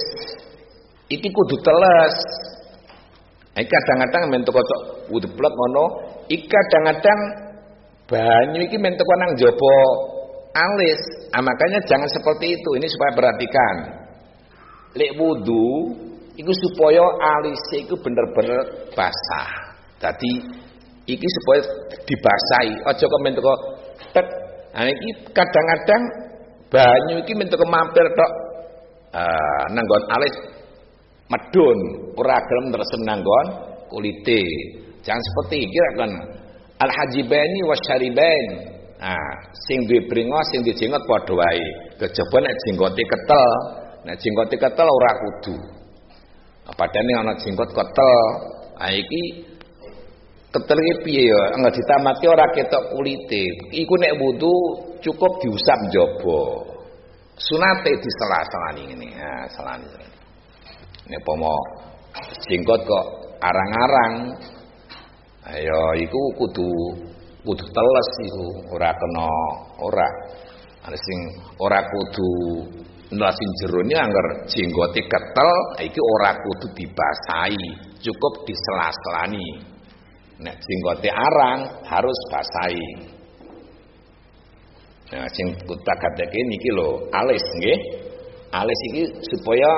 iki 1.11 1.27
kudu 1.27 1.59
teles. 1.59 2.15
Iki 3.57 3.67
kadang-kadang 3.67 4.23
men 4.31 4.41
teko 4.47 4.61
wudu 5.11 5.27
plek 5.27 5.53
ngono, 5.59 5.85
iki 6.31 6.47
kadang-kadang 6.47 7.19
banyu 8.07 8.63
iki 8.63 8.79
men 8.79 8.95
teko 8.95 9.13
nang 9.19 9.35
jaba 9.35 9.77
alis. 10.55 11.01
Ah, 11.35 11.43
makanya 11.43 11.83
jangan 11.83 12.07
seperti 12.07 12.55
itu. 12.55 12.69
Ini 12.79 12.87
supaya 12.87 13.11
perhatikan. 13.11 13.75
Lek 14.95 15.11
wudu 15.19 15.67
iku 16.37 16.51
supaya 16.53 17.03
alise 17.17 17.83
iku 17.83 17.97
bener-bener 17.97 18.87
basah. 18.93 19.49
Dadi 19.97 20.33
iki 21.09 21.27
supaya 21.41 21.61
dibasahi, 22.05 22.73
aja 22.85 23.03
kok 23.03 23.21
teko 23.25 23.53
tek. 24.13 24.27
Nah 24.77 24.85
iki 24.85 25.09
kadang-kadang 25.33 26.03
banyu 26.69 27.15
iki 27.25 27.33
men 27.33 27.49
teko 27.49 27.65
mampir 27.65 28.05
tok 28.13 28.31
uh, 29.17 29.63
nanggon 29.73 30.03
alis 30.13 30.35
medun, 31.27 31.79
ora 32.13 32.37
gelem 32.37 32.65
tresem 32.69 33.01
nanggon 33.03 33.47
kulite. 33.89 34.41
Jangan 35.01 35.23
seperti 35.33 35.65
iki 35.65 35.77
kan 35.97 36.11
al 36.77 36.91
hajibaini 36.93 37.61
wasyaribain. 37.65 38.77
Nah, 38.97 39.33
sing 39.69 39.85
duwe 39.85 40.09
bringos, 40.09 40.41
sing 40.49 40.65
duwe 40.65 40.73
jenggot 40.73 41.05
padha 41.05 41.33
wae. 41.37 41.67
Kejaba 42.01 42.37
nek 42.41 42.55
jenggote 42.65 43.03
ketel, 43.05 43.51
nek 44.09 44.17
jenggote 44.17 44.55
ketel 44.57 44.87
ora 44.89 45.11
kudu. 45.21 45.76
Padahal 46.75 47.23
ana 47.23 47.33
jenggot 47.39 47.71
ketel. 47.71 48.15
Ah 48.75 48.91
iki 48.91 49.47
ketel 50.51 50.77
iki 50.83 50.93
piye 51.07 51.23
ya? 51.31 51.41
Enggak 51.55 51.79
ditamatke 51.79 52.27
ora 52.27 52.45
ketok 52.51 52.83
kulite. 52.91 53.43
Iku 53.71 53.93
nek 53.95 54.13
wudu 54.19 54.53
cukup 54.99 55.31
diusap 55.39 55.79
jobo. 55.95 56.67
Sunate 57.37 57.93
di 57.93 58.09
sela-selani 58.17 58.83
ini. 58.97 59.09
Nah, 59.13 59.45
selani. 59.53 59.87
Ini 61.07 61.17
pomo 61.23 61.55
jenggot 62.49 62.81
kok 62.83 63.05
arang-arang. 63.39 64.15
Ayo 65.47 65.81
iku 66.03 66.21
kudu 66.35 66.67
kudu 67.47 67.63
teles 67.71 68.09
iku, 68.27 68.47
ora 68.75 68.91
kena 68.91 69.31
ora. 69.79 70.09
Ana 70.83 70.97
sing 70.99 71.19
ora 71.63 71.79
kudu 71.79 72.31
nelasin 73.07 73.51
jerone 73.63 73.95
anggar 73.95 74.27
jenggote 74.51 74.99
ketel 74.99 75.51
iki 75.79 75.99
ora 75.99 76.31
kudu 76.35 76.67
dibasahi, 76.75 77.65
cukup 78.03 78.33
disela-selani. 78.43 79.47
Nek 80.43 80.55
jenggote 80.59 81.09
arang 81.09 81.59
harus 81.87 82.19
basahi. 82.29 82.89
Nah, 85.07 85.23
sing 85.31 85.47
kutak 85.63 85.97
gateke 86.03 86.39
niki 86.51 86.69
lho, 86.75 87.07
alis 87.15 87.45
nggih. 87.63 87.79
Alis 88.51 88.79
iki 88.91 89.03
supaya 89.23 89.71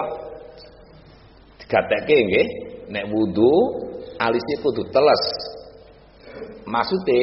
digateke 1.62 2.18
nggih. 2.18 2.48
Nek 2.90 3.06
wudu 3.14 3.54
alisnya 4.18 4.58
kudu 4.66 4.84
teles. 4.90 5.24
Maksude 6.66 7.22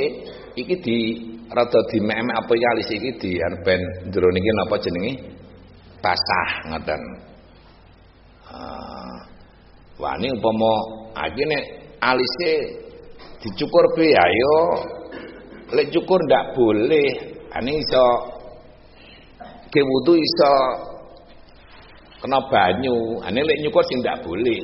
iki 0.54 0.74
di 0.78 0.98
rada 1.50 1.80
di 1.90 1.98
meme 1.98 2.30
apa 2.30 2.52
ya 2.54 2.68
alis 2.78 2.88
iki 2.94 3.10
di 3.18 3.30
ben 3.66 3.82
jero 4.14 4.30
niki 4.30 4.50
napa 4.54 4.78
jenenge? 4.78 5.12
Basah 6.06 6.48
ngoten. 6.70 7.02
Uh, 8.46 9.16
wah 9.98 10.14
ini 10.22 10.30
umpama 10.30 10.72
iki 11.26 11.42
nek 11.50 11.64
alise 11.98 12.52
dicukur 13.42 13.84
piye? 13.98 14.14
Ayo 14.14 14.58
lek 15.74 15.90
cukur 15.90 16.22
ndak 16.30 16.54
boleh. 16.54 17.10
Ini 17.58 17.72
iso 17.74 18.06
ke 19.66 19.82
wudu 19.82 20.14
iso 20.14 20.54
kena 22.22 22.38
banyu. 22.46 23.18
Ini 23.26 23.40
lek 23.42 23.58
nyukur 23.66 23.82
sing 23.90 23.98
ndak 24.06 24.22
boleh. 24.22 24.62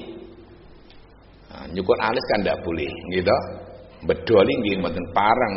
Nah, 1.51 1.67
nyukur 1.75 1.99
alis 1.99 2.25
kan 2.31 2.39
ndak 2.47 2.63
boleh 2.63 2.93
gitu. 3.11 3.39
Bedoli 4.07 4.53
nggih 4.63 4.79
mboten 4.79 5.07
parang 5.11 5.55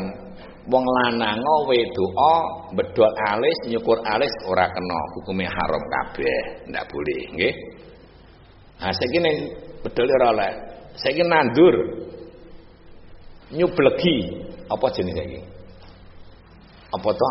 wong 0.66 0.86
lanang 0.86 1.46
wedoa 1.70 2.36
bedol 2.74 3.14
alis 3.34 3.58
nyukur 3.70 4.02
alis 4.02 4.34
ora 4.50 4.66
kena 4.66 5.00
hukumnya 5.18 5.50
haram 5.54 5.84
kabeh 5.94 6.66
ndak 6.70 6.84
boleh 6.90 7.22
nggih. 7.38 7.56
Nah 8.82 8.92
saiki 8.92 9.18
nek 9.22 9.36
bedol 9.86 10.10
ora 10.10 10.28
oleh. 10.34 10.54
Saiki 10.98 11.22
nandur 11.22 11.76
nyublegi 13.54 14.18
apa 14.66 14.86
jenis 14.90 15.16
iki 15.22 15.42
apa 16.90 17.10
to? 17.14 17.30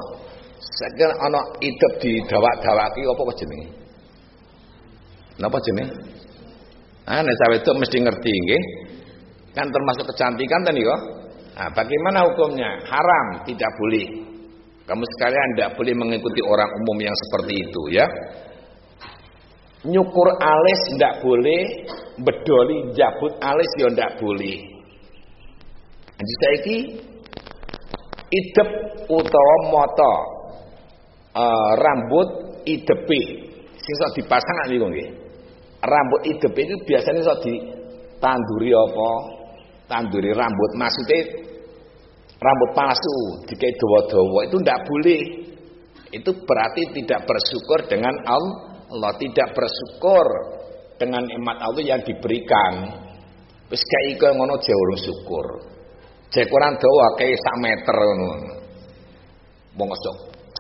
Saiki 0.63 1.03
ana 1.03 1.41
idep 1.59 1.93
di 1.99 2.13
dawak-dawaki 2.31 3.01
apa 3.03 3.33
jenenge? 3.35 3.69
Napa 5.43 5.59
jenenge? 5.59 5.91
Ah 7.05 7.21
nek 7.21 7.35
sawe 7.35 7.55
itu 7.59 7.71
mesti 7.75 7.97
ngerti 7.99 8.33
nggih. 8.33 8.63
Kan 9.55 9.71
termasuk 9.71 10.07
kecantikan 10.11 10.67
tadi 10.67 10.83
kok 10.83 11.24
nah, 11.55 11.71
bagaimana 11.73 12.19
hukumnya? 12.31 12.71
Haram 12.85 13.27
tidak 13.47 13.71
boleh. 13.79 14.07
Kamu 14.85 15.05
sekalian 15.17 15.49
tidak 15.57 15.71
boleh 15.81 15.95
mengikuti 15.97 16.45
orang 16.45 16.69
umum 16.85 16.99
yang 17.01 17.17
seperti 17.27 17.55
itu 17.57 17.83
ya. 17.97 18.07
Nyukur 19.85 20.29
alis 20.41 20.81
tidak 20.97 21.25
boleh 21.25 21.63
bedoli 22.21 22.93
jabut 22.93 23.33
alis 23.41 23.71
ya 23.81 23.89
tidak 23.93 24.13
boleh. 24.21 24.59
Jadi 26.15 26.35
saiki 26.41 26.79
idep 28.29 28.69
utawa 29.09 29.57
mata 29.73 30.15
uh, 31.37 31.71
rambut 31.81 32.29
idepe. 32.69 33.23
Sing 33.77 33.95
dipasang 34.21 34.57
niku 34.69 34.89
nggih? 34.89 35.09
Rambut 35.85 36.21
idepe 36.29 36.61
itu 36.65 36.77
biasanya 36.89 37.21
iso 37.21 37.35
ditanduri 37.45 38.73
apa 38.73 39.11
tanduri 39.91 40.33
rambut 40.33 40.71
maksudnya 40.77 41.21
rambut 42.41 42.71
palsu 42.77 43.17
dikai 43.49 43.73
dawa-dawa 43.77 44.41
itu 44.49 44.57
ndak 44.61 44.79
boleh 44.89 45.23
itu 46.15 46.31
berarti 46.47 46.83
tidak 46.95 47.27
bersyukur 47.27 47.79
dengan 47.91 48.15
Allah 48.29 49.13
tidak 49.19 49.51
bersyukur 49.53 50.27
dengan 51.01 51.27
nikmat 51.27 51.59
Allah 51.59 51.83
yang 51.83 52.01
diberikan 52.07 52.73
wis 53.69 53.83
kayak 53.83 54.05
iku 54.15 54.31
ngono 54.33 54.55
jauh 54.61 54.99
syukur 55.01 55.75
Jek 56.35 56.51
kurang 56.51 56.75
dawa 56.83 57.15
kayak 57.15 57.39
sak 57.39 57.57
meter 57.63 57.95
ngono. 57.95 58.55
Wong 59.79 59.91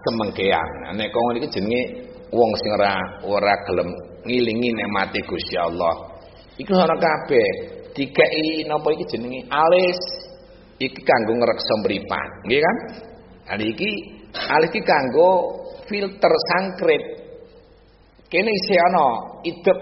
semengkean. 0.06 0.70
Kok 0.94 1.22
ngene 1.26 1.38
iki 1.42 1.50
jenenge 1.50 1.82
wong 2.30 2.50
sing 2.54 2.70
ora 2.78 2.94
ora 3.26 3.54
gelem 3.66 3.90
ngilingi 4.22 4.70
nikmate 4.70 5.18
Gusti 5.26 5.58
Allah. 5.58 6.14
Iku 6.62 6.70
ora 6.78 6.94
kabeh 6.94 7.50
dikei 7.94 8.66
napa 8.66 8.90
iki 8.92 9.04
jenenge 9.06 9.46
alis 9.48 10.00
iki 10.82 11.00
kanggo 11.06 11.32
ngreksa 11.38 11.74
mripat, 11.86 12.30
nggih 12.50 12.60
kan? 12.60 12.76
Ali 13.54 13.70
iki 13.70 13.90
alis 14.34 14.70
iki 14.74 14.82
kanggo 14.82 15.30
filter 15.86 16.34
sangkrit. 16.50 17.04
Kene 18.26 18.50
isih 18.50 18.78
ana 18.90 19.06
idep 19.46 19.78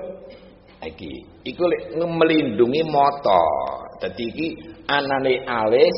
iki. 0.84 1.12
Iku 1.48 1.64
melindungi 2.04 2.84
motor. 2.84 3.96
Dadi 3.98 4.24
iki 4.28 4.48
anane 4.86 5.40
alis 5.48 5.96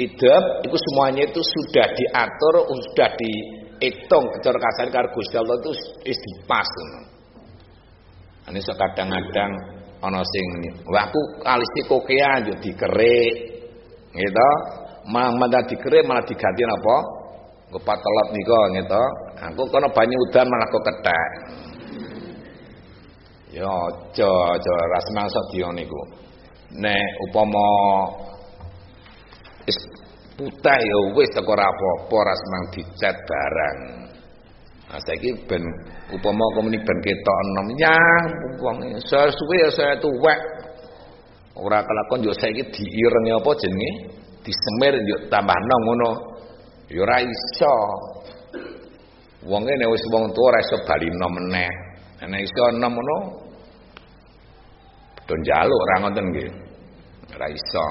idep 0.00 0.44
itu 0.64 0.76
semuanya 0.90 1.28
itu 1.28 1.40
sudah 1.44 1.86
diatur 1.92 2.54
sudah 2.64 3.10
dihitung 3.20 4.24
cara 4.40 4.58
kasar 4.60 4.88
karo 4.88 5.08
Gusti 5.12 5.36
Allah 5.36 5.56
itu 5.60 5.70
wis 6.06 6.16
dipas 6.16 6.68
ngono. 6.68 7.00
Ane 8.46 8.62
kadang-kadang 8.62 9.75
ana 10.06 10.22
sing 10.22 10.46
wah 10.86 11.04
aku 11.10 11.20
alis 11.42 11.70
kokean 11.90 12.46
yo 12.46 12.54
dikerik. 12.62 13.34
Gitu. 14.14 14.50
Malah 15.06 15.62
dikerik 15.66 16.06
malah 16.06 16.24
diganti 16.24 16.62
apa? 16.64 16.96
Nggo 17.70 17.78
patelot 17.82 18.28
nika 18.30 18.60
gitu. 18.78 19.04
Aku 19.50 19.62
kono 19.68 19.88
banyu 19.90 20.16
udan 20.30 20.46
malah 20.46 20.68
kok 20.70 20.82
kethek. 20.86 21.30
Ya 23.56 23.66
aja 23.66 24.30
aja 24.52 24.74
ras 24.92 25.06
mangsa 25.16 25.40
dia 25.48 25.68
niku 25.72 26.26
nek 26.76 27.08
upama 27.30 27.68
wis 29.64 29.78
putih 30.36 30.80
ya 30.82 30.98
wis 31.16 31.30
teko 31.32 31.56
ora 31.56 31.64
apa-apa 31.64 32.32
semang 32.36 32.64
dicet 32.74 33.16
barang. 33.16 33.78
Nah 34.96 35.04
saiki 35.04 35.28
ben 35.44 35.60
upama 36.08 36.40
komuni 36.56 36.80
ben 36.80 36.98
ketok 37.04 37.36
enom 37.44 37.68
nyang 37.76 38.24
wong 38.64 38.76
suwe 39.04 39.56
ya 39.60 39.68
saya 39.68 39.92
tuwek. 40.00 40.40
Ora 41.52 41.84
kelakon 41.84 42.24
yo 42.24 42.32
saiki 42.32 42.64
diireng 42.72 43.36
apa 43.36 43.50
jenenge? 43.60 44.16
Disemir 44.40 44.96
yo 45.04 45.28
tambah 45.28 45.52
enom 45.52 45.80
ngono. 45.84 46.10
Ya 46.88 47.04
ora 47.04 47.20
iso. 47.20 47.76
Wonge 49.44 49.68
nek 49.76 49.92
wis 49.92 50.00
wong 50.08 50.32
tuwa 50.32 50.48
ora 50.48 50.64
iso 50.64 50.76
bali 50.88 51.12
enom 51.12 51.32
meneh. 51.44 51.72
Nek 52.24 52.40
iso 52.40 52.62
enom 52.72 52.96
ngono 52.96 53.16
Don 55.28 55.40
jaluk 55.44 55.76
ora 55.76 56.08
ngoten 56.08 56.24
nggih. 56.32 56.50
Ora 57.36 57.52
iso. 57.52 57.86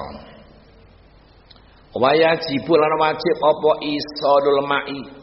Wajib 2.02 2.66
lan 2.66 2.92
wajib 2.98 3.36
apa 3.46 3.70
isadul 3.94 4.60
ma'i. 4.66 5.15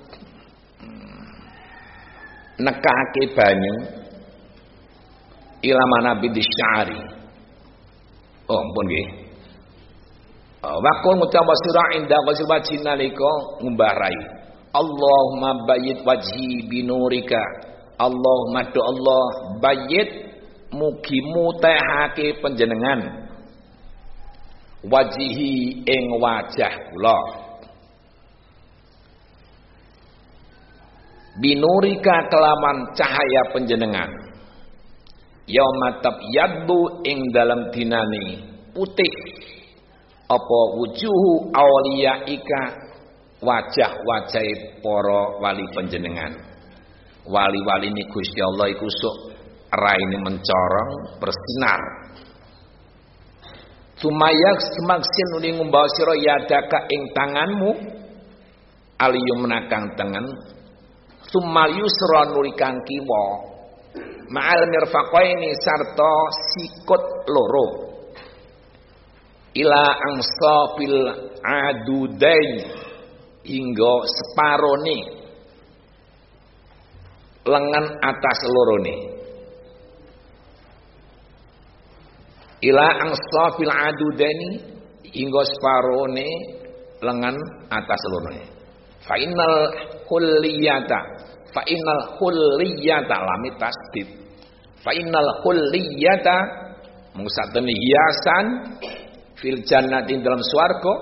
Nekake 2.59 3.23
banyu 3.35 3.75
ila 5.63 5.83
mana 5.97 6.11
bidisyari. 6.21 6.99
Oh, 8.49 8.59
ampun 8.59 8.85
nggih. 8.87 9.07
Wakul 10.63 11.13
ngucapa 11.19 11.53
sira 11.63 11.83
inda 11.99 12.17
qasil 12.27 12.47
wajhi 12.47 12.75
nalika 12.83 13.31
ngumbah 13.63 13.93
rai. 13.95 14.19
Allahumma 14.73 15.65
bayyid 15.67 16.03
wajhi 16.05 16.67
binurika. 16.69 17.41
Allahumma 17.99 18.67
do 18.73 18.79
Allah 18.81 19.23
bayyid 19.63 20.09
mugi 20.73 21.19
mutehake 21.29 22.41
panjenengan 22.41 23.29
wajihi 24.83 25.79
ing 25.85 26.03
wajah 26.19 26.73
kula 26.91 27.17
binurika 31.41 32.15
kelaman 32.29 32.93
cahaya 32.93 33.41
panjenengan 33.53 34.09
yaumatab 35.49 36.17
yadbu 36.33 37.03
ing 37.07 37.19
dalam 37.33 37.71
dinani 37.73 38.43
putih. 38.73 39.13
Apa 40.29 40.59
wujuhu 40.79 41.51
awliyaika? 41.53 42.81
Wajah-wajah 43.43 44.79
para 44.79 45.21
wali 45.43 45.67
panjenengan 45.75 46.31
wali-wali 47.27 47.91
ini 47.91 48.03
Gusti 48.11 48.39
Allah 48.39 48.71
iku 48.71 48.87
sok 48.87 49.17
raine 49.71 50.17
mencorong 50.23 50.91
bersinar. 51.19 51.81
Sumayak 53.99 54.59
semaksin 54.59 55.27
uli 55.39 55.49
ngumbawa 55.55 55.87
sira 55.95 56.15
yadaka 56.19 56.79
ing 56.91 57.01
tanganmu. 57.15 57.71
Aliyumna 58.99 59.67
kang 59.67 59.91
tengen 59.99 60.27
summal 61.31 61.71
yusra 61.71 62.31
nuli 62.31 62.51
kang 62.57 62.79
kiwa 62.83 63.53
ma'al 64.33 64.61
mirfaqaini 64.65 65.49
sarta 65.61 66.13
sikut 66.53 67.05
loro. 67.29 67.67
Ila 69.53 69.83
angsabil 70.09 70.97
adudain. 71.45 72.53
Hingga 73.43 73.93
separone. 74.07 74.99
Lengan 77.43 77.85
atas 78.01 78.39
lorone. 78.47 78.95
Ila 82.63 82.87
angsabil 83.03 83.69
adudaini. 83.69 84.49
Hingga 85.13 85.41
separone 85.45 86.27
lengan 87.03 87.35
atas 87.69 88.01
lorone 88.09 88.52
fa 89.07 89.15
innal 89.19 89.55
kulliyata 90.09 90.99
fa 91.53 91.61
innal 91.67 92.01
kulliyata 92.19 93.15
lami 93.19 93.49
tasdid 93.59 94.07
fa 94.83 94.91
innal 94.91 95.29
mungsatene 97.13 97.73
hiasan. 97.73 98.45
Fil 99.37 99.59
jannati 99.65 100.17
dalam 100.21 100.41
swarga. 100.41 100.93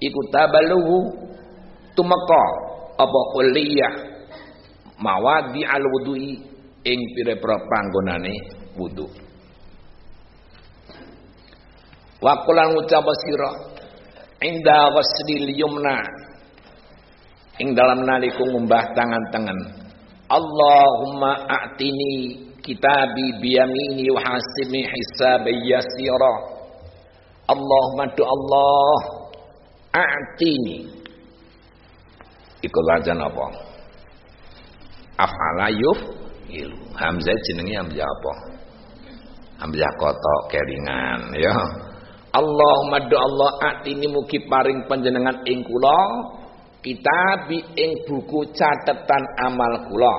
Iku 0.00 0.20
tabaluhu 0.32 0.98
tumeka. 1.96 2.44
Apa 2.94 3.20
kulliyah 3.34 3.94
mawadi 5.00 5.62
al 5.64 5.84
wudu'i. 5.84 6.34
Ing 6.84 7.00
pira-pira 7.16 7.56
panggonane 7.64 8.34
wudu. 8.76 9.08
Wa 12.20 12.44
qulan 12.44 12.76
ngucap 12.76 13.08
sira 13.24 13.50
inda 14.44 14.92
ghaslil 14.92 15.48
yumna 15.56 15.96
ing 17.62 17.74
dalam 17.74 18.02
naliku 18.02 18.42
ngumbah 18.50 18.82
tangan-tangan. 18.94 19.58
Allahumma 20.26 21.46
a'tini 21.46 22.42
kitabi 22.64 23.38
biyamini 23.38 24.08
wa 24.10 24.20
hasibni 24.24 24.82
hisabi 24.82 25.52
yasira. 25.68 26.34
Allahumma 27.46 28.08
du 28.16 28.24
Allah 28.24 28.98
a'tini. 29.92 30.88
Iku 32.64 32.78
lajan 32.88 33.20
apa? 33.20 33.46
Afala 35.20 35.68
yuf 35.70 36.00
ilu. 36.48 36.80
Hamzah 36.96 37.36
jenenge 37.50 37.76
hamzah 37.76 38.08
apa? 38.08 38.32
Hamzah 39.60 39.90
kotok 40.00 40.40
keringan 40.50 41.20
ya. 41.36 41.54
Allahumma 42.34 42.98
do 43.06 43.14
Allah 43.14 43.50
a'tini 43.70 44.10
mugi 44.10 44.42
paring 44.50 44.88
panjenengan 44.90 45.38
ing 45.46 45.62
kula 45.62 46.00
kitabi 46.84 47.64
ing 47.80 48.04
buku 48.04 48.44
catatan 48.52 49.24
amal 49.40 49.72
kula. 49.88 50.16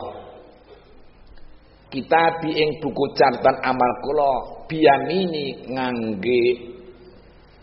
Kitabi 1.94 2.50
ing 2.58 2.82
buku 2.82 3.06
catatan 3.14 3.56
amal 3.62 3.92
kula 4.02 4.32
biyamini 4.66 5.70
ngangge 5.70 6.44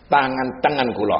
tangan 0.07 0.49
tangan 0.63 0.89
kula. 0.95 1.19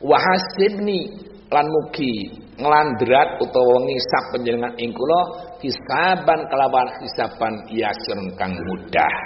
Wahasibni 0.00 1.28
lan 1.52 1.68
mugi 1.68 2.32
nglandrat 2.56 3.36
utawa 3.44 3.76
ngisap 3.84 4.24
panjenengan 4.32 4.72
ing 4.80 4.96
kula 4.96 5.20
hisaban 5.60 6.40
kelawan 6.48 6.88
hisaban 7.04 7.54
yasir 7.68 8.18
kang 8.40 8.56
mudah. 8.56 9.16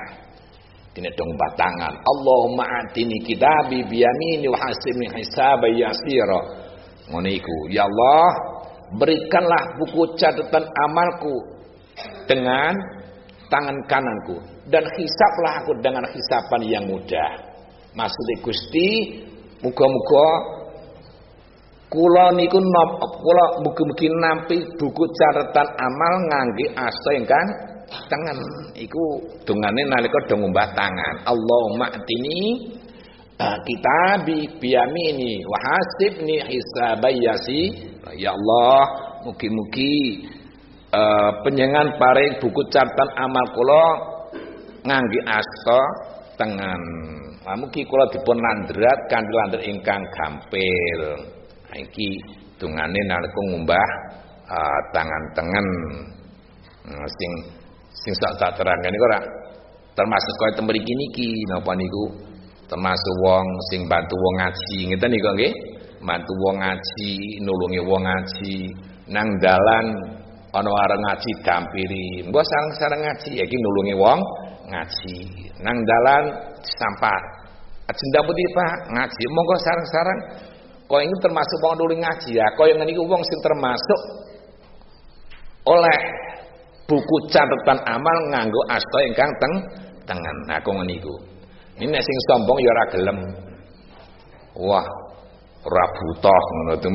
Dene 0.91 1.07
dong 1.15 1.31
batangan. 1.39 1.95
Allahumma 2.03 2.67
atini 2.67 3.23
kitabi 3.23 3.87
biyamini 3.87 4.51
wa 4.51 4.59
hasibni 4.59 5.07
hisaba 5.15 5.71
yasira 5.71 6.67
ngono 7.11 7.29
iku 7.29 7.57
ya 7.71 7.85
Allah 7.87 8.27
berikanlah 8.99 9.63
buku 9.79 10.19
catatan 10.19 10.65
amalku 10.67 11.35
dengan 12.27 12.75
tangan 13.51 13.77
kananku 13.91 14.39
dan 14.71 14.87
hisaplah 14.95 15.63
aku 15.63 15.75
dengan 15.83 16.07
hisapan 16.07 16.61
yang 16.67 16.85
mudah. 16.87 17.31
Maksudnya 17.95 18.37
Gusti 18.47 18.89
muga-muga 19.67 20.29
kula 21.91 22.31
niku 22.39 22.63
kula 23.19 23.47
mugi-mugi 23.67 24.09
nampi 24.23 24.57
buku 24.79 25.05
catatan 25.11 25.69
amal 25.75 26.15
ngangge 26.31 26.67
asta 26.79 27.11
ingkang 27.19 27.49
tangan 28.07 28.39
iku 28.79 29.03
dongane 29.43 29.83
nalika 29.91 30.19
do 30.31 30.39
ngumbah 30.39 30.71
tangan. 30.79 31.15
Allahumma 31.27 31.91
atini 31.91 32.71
kitabi 33.41 34.39
biyamini 34.61 35.41
wa 35.49 35.59
hasibni 35.65 36.37
hisabayasi 36.45 37.61
ya 38.21 38.37
Allah 38.37 38.81
mugi-mugi 39.25 40.29
uh, 40.93 41.31
penjenengan 41.45 41.97
paring 41.97 42.37
buku 42.37 42.61
catatan 42.69 43.09
amal 43.17 43.47
kula 43.57 43.87
ngangge 44.85 45.21
asta 45.25 45.81
tengan 46.37 46.81
nah, 47.45 47.57
mugi 47.57 47.85
kula 47.85 48.09
dipun 48.13 48.37
landrat 48.37 48.99
kanthi 49.09 49.33
landrat 49.33 49.63
ingkang 49.65 50.03
gampil. 50.17 51.03
Nah, 51.69 51.77
iki 51.77 52.09
dungane 52.61 53.01
nalika 53.09 53.41
ngumbah 53.53 53.89
uh, 54.49 54.81
tangan 54.93 55.23
tengen. 55.37 55.69
Nah, 56.93 57.09
sing 57.09 57.33
sing 57.93 58.13
sak 58.17 58.33
tak 58.41 58.51
terangkan 58.57 58.93
ora 58.93 59.21
termasuk 59.93 60.35
kaya 60.41 60.53
temriki 60.57 60.93
niki 60.97 61.29
napa 61.53 61.77
niku 61.77 62.30
termasuk 62.71 63.15
wong 63.27 63.47
sing 63.75 63.91
bantu 63.91 64.15
wong 64.15 64.35
ngaji. 64.39 64.79
Ngeten 64.95 65.11
niku 65.11 65.31
nggih? 65.35 65.53
Bantu 65.99 66.33
wong 66.47 66.57
ngaji 66.63 67.13
nulungi 67.43 67.81
wong 67.83 68.03
ngaji. 68.07 68.57
Nang 69.11 69.27
dalan 69.43 69.87
ana 70.55 70.71
areng 70.71 71.03
ngaji 71.03 71.31
dampiri. 71.43 72.09
Mbok 72.31 72.47
sareng-sareng 72.47 73.03
ngaji 73.03 73.31
iki 73.43 73.57
nulungi 73.59 73.95
wong 73.99 74.19
ngaji. 74.71 75.19
Nang 75.67 75.77
dalan 75.83 76.25
sampah 76.63 77.21
ajenda 77.91 78.21
putih 78.23 78.49
Pak 78.55 78.75
ngaji. 78.95 79.23
Monggo 79.35 79.57
sareng-sareng. 79.59 80.21
Kok 80.87 81.01
ini 81.03 81.15
termasuk 81.19 81.59
wong 81.67 81.75
nulungi 81.75 82.03
ngaji? 82.07 82.31
Ya 82.39 82.47
kok 82.55 82.67
yang 82.71 82.79
niku 82.87 83.03
wong 83.03 83.23
sing 83.27 83.39
termasuk 83.43 84.01
oleh 85.67 85.99
buku 86.91 87.17
catatan 87.31 87.79
amal 87.87 88.17
nganggo 88.35 88.61
asta 88.67 88.99
ingkang 89.07 89.31
teng 89.39 89.55
tengen 90.09 90.37
nah 90.51 90.59
kok 90.59 90.75
niku 90.83 91.15
ini 91.81 91.97
sing 91.97 92.17
sombong 92.29 92.59
ya 92.61 92.71
ora 92.71 92.85
gelem. 92.93 93.19
Wah, 94.61 94.87
ora 95.65 95.85
butuh 95.97 96.43
ngono 96.53 96.73
tuh 96.81 96.93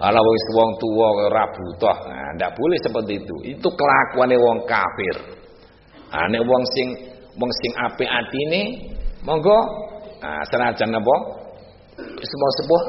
ala 0.00 0.20
wis 0.20 0.46
wong 0.56 0.70
tuwa 0.80 1.08
ora 1.28 1.44
butuh. 1.52 1.96
Nah, 2.08 2.28
ndak 2.40 2.56
boleh 2.56 2.78
seperti 2.80 3.20
itu. 3.20 3.36
Itu 3.56 3.68
kelakuane 3.72 4.36
wong 4.40 4.64
kafir. 4.64 5.16
Ah 6.08 6.24
nek 6.28 6.40
wong 6.44 6.62
sing 6.72 6.88
wong 7.36 7.50
sing 7.60 7.72
apik 7.74 8.06
atine 8.08 8.62
monggo 9.26 9.58
nah 10.22 10.40
senajan 10.48 10.88
napa 10.94 11.16
semua 12.00 12.50
sepuh 12.62 12.82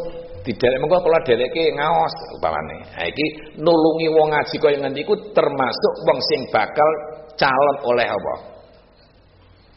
tidak 0.45 0.77
monggo 0.77 1.01
kula 1.01 1.19
dereke 1.25 1.73
ngaos 1.73 2.15
umpamane. 2.38 2.77
Ha 2.95 3.09
iki 3.09 3.57
nulungi 3.59 4.07
wong 4.13 4.29
ngaji 4.29 4.55
kaya 4.61 4.77
ngendi 4.77 5.01
termasuk 5.33 5.93
wong 6.05 6.19
sing 6.31 6.39
bakal 6.53 6.89
calon 7.36 7.77
oleh 7.91 8.07
apa? 8.07 8.55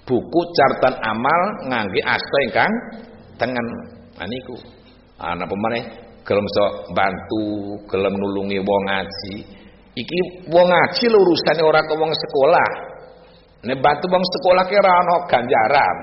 Buku 0.09 0.40
catatan 0.56 0.96
amal 1.04 1.40
ngangge 1.68 2.00
asta 2.00 2.36
ingkang 2.48 2.72
tengen. 3.36 3.66
Nah 4.16 4.26
niku. 4.26 4.56
Ana 5.18 5.44
ah, 5.44 5.46
pemeneh 5.50 5.84
gelem 6.24 6.46
sok 6.54 6.94
bantu 6.96 7.44
gelem 7.90 8.14
nulungi 8.16 8.59
wong 8.64 8.82
ngaji. 8.88 9.34
Iki 9.98 10.20
wong 10.48 10.66
ngaji 10.70 11.04
lho 11.11 11.18
urusane 11.20 11.62
ora 11.62 11.80
ke 11.84 11.94
wong 11.98 12.11
sekolah. 12.14 12.70
Nek 13.68 13.78
bantu 13.82 14.06
wong 14.09 14.24
sekolah 14.24 14.62
ki 14.64 14.74
ora 14.80 14.92
ana 15.04 15.14
ganjaran. 15.28 15.98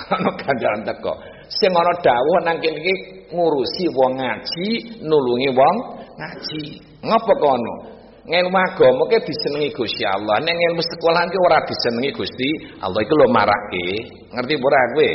Ana 0.16 0.30
ganjaran 0.38 0.80
teko. 0.86 1.12
Sing 1.50 1.74
ana 1.74 1.92
dawuh 2.00 2.38
nang 2.46 2.56
kene 2.62 2.78
iki 2.78 2.94
ngurusi 3.34 3.90
wong 3.92 4.22
ngaji 4.22 4.68
nulungi 5.04 5.50
wong 5.52 5.76
ngaji. 6.16 6.62
Ngapa 7.04 7.34
kono 7.36 7.99
ngilmu 8.30 8.54
agama 8.54 9.02
ki 9.10 9.18
disenengi 9.26 9.74
Gusti 9.74 10.06
Allah. 10.06 10.38
Nek 10.38 10.54
ilmu 10.54 10.82
sekolah 10.86 11.22
ki 11.26 11.38
ora 11.42 11.58
disenengi 11.66 12.10
Gusti 12.14 12.48
Allah 12.78 13.00
iku 13.02 13.14
lho 13.18 13.26
marake. 13.26 13.86
Ngerti 14.30 14.54
ora 14.54 14.80
kowe? 14.94 15.10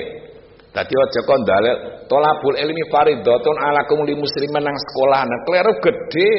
Dadi 0.76 0.92
aja 0.92 1.20
kon 1.24 1.42
dalil 1.48 1.76
tolabul 2.12 2.60
ilmi 2.60 2.84
fardhatun 2.92 3.56
ala 3.64 3.88
kumul 3.88 4.12
muslimin 4.12 4.60
nang 4.60 4.76
sekolah. 4.76 5.24
Nah, 5.24 5.40
kleru 5.48 5.72
gede. 5.80 6.32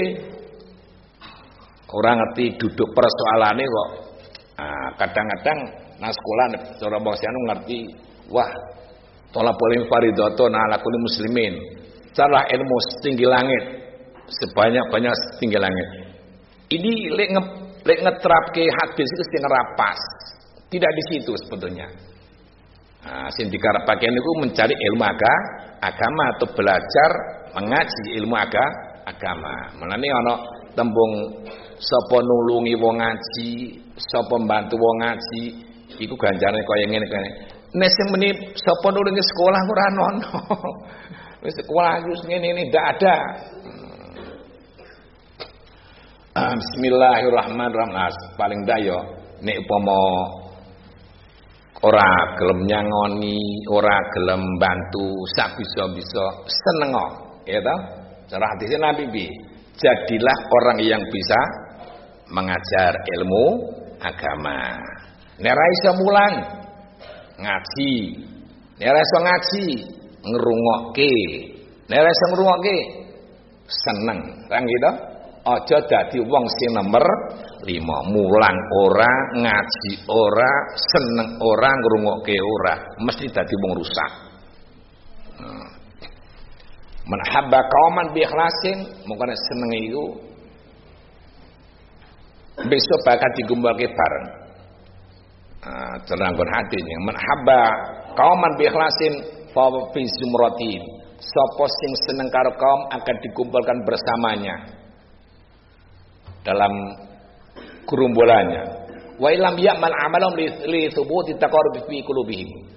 Ora 1.88 2.12
ngerti 2.20 2.60
duduk 2.60 2.88
persoalane 2.92 3.64
kok. 3.64 3.88
Nah, 4.60 4.88
kadang-kadang 5.00 5.58
nang 5.96 6.12
sekolah 6.12 6.44
cara 6.76 6.98
anu 7.00 7.40
ngerti, 7.48 7.78
wah 8.28 8.52
tolabul 9.32 9.72
ilmi 9.72 9.88
fardhatun 9.88 10.52
ala 10.52 10.76
kumul 10.84 11.00
muslimin. 11.08 11.56
Cara 12.12 12.44
ilmu 12.52 12.76
setinggi 12.92 13.24
langit 13.24 13.64
sebanyak-banyak 14.28 15.12
setinggi 15.16 15.56
langit. 15.56 16.05
Ini 16.66 16.92
lek 17.14 17.28
nge, 17.30 17.42
lek 17.86 17.98
ngetrapke 18.02 18.64
hadis 18.66 19.06
itu 19.06 19.24
sing 19.30 19.42
rapas. 19.46 20.00
Tidak 20.66 20.90
di 20.90 21.02
situ 21.14 21.32
sebetulnya. 21.46 21.86
Nah, 23.06 23.30
sing 23.38 23.46
dikarepake 23.46 24.10
niku 24.10 24.30
mencari 24.42 24.74
ilmu 24.74 25.04
aga, 25.06 25.34
agama 25.78 26.34
atau 26.34 26.50
belajar 26.50 27.10
mengaji 27.54 28.18
ilmu 28.18 28.34
aga, 28.34 28.66
agama. 29.06 29.54
Menane 29.78 30.06
ana 30.10 30.34
tembung 30.74 31.12
sapa 31.78 32.18
nulungi 32.18 32.74
wong 32.74 32.98
ngaji, 32.98 33.50
sapa 33.94 34.34
bantu 34.42 34.74
wong 34.74 34.96
ngaji, 35.06 35.42
iku 36.02 36.18
ganjarane 36.18 36.66
kaya 36.66 36.84
ngene 36.90 37.06
kene. 37.06 37.30
Nek 37.78 37.90
sing 37.94 38.06
meni 38.10 38.28
sapa 38.58 38.90
nulungi 38.90 39.22
sekolah 39.22 39.62
ora 39.70 39.84
ono. 39.94 40.06
Wis 41.46 41.54
sekolah 41.62 42.02
wis 42.10 42.26
ngene 42.26 42.58
ini 42.58 42.62
ndak 42.74 42.84
ada. 42.98 43.16
Hmm. 46.36 46.52
Bismillahirrahmanirrahim. 46.52 47.96
Nah, 47.96 48.12
paling 48.36 48.60
dak 48.68 48.84
yo 48.84 49.00
nek 49.40 49.56
upama 49.56 50.04
ora 51.80 52.12
gelem 52.36 52.60
nyangoni, 52.68 53.40
ora 53.72 53.96
gelem 54.12 54.44
bantu 54.60 55.16
sak 55.32 55.56
bisa-bisa 55.56 56.24
seneng 56.44 56.92
ya 57.48 57.56
toh? 57.64 57.80
Cara 58.28 58.44
hadisnya 58.52 58.84
Nabi 58.84 59.08
bi, 59.08 59.24
jadilah 59.80 60.38
orang 60.52 60.78
yang 60.84 61.00
bisa 61.08 61.40
mengajar 62.28 62.92
ilmu 63.16 63.72
agama. 64.04 64.76
Nek 65.40 65.56
ra 65.56 65.92
mulang 65.96 66.34
ngaji. 67.40 67.92
Nek 68.76 68.90
ra 68.92 69.02
ngaji 69.24 69.66
ngrungokke. 70.20 71.16
Nek 71.88 71.96
ra 71.96 72.10
iso 72.12 72.24
ngrungokke 72.28 72.76
seneng. 73.72 74.20
Kan 74.52 74.68
gitu? 74.68 75.15
Aja 75.46 75.78
dadi 75.78 76.18
wong 76.26 76.44
sing 76.58 76.74
nomor 76.74 77.06
lima 77.62 77.98
mulang 78.10 78.58
ora 78.82 79.12
ngaji 79.38 79.92
ora 80.10 80.52
seneng 80.74 81.38
ora 81.38 81.70
ngrungokke 81.70 82.34
ora 82.34 82.74
mesti 82.98 83.30
dadi 83.30 83.54
wong 83.54 83.72
rusak. 83.78 84.10
Hmm. 85.38 85.68
man 87.06 87.20
habba 87.30 87.62
qauman 87.62 88.10
bi 88.10 88.26
ikhlasin 88.26 88.90
mungkin 89.06 89.30
seneng 89.30 89.70
iku 89.86 90.04
besok 92.66 93.00
bakal 93.06 93.30
digumbalke 93.38 93.86
bareng. 93.86 94.26
Terangkan 96.10 96.48
hatinya. 96.58 96.96
Man 97.06 97.16
habba 97.22 97.60
qauman 98.18 98.52
bi 98.58 98.66
ikhlasin 98.66 99.14
fa 99.54 99.70
fi 99.94 100.02
zumratin. 100.18 100.82
Sapa 101.22 101.64
sing 101.70 101.92
seneng 102.10 102.28
karo 102.34 102.50
kaum 102.58 102.80
akan 102.92 103.16
dikumpulkan 103.22 103.78
bersamanya 103.86 104.85
dalam 106.46 106.72
gerombolannya. 107.82 108.62
Wa 109.18 109.34
ilam 109.34 109.58
ya'mal 109.58 109.94
amalum 110.06 110.38
li 110.38 110.86
thubuti 110.94 111.34
taqarrub 111.34 111.82
fi 111.90 111.98
qulubihim. 112.06 112.70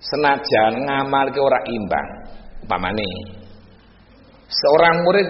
Senajan 0.00 0.86
ngamal 0.88 1.28
ke 1.28 1.40
ora 1.42 1.60
imbang. 1.68 2.08
Umpamane 2.64 3.36
seorang 4.46 4.96
murid 5.02 5.28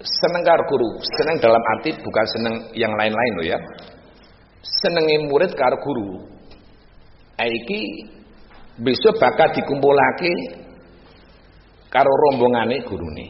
seneng 0.00 0.42
karo 0.44 0.62
guru, 0.68 0.88
seneng 1.20 1.36
dalam 1.40 1.62
arti 1.76 1.90
bukan 2.00 2.26
seneng 2.36 2.54
yang 2.76 2.92
lain-lain 2.96 3.32
loh 3.36 3.46
ya. 3.46 3.58
Senenge 4.82 5.28
murid 5.28 5.52
karo 5.54 5.76
guru. 5.80 6.08
Iki 7.36 7.80
besok 8.80 9.20
bakal 9.20 9.52
dikumpulake 9.52 10.32
karo 11.92 12.08
rombongane 12.08 12.80
gurune. 12.84 13.26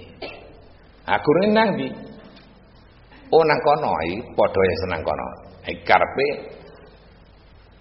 Ah 1.06 1.18
gurune 1.18 1.48
nang 1.54 1.74
ndi? 1.74 1.88
Oh 3.34 3.42
nang 3.42 3.60
kono 3.66 3.90
iki 4.06 4.22
padha 4.38 4.60
ya 4.62 4.76
seneng 4.86 5.00
kono. 5.02 5.28
Iki 5.66 5.82
karepe 5.82 6.26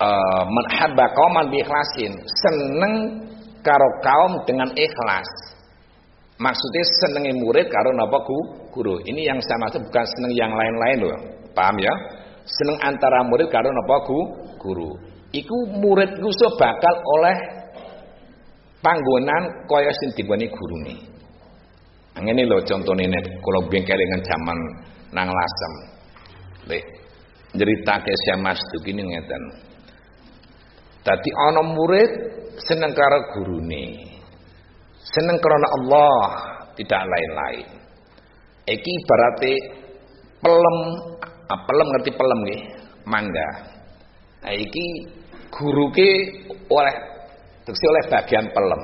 uh, 0.01 0.43
ikhlasin, 1.53 2.13
seneng 2.41 2.93
karo 3.61 3.89
kaum 4.01 4.33
dengan 4.49 4.69
ikhlas. 4.73 5.29
Maksudnya 6.35 6.83
senengi 7.05 7.33
murid 7.39 7.71
karo 7.71 7.95
napa 7.95 8.19
guru. 8.73 8.99
Ini 9.07 9.31
yang 9.31 9.39
saya 9.39 9.57
maksud 9.63 9.87
bukan 9.87 10.05
seneng 10.19 10.33
yang 10.35 10.51
lain-lain 10.51 10.97
loh. 11.07 11.19
Paham 11.55 11.79
ya? 11.79 11.93
Seneng 12.43 12.77
antara 12.83 13.23
murid 13.23 13.47
karo 13.47 13.71
napa 13.71 14.03
guru. 14.59 14.91
Iku 15.31 15.57
murid 15.79 16.19
so 16.19 16.47
bakal 16.59 16.95
oleh 17.19 17.37
panggonan 18.83 19.43
kaya 19.65 19.91
sing 20.03 20.09
dibani 20.19 20.51
gurune. 20.51 20.95
Ngene 22.15 22.47
lho 22.47 22.63
contone 22.63 23.07
nek 23.07 23.23
kula 23.43 23.59
bengkelingan 23.67 24.21
zaman 24.23 24.57
nang 25.13 25.29
lasem. 25.29 25.73
Lek 26.69 26.83
nyeritake 27.55 28.13
Syekh 28.25 28.39
Masduk 28.41 28.83
ini 28.85 29.01
ngeten. 29.03 29.43
Dadi 31.05 31.29
ana 31.49 31.61
murid 31.61 32.11
seneng 32.61 32.91
karo 32.97 33.19
gurune. 33.37 34.15
Seneng 35.05 35.37
karena 35.37 35.67
Allah, 35.69 36.17
tidak 36.73 37.01
lain-lain. 37.05 37.67
Iki 38.65 38.91
ibarate 39.05 39.53
pelem, 40.41 40.77
ah, 41.45 41.59
pelem 41.69 41.87
ngerti 41.93 42.11
pelem 42.17 42.39
nggih, 42.41 42.61
mangga. 43.05 43.49
Nah 44.41 44.53
iki 44.57 44.85
guruke 45.53 46.09
oleh 46.73 46.95
tegese 47.63 47.85
oleh 47.85 48.03
bagian 48.09 48.45
pelem. 48.49 48.83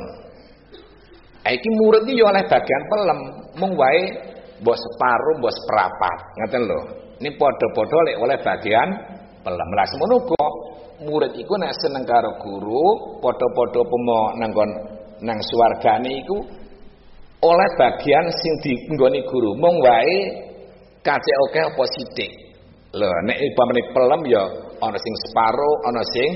Nah, 1.42 1.52
iki 1.52 1.70
murid 1.82 2.06
iki 2.06 2.22
ya 2.22 2.30
oleh 2.30 2.44
bagian 2.46 2.84
pelem, 2.86 3.20
mung 3.58 3.74
mbok 4.62 4.78
separuh 4.78 5.36
mbok 5.42 5.54
seperapat. 5.58 6.18
Ngaten 6.38 6.62
lho. 6.70 6.80
Ini 7.22 7.30
padha-padha 7.38 7.98
lek 8.08 8.18
oleh 8.18 8.38
bagian 8.42 8.90
pelem. 9.46 9.70
Lah 9.78 9.86
semono 9.90 10.18
murid 11.02 11.34
iku 11.38 11.54
nek 11.58 11.74
seneng 11.82 12.06
karo 12.06 12.38
guru 12.38 13.18
padha-padha 13.22 13.82
pemo 13.82 14.22
nang 14.38 14.52
nang 15.22 15.40
swargane 15.42 16.10
iku 16.22 16.38
oleh 17.42 17.70
bagian 17.78 18.26
sing 18.30 18.54
dienggoni 18.62 19.26
guru. 19.26 19.58
Mung 19.58 19.82
wae 19.82 20.18
kacek 21.02 21.38
oke 21.50 21.60
apa 21.74 21.84
sithik. 21.98 22.32
Lho 22.94 23.10
nek 23.26 23.38
upamane 23.38 23.82
pelem 23.94 24.22
ya 24.30 24.44
ana 24.82 24.98
sing 24.98 25.14
separo 25.26 25.72
ana 25.90 26.04
sing 26.14 26.30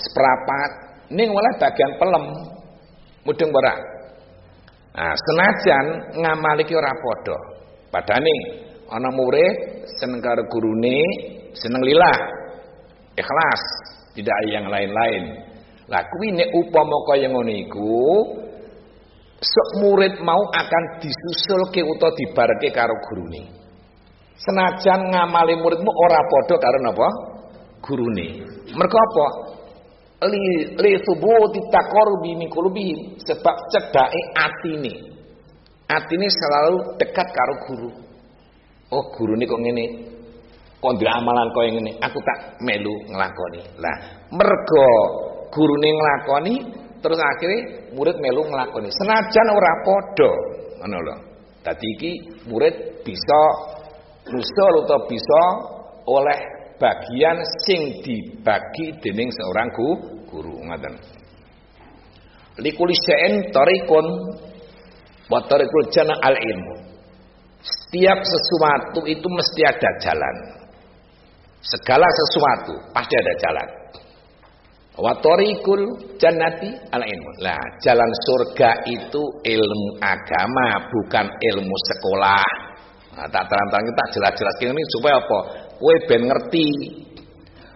seperapat. 0.00 0.70
Ning 1.10 1.28
oleh 1.28 1.52
bagian 1.58 1.92
pelem 1.98 2.24
mudeng 3.26 3.50
ora 3.52 3.99
Nah, 4.90 5.14
senajan 5.14 5.86
ngamal 6.18 6.56
iki 6.66 6.74
ora 6.74 6.90
padha. 6.90 7.38
Padane 7.94 8.36
ana 8.90 9.10
murid 9.14 9.86
seneng 9.98 10.18
karo 10.18 10.42
gurune, 10.50 10.98
seneng 11.54 11.82
lillah. 11.82 12.18
Ikhlas, 13.14 13.62
tidak 14.14 14.34
yang 14.50 14.66
lain-lain. 14.66 15.46
Lah 15.90 16.02
kuwi 16.06 16.34
nek 16.34 16.50
upama 16.54 16.96
kaya 17.10 17.26
ngono 17.30 17.50
iku, 17.50 18.02
sok 19.38 19.68
murid 19.82 20.22
mau 20.22 20.42
akan 20.54 20.84
disusulke 21.02 21.82
utawa 21.82 22.14
dibareke 22.14 22.70
karo 22.70 22.94
gurune. 23.10 23.50
Senajan 24.40 25.10
ngamali 25.10 25.58
muridmu 25.58 25.90
ora 25.90 26.20
padha 26.24 26.56
karo 26.58 26.78
napa? 26.82 27.08
Gurune. 27.82 28.26
Mergo 28.74 28.96
apa? 28.98 29.26
Li 30.28 30.76
li 30.76 30.90
thubuti 31.00 31.60
taqarrubi 31.72 32.36
min 32.36 32.48
qulubihim. 32.52 33.16
Sebab 33.24 33.56
cedake 33.72 34.20
atine. 34.36 34.94
Atine 35.88 36.26
selalu 36.28 36.98
dekat 37.00 37.28
karo 37.32 37.54
guru. 37.66 37.90
Oh 38.90 39.04
guru 39.14 39.38
ini 39.38 39.46
kok 39.46 39.60
ngene? 39.62 39.84
Kok 40.80 40.96
amalan 40.96 41.48
kaya 41.54 41.68
ngene? 41.76 41.92
Aku 42.02 42.18
tak 42.20 42.60
melu 42.60 42.94
nglakoni. 43.08 43.62
Lah 43.78 43.96
mergo 44.32 44.90
gurune 45.52 45.90
nglakoni 45.92 46.54
terus 47.00 47.20
akhirnya 47.20 47.90
murid 47.96 48.16
melu 48.20 48.44
nglakoni. 48.48 48.88
Senajan 48.92 49.48
ora 49.52 49.72
padha 49.84 50.32
ngono 50.80 50.98
lho. 51.06 51.16
Dadi 51.60 51.86
iki 51.96 52.12
murid 52.48 53.04
bisa 53.04 53.42
nusul 54.32 54.74
utawa 54.84 55.04
bisa 55.04 55.42
oleh 56.08 56.59
bagian 56.80 57.38
sing 57.68 58.00
dibagi 58.00 58.96
dening 59.04 59.28
seorang 59.28 59.68
guru 60.24 60.56
ngaten. 60.64 60.96
Likuli 62.64 62.96
tariqun 63.52 64.06
wa 65.28 65.38
tariqul 65.44 65.86
jannah 65.92 66.18
al 66.24 66.34
ilmu 66.34 66.74
setiap 67.60 68.18
sesuatu 68.24 69.04
itu 69.04 69.26
mesti 69.28 69.62
ada 69.68 69.90
jalan. 70.00 70.36
Segala 71.60 72.08
sesuatu 72.08 72.72
pasti 72.96 73.14
ada 73.20 73.34
jalan. 73.36 73.68
Wa 74.96 75.12
tariqul 75.20 76.16
jannati 76.16 76.72
al 76.92 77.04
ilmu 77.04 77.30
lah 77.44 77.60
jalan 77.84 78.10
surga 78.26 78.70
itu 78.88 79.22
ilmu 79.44 79.88
agama 80.00 80.88
bukan 80.88 81.26
ilmu 81.28 81.76
sekolah. 81.92 82.48
Nah, 83.10 83.26
tak 83.28 83.44
terang-terang 83.48 83.84
kita 83.84 84.04
jelas-jelas 84.16 84.56
ini 84.64 84.82
supaya 84.96 85.14
apa 85.20 85.38
kowe 85.80 85.96
ben 86.04 86.28
ngerti 86.28 86.68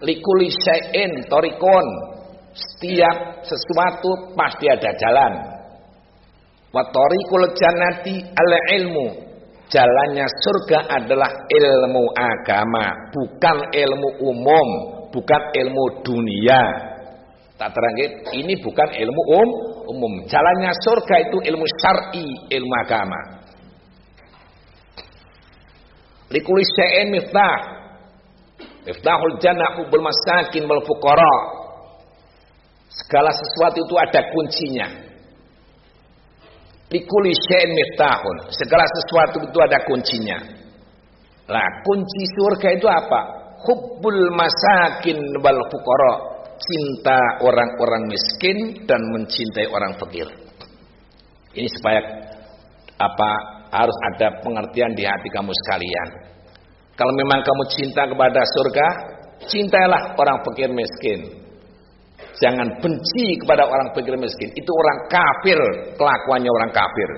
likuli 0.05 0.53
syai'in 0.53 1.25
torikon 1.33 1.87
setiap 2.53 3.43
sesuatu 3.43 4.37
pasti 4.37 4.69
ada 4.69 4.93
jalan 5.01 5.33
wa 6.71 6.83
tariqul 6.93 7.49
al 7.49 8.53
ilmu 8.77 9.07
jalannya 9.73 10.27
surga 10.45 10.79
adalah 11.01 11.31
ilmu 11.49 12.05
agama 12.13 12.87
bukan 13.11 13.59
ilmu 13.73 14.09
umum 14.21 14.69
bukan 15.09 15.43
ilmu 15.57 15.85
dunia 16.05 16.95
Tak 17.55 17.71
terangin, 17.71 18.11
ini 18.35 18.59
bukan 18.59 18.91
ilmu 18.91 19.23
um, 19.31 19.49
umum. 19.95 20.13
Jalannya 20.27 20.75
surga 20.75 21.17
itu 21.23 21.39
ilmu 21.39 21.67
syar'i, 21.79 22.27
ilmu 22.51 22.75
agama. 22.83 23.21
Likuli 26.35 26.67
syai'in 26.67 27.15
miftah. 27.15 27.84
Miftahul 28.85 29.41
jannah 29.41 29.81
hubbul 29.81 30.05
masakin 30.05 30.69
wal 30.69 30.85
fuqara. 30.85 31.37
Segala 32.93 33.33
sesuatu 33.33 33.81
itu 33.81 33.95
ada 33.97 34.21
kuncinya. 34.31 34.89
Likuli 36.93 37.33
syai'in 37.33 37.73
miftahun. 37.73 38.53
Segala 38.53 38.85
sesuatu 38.87 39.41
itu 39.41 39.59
ada 39.59 39.79
kuncinya. 39.89 40.39
Lah, 41.49 41.67
kunci 41.83 42.23
surga 42.37 42.69
itu 42.77 42.87
apa? 42.87 43.21
Hubbul 43.65 44.31
masakin 44.37 45.19
wal 45.41 45.61
fuqara. 45.73 46.15
Cinta 46.55 47.19
orang-orang 47.43 48.07
miskin 48.07 48.87
dan 48.87 49.01
mencintai 49.11 49.67
orang 49.67 49.99
fakir. 49.99 50.29
Ini 51.51 51.67
supaya 51.67 52.01
apa 52.95 53.31
harus 53.75 53.99
ada 54.15 54.39
pengertian 54.39 54.95
di 54.95 55.03
hati 55.03 55.29
kamu 55.35 55.51
sekalian. 55.51 56.09
Kalau 56.95 57.13
memang 57.19 57.43
kamu 57.43 57.63
cinta 57.75 58.07
kepada 58.07 58.41
surga, 58.55 58.87
cintailah 59.51 60.15
orang 60.15 60.39
fakir 60.47 60.71
miskin. 60.71 61.43
Jangan 62.39 62.79
benci 62.79 63.39
kepada 63.43 63.67
orang 63.67 63.91
fakir 63.95 64.15
miskin. 64.15 64.51
Itu 64.55 64.71
orang 64.71 64.99
kafir, 65.11 65.59
kelakuannya 65.99 66.51
orang 66.51 66.71
kafir. 66.71 67.11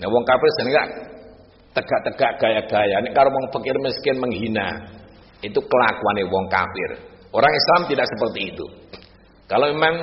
Nah, 0.00 0.06
orang 0.08 0.26
kafir 0.28 0.50
sehingga 0.60 0.82
tegak-tegak 1.76 2.32
gaya-gaya. 2.40 2.96
Ini 3.04 3.10
kalau 3.12 3.28
orang 3.28 3.48
fakir 3.52 3.76
miskin 3.80 4.16
menghina, 4.20 4.68
itu 5.44 5.60
kelakuannya 5.60 6.24
orang 6.24 6.48
kafir. 6.48 6.90
Orang 7.34 7.52
Islam 7.52 7.80
tidak 7.90 8.06
seperti 8.08 8.40
itu. 8.56 8.66
Kalau 9.50 9.68
memang 9.68 9.96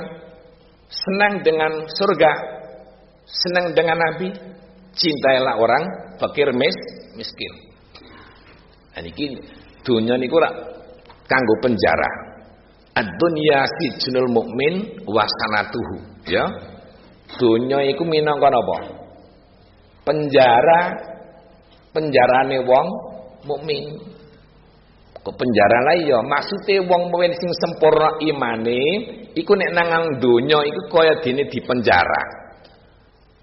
senang 0.92 1.42
dengan 1.42 1.72
surga, 1.88 2.30
senang 3.26 3.72
dengan 3.72 3.98
Nabi, 3.98 4.30
cintailah 4.94 5.54
orang 5.58 5.82
fakir 6.20 6.52
mis, 6.52 6.76
miskin. 7.16 7.71
Nah 8.92 9.00
niki 9.00 9.24
dunia 9.84 10.14
niku 10.20 10.36
rak 10.36 10.54
kanggo 11.24 11.54
penjara. 11.64 12.10
Ad-dunya 12.92 13.64
sijnul 13.64 14.28
mukmin 14.28 15.00
wa 15.08 15.24
sanatuhu, 15.24 16.28
ya. 16.28 16.44
Dunia 17.40 17.88
iku 17.88 18.04
minangka 18.04 18.52
napa? 18.52 18.78
Penjara 20.04 20.80
penjarane 21.96 22.60
wong 22.68 22.86
mukmin. 23.48 23.96
Kok 25.22 25.34
penjara 25.38 25.78
lah 25.88 25.96
ya 26.04 26.18
maksude 26.20 26.84
wong 26.84 27.08
mukmin 27.08 27.32
sing 27.32 27.48
sempurna 27.64 28.20
imane 28.20 28.82
iku 29.32 29.56
nek 29.56 29.70
nang 29.72 30.20
donya 30.20 30.60
iku 30.68 30.80
kaya 30.92 31.16
dene 31.24 31.48
di 31.48 31.58
penjara 31.64 32.42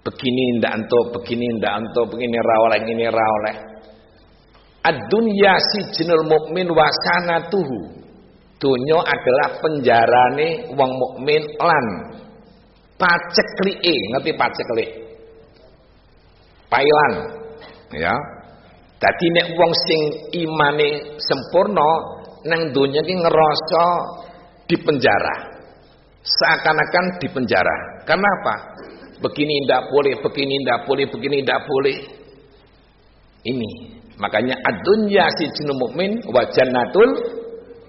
begini 0.00 0.58
ndak 0.60 0.72
antuk, 0.80 1.12
begini 1.12 1.46
ndak 1.60 1.72
antuk, 1.76 2.06
begini 2.16 2.38
ra 2.40 2.56
oleh, 2.64 2.78
ngene 2.84 3.06
ra 3.12 3.26
oleh. 3.40 3.56
Ad-dunya 4.80 5.54
sijnul 5.60 6.24
mukmin 6.24 6.68
wa 6.72 6.88
sanatuhu. 7.04 8.00
Dunya 8.60 8.98
adalah 9.00 9.48
penjarane 9.60 10.72
wong 10.76 10.90
mukmin 10.92 11.40
lan 11.56 11.86
paceklike, 13.00 13.96
ngerti 14.12 14.30
paceklik? 14.36 14.90
Pailan, 16.68 17.12
ya. 17.96 18.12
Dadi 19.00 19.26
nek 19.32 19.46
wong 19.56 19.72
sing 19.88 20.00
imane 20.44 21.16
sempurna 21.16 21.90
nang 22.44 22.68
donya 22.68 23.00
iki 23.00 23.14
ngerasa 23.16 23.84
di 24.68 24.76
penjara. 24.76 25.36
Seakan-akan 26.20 27.16
di 27.16 27.28
penjara. 27.32 28.04
Kenapa? 28.04 28.54
begini 29.20 29.54
tidak 29.64 29.82
boleh, 29.92 30.14
begini 30.24 30.54
tidak 30.64 30.80
boleh, 30.88 31.06
begini 31.06 31.36
tidak 31.44 31.60
boleh. 31.68 31.96
Ini 33.40 33.70
makanya 34.20 34.52
ad-dunya 34.52 35.24
sijnul 35.40 35.80
mukmin 35.80 36.20
wa 36.28 36.44
jannatul 36.52 37.08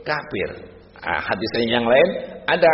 kafir. 0.08 0.50
Ah, 1.02 1.20
hadis 1.20 1.52
yang 1.68 1.84
lain 1.84 2.10
ada 2.48 2.74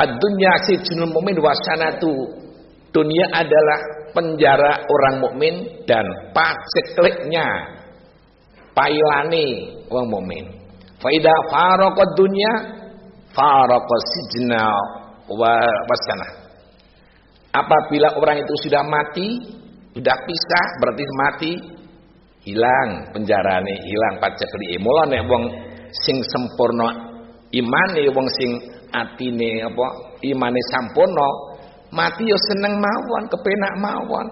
ad-dunya 0.00 0.52
sijnul 0.66 1.12
mukmin 1.14 1.38
wa 1.38 1.54
sanatu. 1.54 2.14
Dunia 2.90 3.30
adalah 3.30 3.78
penjara 4.10 4.82
orang 4.82 5.22
mukmin 5.22 5.54
dan 5.86 6.02
pacekliknya 6.34 7.46
pailani 8.74 9.78
orang 9.86 10.08
mukmin. 10.10 10.44
Faida 10.98 11.30
faraqad 11.46 12.10
dunya 12.18 12.52
faraqas 13.30 14.06
sijna 14.10 14.66
wasana. 15.30 16.28
Apabila 17.50 18.14
orang 18.18 18.42
itu 18.42 18.54
sudah 18.66 18.82
mati, 18.82 19.58
sudah 19.90 20.16
pisah 20.22 20.66
berarti 20.78 21.04
mati, 21.18 21.52
hilang 22.46 23.10
penjarane, 23.10 23.74
hilang 23.82 24.16
pacekli. 24.22 24.78
Mula 24.78 25.10
nek 25.10 25.22
wong 25.26 25.44
sing 25.90 26.22
sempurna 26.22 27.10
imane 27.50 28.06
wong 28.14 28.26
sing 28.38 28.50
atine 28.94 29.66
apa 29.66 29.86
imane 30.22 30.60
sampurna, 30.70 31.28
mati 31.90 32.26
yo 32.26 32.38
seneng 32.50 32.78
mawon, 32.78 33.22
kepenak 33.30 33.74
mawon. 33.78 34.26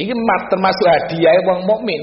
Ini 0.00 0.12
termasuk 0.48 0.88
hadiah 0.88 1.36
wong 1.46 1.68
mukmin. 1.68 2.02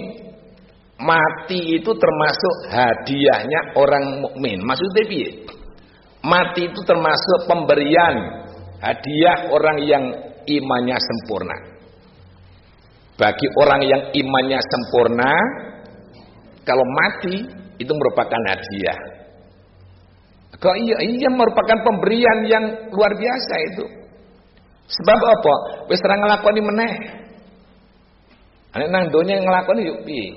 Mati 0.99 1.79
itu 1.79 1.91
termasuk 1.95 2.55
hadiahnya 2.75 3.71
orang 3.79 4.19
mukmin. 4.19 4.59
Maksudnya 4.67 5.03
piye? 5.07 5.29
Mati 6.19 6.67
itu 6.67 6.79
termasuk 6.83 7.47
pemberian 7.47 8.45
hadiah 8.83 9.47
orang 9.47 9.79
yang 9.79 10.03
imannya 10.43 10.99
sempurna. 10.99 11.68
Bagi 13.19 13.47
orang 13.59 13.81
yang 13.83 14.01
imannya 14.15 14.59
sempurna, 14.63 15.33
kalau 16.63 16.85
mati 16.87 17.43
itu 17.75 17.91
merupakan 17.91 18.39
hadiah. 18.47 18.99
Kok 20.55 20.75
iya, 20.79 20.97
iya 21.03 21.29
merupakan 21.31 21.83
pemberian 21.83 22.39
yang 22.47 22.63
luar 22.95 23.11
biasa 23.15 23.53
itu. 23.75 23.85
Sebab 24.89 25.19
apa? 25.19 25.55
Wis 25.91 25.99
ora 26.01 26.15
nglakoni 26.15 26.61
meneh. 26.63 26.93
Ane 28.73 28.85
nang 28.87 29.11
donya 29.11 29.37
nglakoni 29.43 29.85
yuk 29.85 29.99
piye? 30.07 30.33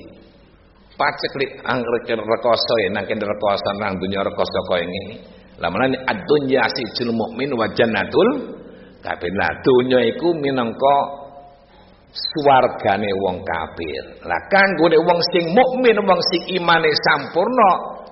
Pacek 0.92 1.32
li 1.40 1.46
angker 1.64 2.20
rekoso 2.20 2.74
ya 2.84 2.88
nang 2.92 3.08
kene 3.08 3.24
rekoso 3.24 3.70
nang 3.80 3.96
donya 3.96 4.26
rekoso 4.26 4.58
koyo 4.68 4.84
ngene. 4.84 5.16
Lamunane 5.62 5.96
ad-dunya 6.04 6.66
sijil 6.66 7.14
mukmin 7.14 7.54
wa 7.54 7.66
jannatul 7.72 8.58
kafir. 9.00 9.32
Lah 9.38 9.52
donya 9.64 10.02
iku 10.12 10.34
minangka 10.36 11.21
swargane 12.12 13.10
wong 13.24 13.40
kafir. 13.40 14.04
Lah 14.28 14.40
kanggone 14.52 14.98
wong 15.00 15.20
sing 15.32 15.44
mukmin, 15.56 15.96
wong 16.04 16.20
sing 16.28 16.42
imane 16.60 16.92
sampurna 17.08 17.70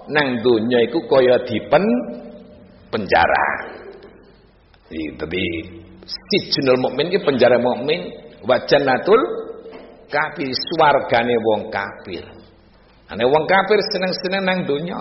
nang 0.09 0.40
donya 0.40 0.78
iku 0.89 1.05
kaya 1.05 1.36
dipen 1.44 1.85
penjara. 2.89 3.47
Jadi 4.90 5.47
sijnul 6.02 6.81
mukmin 6.82 7.12
iki 7.12 7.22
penjara 7.22 7.60
mukmin 7.60 8.10
wa 8.43 8.56
jannatul 8.66 9.20
kafir 10.09 10.51
swargane 10.51 11.36
wong 11.39 11.70
kafir. 11.70 12.24
Ane 13.10 13.24
wong 13.27 13.44
kafir 13.47 13.78
seneng-seneng 13.94 14.43
nang 14.47 14.59
donya. 14.66 15.01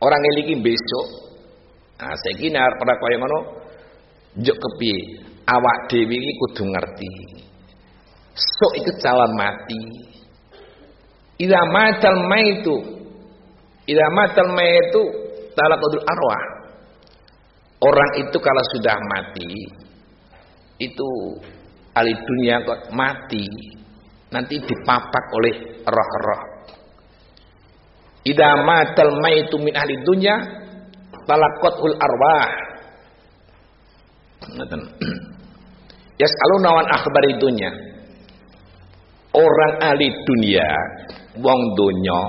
Orang 0.00 0.22
eliki 0.32 0.56
besok. 0.64 1.28
Nah, 2.00 2.16
saiki 2.16 2.48
nek 2.48 2.80
pada 2.80 2.96
kaya 2.96 3.20
ngono 3.20 3.38
njuk 4.40 4.56
kepiye? 4.56 5.28
Awak 5.44 5.78
dhewe 5.92 6.16
iki 6.16 6.32
kudu 6.40 6.64
ngerti. 6.72 7.12
Sok 8.40 8.72
itu 8.80 8.90
calon 9.04 9.32
mati. 9.36 9.82
Idza 11.40 11.60
matal 11.72 12.16
maitu 12.28 12.76
Idza 13.84 14.06
matal 14.16 14.46
maitu 14.56 15.02
talaqadul 15.56 16.04
arwah. 16.04 16.42
Orang 17.80 18.10
itu 18.20 18.36
kalau 18.40 18.64
sudah 18.76 18.96
mati 19.08 19.48
itu 20.80 21.08
ahli 21.92 22.12
dunia 22.16 22.64
kok 22.64 22.88
mati 22.92 23.44
nanti 24.32 24.56
dipapak 24.60 25.24
oleh 25.36 25.84
roh-roh 25.84 26.42
Idza 28.20 28.52
matal 28.68 29.16
maitu 29.24 29.56
min 29.56 29.72
ahli 29.72 29.96
dunya 30.04 30.36
talaqatul 31.24 31.96
arwah. 31.96 32.50
Ngoten. 34.60 34.80
Yas'aluna 36.20 36.68
wan 36.68 36.86
akhbari. 36.92 37.40
Orang 39.30 39.74
ahli 39.78 40.10
dunia, 40.26 40.70
wong 41.38 41.60
donya 41.78 42.22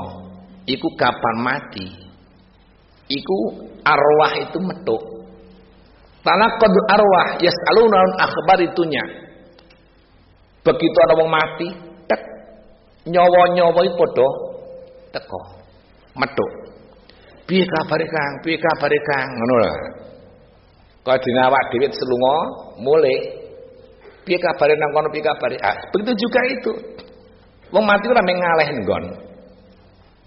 iku 0.69 0.87
kapan 0.93 1.35
mati? 1.41 1.87
Iku 3.09 3.37
arwah 3.81 4.33
itu 4.37 4.57
metuk. 4.61 5.01
Talaqatul 6.21 6.85
arwah 6.85 7.41
yas'aluna 7.41 7.97
wan 7.97 8.13
akhbari 8.21 8.67
dunya. 8.77 9.01
Begitu 10.61 10.97
ada 11.09 11.17
wong 11.17 11.29
mati, 11.33 11.67
tek 12.05 12.21
nyawa-nyawa 13.09 13.81
iku 13.81 13.97
padha 13.97 14.27
teko 15.11 15.41
metu 16.13 16.47
Piye 17.51 17.65
kabare 17.67 18.05
Kang? 18.07 18.33
Piye 18.45 18.55
kabare 18.55 18.99
Kang? 19.03 19.27
Ngono 19.35 19.55
lho. 19.59 19.73
Kok 21.03 21.17
dene 21.19 21.41
awak 21.49 21.73
dhewe 21.73 21.89
selunga 21.91 22.35
mulai 22.79 23.40
piye 24.25 24.37
kabare 24.37 24.73
nang 24.77 24.91
kono 24.93 25.07
piye 25.09 25.23
kabare? 25.23 25.57
Ah, 25.61 25.77
begitu 25.93 26.13
juga 26.27 26.41
itu. 26.49 26.71
Wong 27.71 27.83
mati 27.87 28.05
ora 28.11 28.21
mengaleh 28.21 28.67
nggon. 28.83 29.05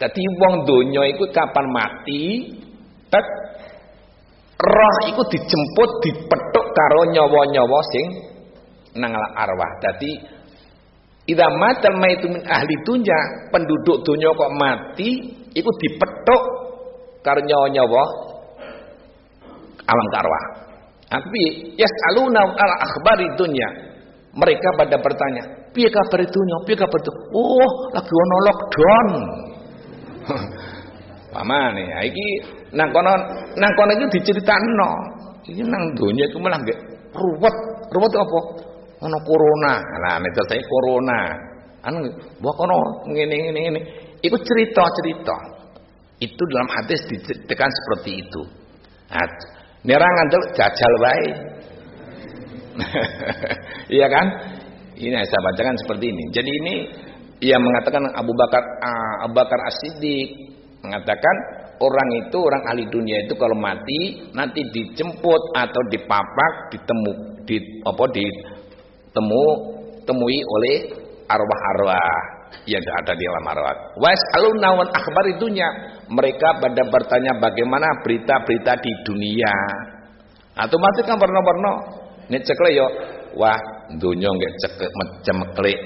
Dadi 0.00 0.22
wong 0.40 0.54
donya 0.66 1.02
iku 1.14 1.28
kapan 1.30 1.66
mati, 1.70 2.50
tek 3.12 3.26
roh 4.58 4.96
iku 5.06 5.22
dijemput 5.30 5.90
dipethuk 6.02 6.66
karo 6.74 7.00
nyawa-nyawa 7.14 7.80
sing 7.94 8.06
nang 8.98 9.14
arwah. 9.14 9.70
Dadi 9.84 10.18
idza 11.30 11.46
matal 11.52 11.94
maitu 12.00 12.26
min 12.32 12.42
ahli 12.42 12.74
dunya, 12.82 13.48
penduduk 13.54 14.02
donya 14.02 14.34
kok 14.34 14.52
mati 14.58 15.10
iku 15.54 15.70
dipethuk 15.78 16.42
karo 17.22 17.40
nyawa-nyawa 17.44 18.02
alam 19.84 20.08
arwah. 20.16 20.44
Tapi 21.08 21.42
yasaluna 21.76 22.42
ala 22.42 22.76
akhbari 22.84 23.26
dunya. 23.36 23.68
Mereka 24.34 24.68
pada 24.74 24.98
bertanya, 24.98 25.70
piye 25.70 25.86
kabar 25.86 26.18
dunya? 26.26 26.56
Piye 26.66 26.74
kabar 26.74 26.98
itu? 26.98 27.12
Oh, 27.30 27.70
lagi 27.94 28.10
ono 28.10 28.36
lockdown. 28.50 29.08
Pamane, 31.34 31.86
iki 32.02 32.26
nang 32.74 32.90
kono 32.94 33.10
nang 33.58 33.72
kono 33.78 33.90
iki 33.94 34.18
diceritakno. 34.18 34.90
Iki 35.46 35.62
nang 35.66 35.82
donya 35.98 36.24
iku 36.30 36.38
malah 36.42 36.58
nggih 36.62 36.78
ruwet. 37.14 37.56
Ruwet 37.90 38.12
apa? 38.14 38.40
Ono 39.02 39.18
corona. 39.22 39.74
Lah 40.02 40.18
nek 40.22 40.34
saya 40.46 40.62
corona. 40.62 41.18
Anu 41.86 42.06
mbok 42.38 42.54
kono 42.54 42.76
ngene 43.10 43.34
ngene 43.34 43.60
ngene. 43.66 43.80
Iku 44.22 44.36
cerita-cerita. 44.38 45.36
Itu 46.22 46.42
dalam 46.54 46.68
hadis 46.70 47.02
ditekan 47.10 47.70
seperti 47.70 48.10
itu. 48.22 48.42
Nah, 49.10 49.28
nerangan 49.84 50.26
tuh 50.32 50.42
jajal 50.56 50.92
wae. 51.00 51.28
iya 54.00 54.06
kan? 54.10 54.26
Ini 54.94 55.14
saya 55.26 55.42
bacakan 55.42 55.76
seperti 55.78 56.10
ini. 56.10 56.24
Jadi 56.34 56.50
ini 56.50 56.74
ia 57.44 57.58
mengatakan 57.60 58.02
Abu 58.14 58.32
Bakar 58.34 58.62
uh, 58.62 59.14
Abu 59.28 59.34
Bakar 59.36 59.58
As-Siddiq 59.68 60.28
mengatakan 60.80 61.36
orang 61.80 62.08
itu 62.24 62.36
orang 62.40 62.62
ahli 62.70 62.84
dunia 62.88 63.26
itu 63.26 63.34
kalau 63.36 63.56
mati 63.58 64.30
nanti 64.32 64.60
dijemput 64.70 65.42
atau 65.56 65.82
dipapak 65.90 66.52
ditemu 66.72 67.12
di 67.44 67.56
apa 67.84 68.04
ditemu 68.14 69.46
temui 70.04 70.38
oleh 70.40 70.76
arwah-arwah 71.28 72.34
yang 72.64 72.84
ada 73.02 73.12
di 73.18 73.24
alam 73.26 73.46
arwah. 73.50 73.76
Was 73.98 74.22
aluna 74.38 74.68
wan 74.78 74.88
akhbar 74.94 75.24
itunya 75.34 75.66
mereka 76.08 76.60
pada 76.60 76.82
bertanya 76.88 77.32
bagaimana 77.40 77.86
berita-berita 78.04 78.72
di 78.80 78.92
dunia. 79.08 79.54
Atau 80.54 80.78
mati 80.78 81.02
kan 81.02 81.18
pernah-pernah 81.18 81.74
ini 82.30 82.38
cekle 82.40 82.70
yo 82.72 82.86
wah 83.36 83.58
dunia 83.98 84.28
nggak 84.30 84.52
macam 84.94 85.36
klik 85.58 85.80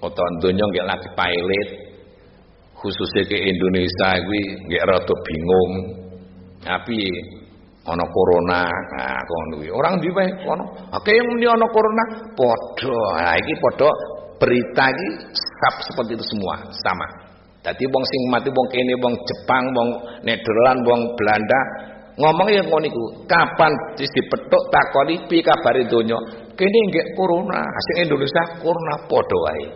atau 0.00 0.24
dunia 0.42 0.64
nggak 0.64 0.86
lagi 0.88 1.08
pilot. 1.14 1.68
Khususnya 2.80 3.28
ke 3.28 3.36
Indonesia 3.36 4.08
gue 4.24 4.42
nggak 4.66 4.84
rada 4.88 5.14
bingung. 5.24 5.72
Tapi 6.60 7.00
ono 7.88 8.04
corona 8.12 8.68
nah 8.68 9.20
kono 9.24 9.64
orang 9.72 10.00
di 10.00 10.08
wae? 10.12 10.28
Kono 10.44 10.64
akeh 10.92 11.20
muni 11.24 11.46
ono 11.48 11.66
corona? 11.68 12.04
Nah 12.34 13.36
iki 13.36 13.54
padha 13.60 13.90
berita 14.40 14.84
iki 14.90 15.08
sab 15.32 15.74
seperti 15.84 16.16
itu 16.16 16.24
semua. 16.34 16.56
Sama 16.72 17.29
Jadi 17.60 17.84
wong 17.92 18.04
sing 18.08 18.20
mati 18.32 18.48
wong 18.48 18.68
kene 18.72 18.96
wong 19.04 19.14
Jepang 19.20 19.64
wong 19.76 19.88
Nederland 20.24 20.80
wong 20.88 21.00
Belanda 21.12 21.60
ngomong 22.16 22.48
ya 22.52 22.60
ngono 22.64 22.84
iku 22.88 23.04
kapan 23.28 23.72
wis 23.96 24.08
dipethuk 24.16 24.64
takoni 24.72 25.20
piye 25.28 25.44
kabare 25.44 25.84
donya? 25.84 26.16
Kene 26.56 26.78
nggih 26.88 27.06
corona 27.12 27.60
sing 27.60 28.08
Indonesia 28.08 28.42
corona 28.64 28.94
padha 29.04 29.36
wae. 29.44 29.66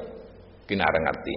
Kinare 0.64 0.98
ngerti. 1.04 1.36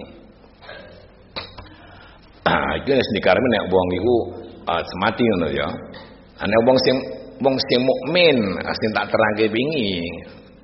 Ah 2.48 2.72
iki 2.80 2.96
wis 2.96 3.08
dikarep 3.12 3.44
nek 3.44 3.68
wong 3.68 3.88
iku 4.00 4.16
uh, 4.64 4.80
semati 4.80 5.22
ngono 5.28 5.48
ya. 5.52 5.68
Ana 6.40 6.56
wong 6.64 6.76
sing 6.80 6.96
wong 7.44 7.56
sing 7.60 7.80
mukmin 7.84 8.36
sing 8.64 8.90
tak 8.96 9.12
terangke 9.12 9.52
wingi. 9.52 10.00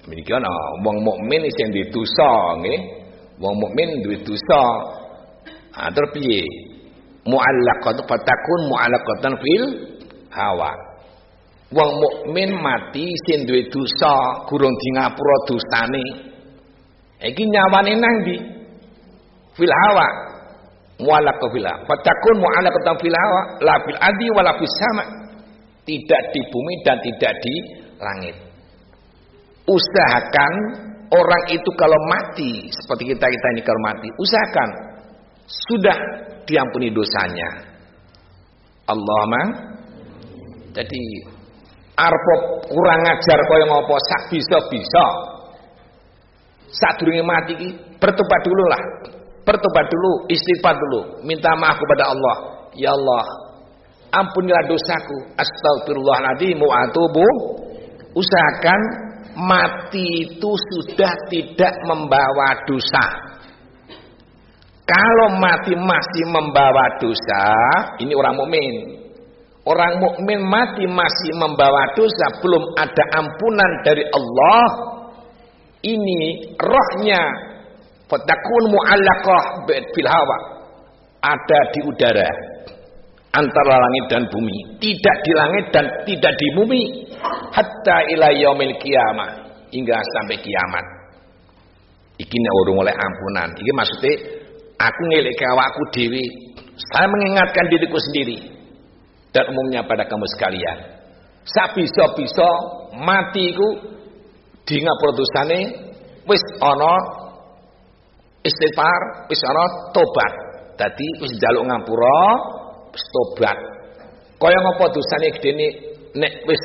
Mriki 0.09 0.33
ana 0.33 0.49
wong 0.81 0.97
mukmin 1.05 1.45
sing 1.61 1.77
ditusa 1.77 2.57
nggih. 2.65 3.05
Wong 3.37 3.53
mukmin 3.61 4.01
duwe 4.01 4.17
dosa 4.25 4.63
ah 5.75 5.91
terus 5.91 6.11
piye? 6.15 6.43
Muallaqat 7.25 7.99
fatakun 8.05 8.61
muallaqatan 8.71 9.33
fil 9.41 9.65
hawa. 10.31 10.71
Wong 11.75 11.91
mukmin 11.99 12.55
mati 12.61 13.09
sing 13.27 13.49
duwe 13.49 13.67
dosa 13.73 14.47
gurung 14.47 14.71
di 14.71 14.89
ngapura 14.95 15.37
dosane. 15.49 16.05
Iki 17.25 17.43
nyawane 17.49 17.93
nang 17.97 18.15
ndi? 18.23 18.37
Fil 19.57 19.73
hawa. 19.73 20.07
Mu'allaqah 21.01 21.49
fil 21.51 21.67
hawa. 21.67 21.81
Fatakun 21.89 22.37
mu'allaqatan 22.39 22.95
fil 23.03 23.17
hawa 23.17 23.41
la 23.65 23.75
fil 23.83 23.99
adi 23.99 24.27
wala 24.37 24.53
fis 24.61 24.75
sama. 24.79 25.05
Tidak 25.83 26.23
di 26.31 26.41
bumi 26.53 26.75
dan 26.85 26.97
tidak 27.03 27.33
di 27.43 27.55
langit. 27.99 28.37
Usahakan 29.65 30.53
orang 31.09 31.45
itu 31.49 31.71
kalau 31.75 31.99
mati 32.13 32.69
seperti 32.69 33.17
kita 33.17 33.27
kita 33.27 33.47
ini 33.57 33.63
kalau 33.65 33.81
mati 33.81 34.09
usahakan 34.21 34.69
sudah 35.47 35.97
diampuni 36.49 36.93
dosanya. 36.93 37.73
Allahumma 38.85 39.43
jadi 40.77 41.03
arpo 41.97 42.35
kurang 42.69 43.03
ajar 43.07 43.39
kaya 43.49 43.65
ngopo 43.71 43.97
sak 43.97 44.23
bisa-bisa 44.35 45.07
sak 46.69 46.93
durunge 47.01 47.25
mati 47.25 47.53
iki 47.57 47.69
bertobat 47.97 48.41
dulu 48.45 48.65
lah. 48.69 48.83
Bertobat 49.45 49.87
dulu 49.93 50.13
istighfar 50.33 50.73
dulu. 50.73 51.01
Minta 51.29 51.53
maaf 51.61 51.77
kepada 51.77 52.13
Allah. 52.13 52.37
Ya 52.75 52.97
Allah 52.97 53.25
ampunilah 54.15 54.65
dosaku. 54.71 55.17
Astagfirullahaladzim 55.37 56.59
wa 56.63 56.75
atubu. 56.89 57.27
Usahakan 58.15 58.81
mati 59.35 60.31
itu 60.31 60.51
sudah 60.71 61.13
tidak 61.27 61.75
membawa 61.91 62.63
dosa 62.71 63.34
kalau 64.85 65.41
mati 65.41 65.73
masih 65.73 66.25
membawa 66.29 67.01
dosa 67.01 67.45
ini 68.01 68.13
orang 68.13 68.37
mukmin 68.37 69.05
Orang 69.65 69.97
mukmin 69.97 70.45
mati 70.45 70.85
masih 70.85 71.33
membawa 71.41 71.97
dosa, 71.97 72.37
belum 72.45 72.77
ada 72.77 73.05
ampunan 73.17 73.73
dari 73.81 74.05
Allah. 74.13 74.69
Ini 75.81 76.21
rohnya 76.61 77.21
fatakun 78.05 78.65
mu'allaqah 78.69 79.65
bil 79.65 80.09
hawa. 80.09 80.39
Ada 81.25 81.61
di 81.73 81.81
udara 81.89 82.29
antara 83.33 83.75
langit 83.81 84.05
dan 84.13 84.23
bumi, 84.29 84.77
tidak 84.77 85.17
di 85.25 85.33
langit 85.33 85.65
dan 85.73 85.85
tidak 86.05 86.33
di 86.37 86.49
bumi 86.53 86.83
hatta 87.49 87.97
ila 88.13 88.29
yaumil 88.37 88.77
hingga 89.73 89.97
sampai 89.97 90.37
kiamat. 90.45 90.87
Iki 92.21 92.37
nek 92.37 92.53
urung 92.61 92.85
oleh 92.85 92.93
ampunan. 92.93 93.49
Iki 93.57 93.73
maksudnya 93.73 94.13
aku 94.85 95.01
ngelik 95.09 95.41
awakku 95.41 95.83
dewi. 95.97 96.25
Saya 96.93 97.07
mengingatkan 97.07 97.65
diriku 97.71 97.99
sendiri 98.11 98.39
dan 99.31 99.47
umumnya 99.51 99.87
pada 99.87 100.05
kamu 100.05 100.27
sekalian. 100.37 100.79
Sabiso-biso 101.45 102.51
mati 102.99 103.55
ku 103.55 103.69
di 104.65 104.81
ngapura 104.81 105.13
dosane 105.13 105.61
wis 106.25 106.45
ana 106.59 106.95
istighfar, 108.43 109.29
wis 109.31 109.41
ana 109.45 109.65
tobat. 109.95 110.33
Dadi 110.75 111.09
wis 111.23 111.31
njaluk 111.39 111.65
ngapura, 111.71 112.23
wis 112.91 113.05
tobat. 113.15 113.59
Kaya 114.41 114.59
ngapa 114.59 114.85
dosane 114.91 115.27
gedene 115.39 115.67
nek 116.19 116.33
wis 116.49 116.63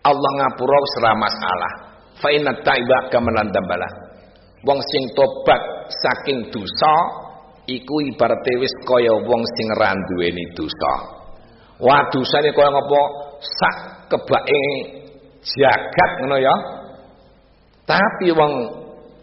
Allah 0.00 0.30
ngapura 0.40 0.76
wis 0.80 0.94
ora 1.02 1.12
masalah. 1.18 1.72
Fa 2.20 2.28
inna 2.32 2.52
taiba. 2.64 3.08
Wong 4.60 4.76
sing 4.92 5.04
tobat 5.16 5.62
saking 5.88 6.52
dosa 6.52 6.94
iku 7.64 7.94
ibarate 8.12 8.52
wis 8.60 8.74
kaya 8.84 9.14
wong 9.24 9.42
sing 9.56 9.68
ra 9.80 9.96
duweni 10.12 10.44
dosa. 10.52 10.94
Wah 11.80 12.04
dosane 12.12 12.52
kaya 12.52 12.68
ngapa 12.68 13.02
sak 13.40 13.76
kebake 14.12 14.64
jagat 15.40 16.10
ngono 16.20 16.36
ya. 16.36 16.54
Tapi 17.88 18.28
wong 18.36 18.52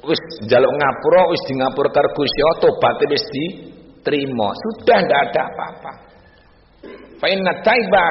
wis 0.09 0.21
njaluk 0.49 0.73
ngapura, 0.73 1.21
wis 1.29 1.41
di 1.45 1.53
ngapura 1.55 1.89
karo 1.93 2.09
Gusti 2.17 2.39
Allah, 2.41 2.59
tobaté 2.63 3.05
wis 3.11 3.25
diterima. 3.29 4.49
Sudah 4.57 4.97
ndak 5.05 5.19
ada 5.29 5.41
apa-apa. 5.53 5.91
Fa 7.21 7.27
inna 7.29 7.53
taiba 7.61 8.05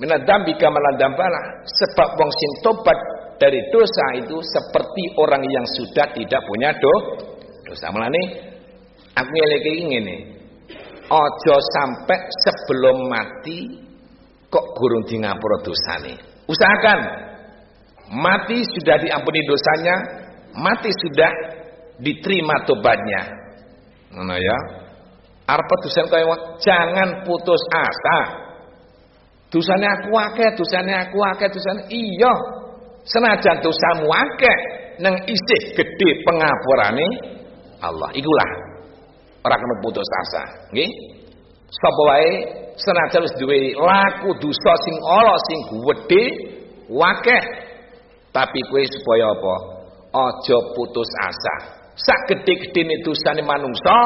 min 0.00 0.10
dzambi 0.10 0.56
kama 0.56 0.78
la 0.80 1.42
Sebab 1.62 2.08
wong 2.18 2.30
sing 2.34 2.50
tobat 2.66 2.98
dari 3.40 3.60
dosa 3.72 4.20
itu 4.20 4.36
seperti 4.36 5.16
orang 5.16 5.40
yang 5.48 5.64
sudah 5.64 6.12
tidak 6.12 6.40
punya 6.44 6.76
do 6.76 6.94
dosa. 7.64 7.88
Mulane 7.88 8.22
aku 9.16 9.30
ngeleke 9.32 9.70
ngene. 9.88 10.16
Ojo 11.10 11.56
sampai 11.74 12.20
sebelum 12.44 13.10
mati 13.10 13.58
kok 14.46 14.66
gurung 14.76 15.08
di 15.08 15.18
ngapura 15.18 15.58
dosane. 15.64 16.14
Usahakan 16.46 17.00
mati 18.14 18.62
sudah 18.62 19.00
diampuni 19.00 19.40
dosanya, 19.48 19.96
mati 20.54 20.90
sudah 20.92 21.32
diterima 21.98 22.62
tobatnya. 22.68 23.22
Mana 24.14 24.38
ya? 24.38 24.58
Arpa 25.50 25.74
dosen 25.82 26.06
kaya 26.06 26.30
jangan 26.62 27.26
putus 27.26 27.62
asa. 27.74 28.18
Dosane 29.50 29.86
aku 29.98 30.14
akeh, 30.14 30.54
dosane 30.54 30.94
aku 30.94 31.18
akeh, 31.26 31.50
dosane 31.50 31.90
iya. 31.90 32.59
Senajan 33.10 33.58
dosamu 33.58 34.06
akeh 34.06 34.58
nang 35.02 35.16
isih 35.26 35.62
gede 35.74 36.10
pengapurane 36.22 37.08
Allah. 37.82 38.10
Ikulah 38.14 38.50
ora 39.40 39.56
kena 39.56 39.74
putus 39.82 40.06
asa, 40.06 40.42
nggih. 40.70 40.90
Sapa 41.70 42.02
wae 42.06 42.30
senajan 42.76 43.22
wis 43.26 43.34
laku 43.78 44.30
dosa 44.42 44.72
sing 44.84 44.96
ala 45.02 45.34
sing 45.48 45.58
gedhe 45.70 46.24
wakeh 46.90 47.42
tapi 48.30 48.58
kowe 48.70 48.82
supaya 48.82 49.26
apa? 49.34 49.54
Aja 50.10 50.58
putus 50.74 51.10
asa. 51.22 51.56
Sak 51.94 52.20
gedhe-gedhene 52.30 53.02
dosane 53.02 53.42
manungsa 53.42 53.96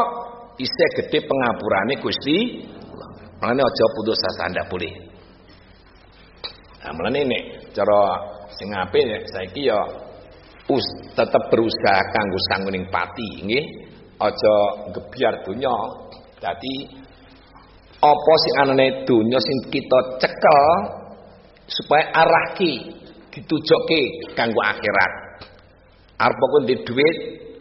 isih 0.56 0.88
gedhe 1.00 1.24
pengapurane 1.24 1.94
Gusti 2.00 2.64
Allah. 2.92 3.08
Mulane 3.40 3.62
aja 3.64 3.84
putus 3.96 4.18
asa 4.32 4.44
ndak 4.52 4.66
boleh. 4.68 4.92
Nah, 6.84 6.92
mulane 6.92 7.20
nek 7.24 7.42
cara 7.72 8.00
sing 8.58 8.68
apik 8.74 9.04
saiki 9.30 9.68
ya 9.68 9.80
us 10.70 10.86
tetep 11.12 11.42
berusaha 11.52 12.00
kanggo 12.12 12.38
sangguning 12.52 12.86
pati 12.88 13.28
nggih. 13.44 13.66
Aja 14.14 14.54
gebyar 14.94 15.42
donya. 15.44 15.76
Dadi 16.38 16.74
apa 17.98 18.32
sing 18.40 18.54
anane 18.62 18.86
donya 19.04 19.38
sing 19.40 19.58
kita 19.68 19.98
cekel 20.22 20.64
supaya 21.66 22.12
arahki 22.14 22.94
ditujokke 23.34 24.32
kanggo 24.38 24.60
akhirat? 24.62 25.12
Arep 26.14 26.38
kok 26.38 26.62
di 26.70 26.76
duit 26.86 27.16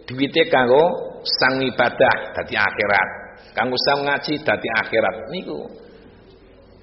duwite 0.05 0.41
kanggo 0.53 0.83
sang 1.25 1.59
ibadah 1.59 2.15
dadi 2.37 2.55
akhirat. 2.55 3.07
Kanggo 3.57 3.75
sang 3.89 4.05
ngaji 4.05 4.33
dadi 4.45 4.67
akhirat. 4.85 5.15
Niku 5.33 5.57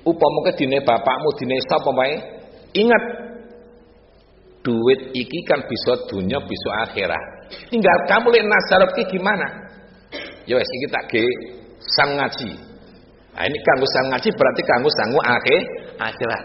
upama 0.05 0.51
dine 0.57 0.83
bapakmu 0.83 1.31
dine 1.39 1.57
sapa 1.65 1.91
wae? 1.95 2.17
Ingat 2.71 3.30
duit 4.61 5.01
iki 5.17 5.39
kan 5.49 5.61
bisa 5.65 5.93
dunia 6.09 6.39
bisa 6.45 6.71
akhirat. 6.89 7.25
Tinggal 7.73 7.97
kamu 8.07 8.27
lihat 8.37 8.47
nasarab 8.47 8.91
ki 8.93 9.03
gimana? 9.09 9.49
Ya 10.45 10.57
wes 10.57 10.69
iki 10.69 10.87
tak 10.93 11.05
ge 11.09 11.25
sang 11.97 12.19
ngaji. 12.21 12.51
Nah 13.31 13.45
ini 13.49 13.59
kanggo 13.65 13.87
sang 13.89 14.07
ngaji 14.13 14.29
berarti 14.37 14.63
kanggo 14.69 14.91
sanggu 14.93 15.21
akhir 15.25 15.61
akhirat. 15.97 16.45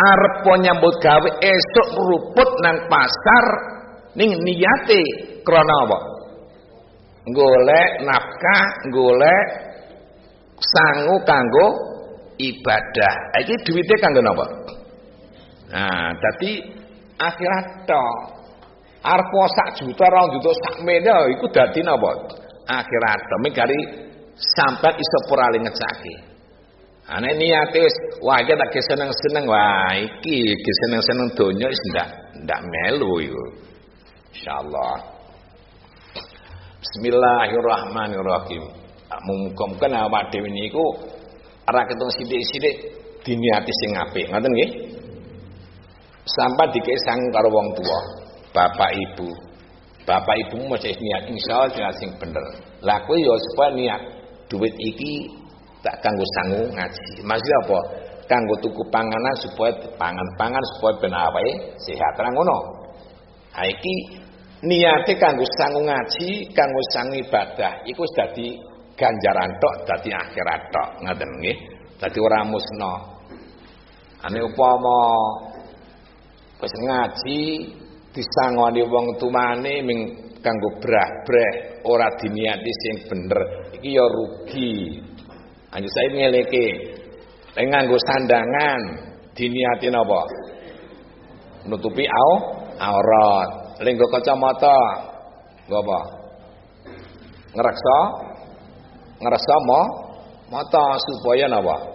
Arep 0.00 0.48
nyambut 0.64 0.96
gawe 1.04 1.30
esok 1.44 1.88
ruput 2.00 2.50
nang 2.64 2.88
pasar 2.88 3.46
ning 4.16 4.32
niate 4.40 5.02
krana 5.44 5.76
apa? 5.84 5.98
Golek 7.28 7.90
nafkah 8.08 8.64
golek 8.88 9.46
sangu 10.56 11.20
kanggo 11.28 11.66
ibadah. 12.40 13.14
Iki 13.44 13.54
duitnya 13.68 13.96
kanggo 14.00 14.20
napa? 14.24 14.46
Nah 15.70 16.16
dadi 16.16 16.79
akhirat 17.20 17.66
tok. 17.84 18.16
Arep 19.00 19.32
sak 19.56 19.68
juta, 19.80 20.04
rong 20.12 20.28
juta 20.36 20.52
sak 20.60 20.84
mene 20.84 21.32
iku 21.36 21.48
dadi 21.52 21.80
napa? 21.84 22.10
Akhirat 22.68 23.20
tok. 23.28 23.40
Mikari 23.44 23.78
sampai 24.56 24.96
iso 24.96 25.18
purali 25.28 25.60
ngecake. 25.60 26.16
Ane 27.10 27.34
niate 27.34 27.80
wis 27.82 27.96
wah 28.22 28.38
tak 28.38 28.74
seneng-seneng 28.86 29.44
wah 29.50 29.90
iki 29.98 30.54
ki 30.54 30.72
seneng-seneng 30.86 31.26
donya 31.34 31.66
wis 31.66 31.82
ndak 31.92 32.08
ndak 32.46 32.60
melu 32.62 33.12
iku. 33.24 33.44
Insyaallah. 34.30 34.96
Bismillahirrahmanirrahim. 36.80 38.62
Muga-muga 39.10 39.88
awak 40.06 40.30
dhewe 40.30 40.48
niku 40.48 40.86
ora 41.66 41.82
ketung 41.84 42.08
sithik-sithik 42.14 42.74
diniati 43.26 43.72
sing 43.84 43.90
apik. 43.98 44.30
Sampai 46.36 46.66
dikesang 46.74 47.20
karo 47.34 47.48
wong 47.50 47.68
tua. 47.78 48.00
Bapak 48.50 48.90
ibu. 48.94 49.28
Bapak 50.06 50.36
ibu 50.48 50.58
masih 50.66 50.94
niat 50.98 51.22
insya 51.30 51.70
Allah 51.70 51.92
sing 51.98 52.10
bener. 52.18 52.42
Kowe 52.82 53.14
ya 53.14 53.34
supaya 53.52 53.70
niat 53.76 54.02
duit 54.50 54.74
iki 54.74 55.30
tak 55.86 56.02
kanggo 56.02 56.26
sangu 56.40 56.66
ngaji. 56.74 57.22
Maksudnya 57.22 57.58
apa? 57.66 57.78
Kanggo 58.26 58.54
tuku 58.62 58.82
panganan 58.94 59.34
supaya 59.42 59.74
pangan-pangan 59.98 60.62
supaya 60.76 60.94
ben 61.02 61.14
awake 61.14 61.54
sehat. 61.82 62.14
Ra 62.18 62.30
ngono. 62.30 62.58
Ha 63.54 63.66
iki 63.66 63.94
niate 64.66 65.14
kanggo 65.18 65.46
sangu 65.58 65.82
ngaji 65.86 66.50
kanggo 66.54 66.82
sangu 66.94 67.14
ibadah 67.22 67.72
iku 67.86 68.02
wis 68.02 68.14
dadi 68.18 68.48
ganjaran 68.98 69.50
tok 69.62 69.74
dadi 69.86 70.10
akhirat 70.10 70.60
tok. 70.74 70.88
Ngoten 71.06 71.30
nggih? 71.38 71.56
Dadi 72.00 72.18
ora 72.18 72.40
musna 72.42 73.20
ane 74.20 74.40
upama 74.44 74.98
Wis 76.60 76.74
ngaji 76.76 77.40
disangoni 78.12 78.84
wong 78.84 79.16
tumane 79.16 79.80
ming 79.80 80.00
kanggo 80.44 80.76
brah-breh 80.76 81.80
ora 81.88 82.04
diniati 82.20 82.72
sing 82.84 82.94
bener 83.08 83.40
iki 83.80 83.96
ya 83.96 84.04
rugi. 84.04 85.00
Anjir 85.72 85.88
saya 85.88 86.08
ngeleke 86.12 86.66
nek 87.56 87.64
nganggo 87.64 87.96
sandangan 87.96 88.80
diniati 89.32 89.88
napa? 89.88 90.20
Nutupi 91.64 92.04
au 92.04 92.32
aurat. 92.76 93.80
Lenggo 93.80 94.04
kacamata 94.12 94.76
nggo 95.64 95.76
apa? 95.80 96.00
Ngreksa 97.56 97.98
ngreksa 99.16 99.56
mo 99.64 99.82
mata 100.52 100.84
supaya 101.00 101.48
napa? 101.48 101.88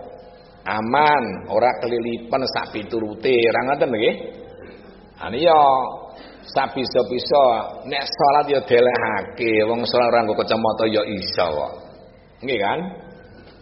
Aman, 0.65 1.53
ora 1.53 1.69
kelilipan 1.77 2.41
sak 2.49 2.73
piturute. 2.73 3.37
Ra 3.53 3.59
ngoten 3.69 3.93
nggih? 3.93 4.15
Ane 5.25 5.41
ya 5.41 5.61
sak 6.53 6.77
bisa-bisa 6.77 7.43
nek 7.89 8.05
salat 8.05 8.45
ya 8.53 8.61
delehake, 8.61 9.65
wong 9.65 9.81
salat 9.89 10.13
ora 10.13 10.21
nggo 10.21 10.37
kacamata 10.37 10.85
ya 10.85 11.01
iso 11.01 11.45
kok. 11.49 11.73
Nggih 12.45 12.59
kan? 12.61 12.79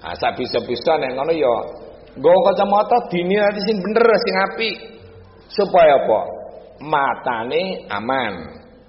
Ah 0.03 0.11
sak 0.11 0.35
bisa-bisa 0.35 0.99
nek 0.99 1.15
ngono 1.15 1.31
ya 1.31 1.56
nggo 2.19 2.34
kacamata 2.52 3.07
diniati 3.07 3.60
sing 3.64 3.80
bener 3.80 4.07
sing 4.11 4.35
apik. 4.44 4.76
Supaya 5.56 6.03
apa? 6.03 6.22
Matane 6.84 7.88
aman. 7.88 8.34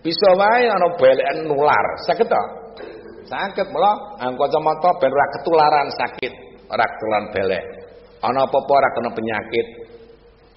Bisa 0.03 0.35
wae 0.35 0.67
ana 0.67 0.89
belekan 0.99 1.47
nular. 1.47 1.87
Saged 2.11 2.27
to? 2.27 2.43
Saged 3.31 3.71
mula 3.71 4.19
nganggo 4.19 4.51
kacamata 4.51 4.91
ben 4.99 5.15
ora 5.15 5.27
ketularan 5.39 5.89
sakit, 5.95 6.33
ora 6.75 6.85
ketularan 6.91 7.27
belek. 7.31 7.65
Ana 8.19 8.51
apa-apa 8.51 8.73
ora 8.83 8.89
kena 8.99 9.11
penyakit, 9.15 9.67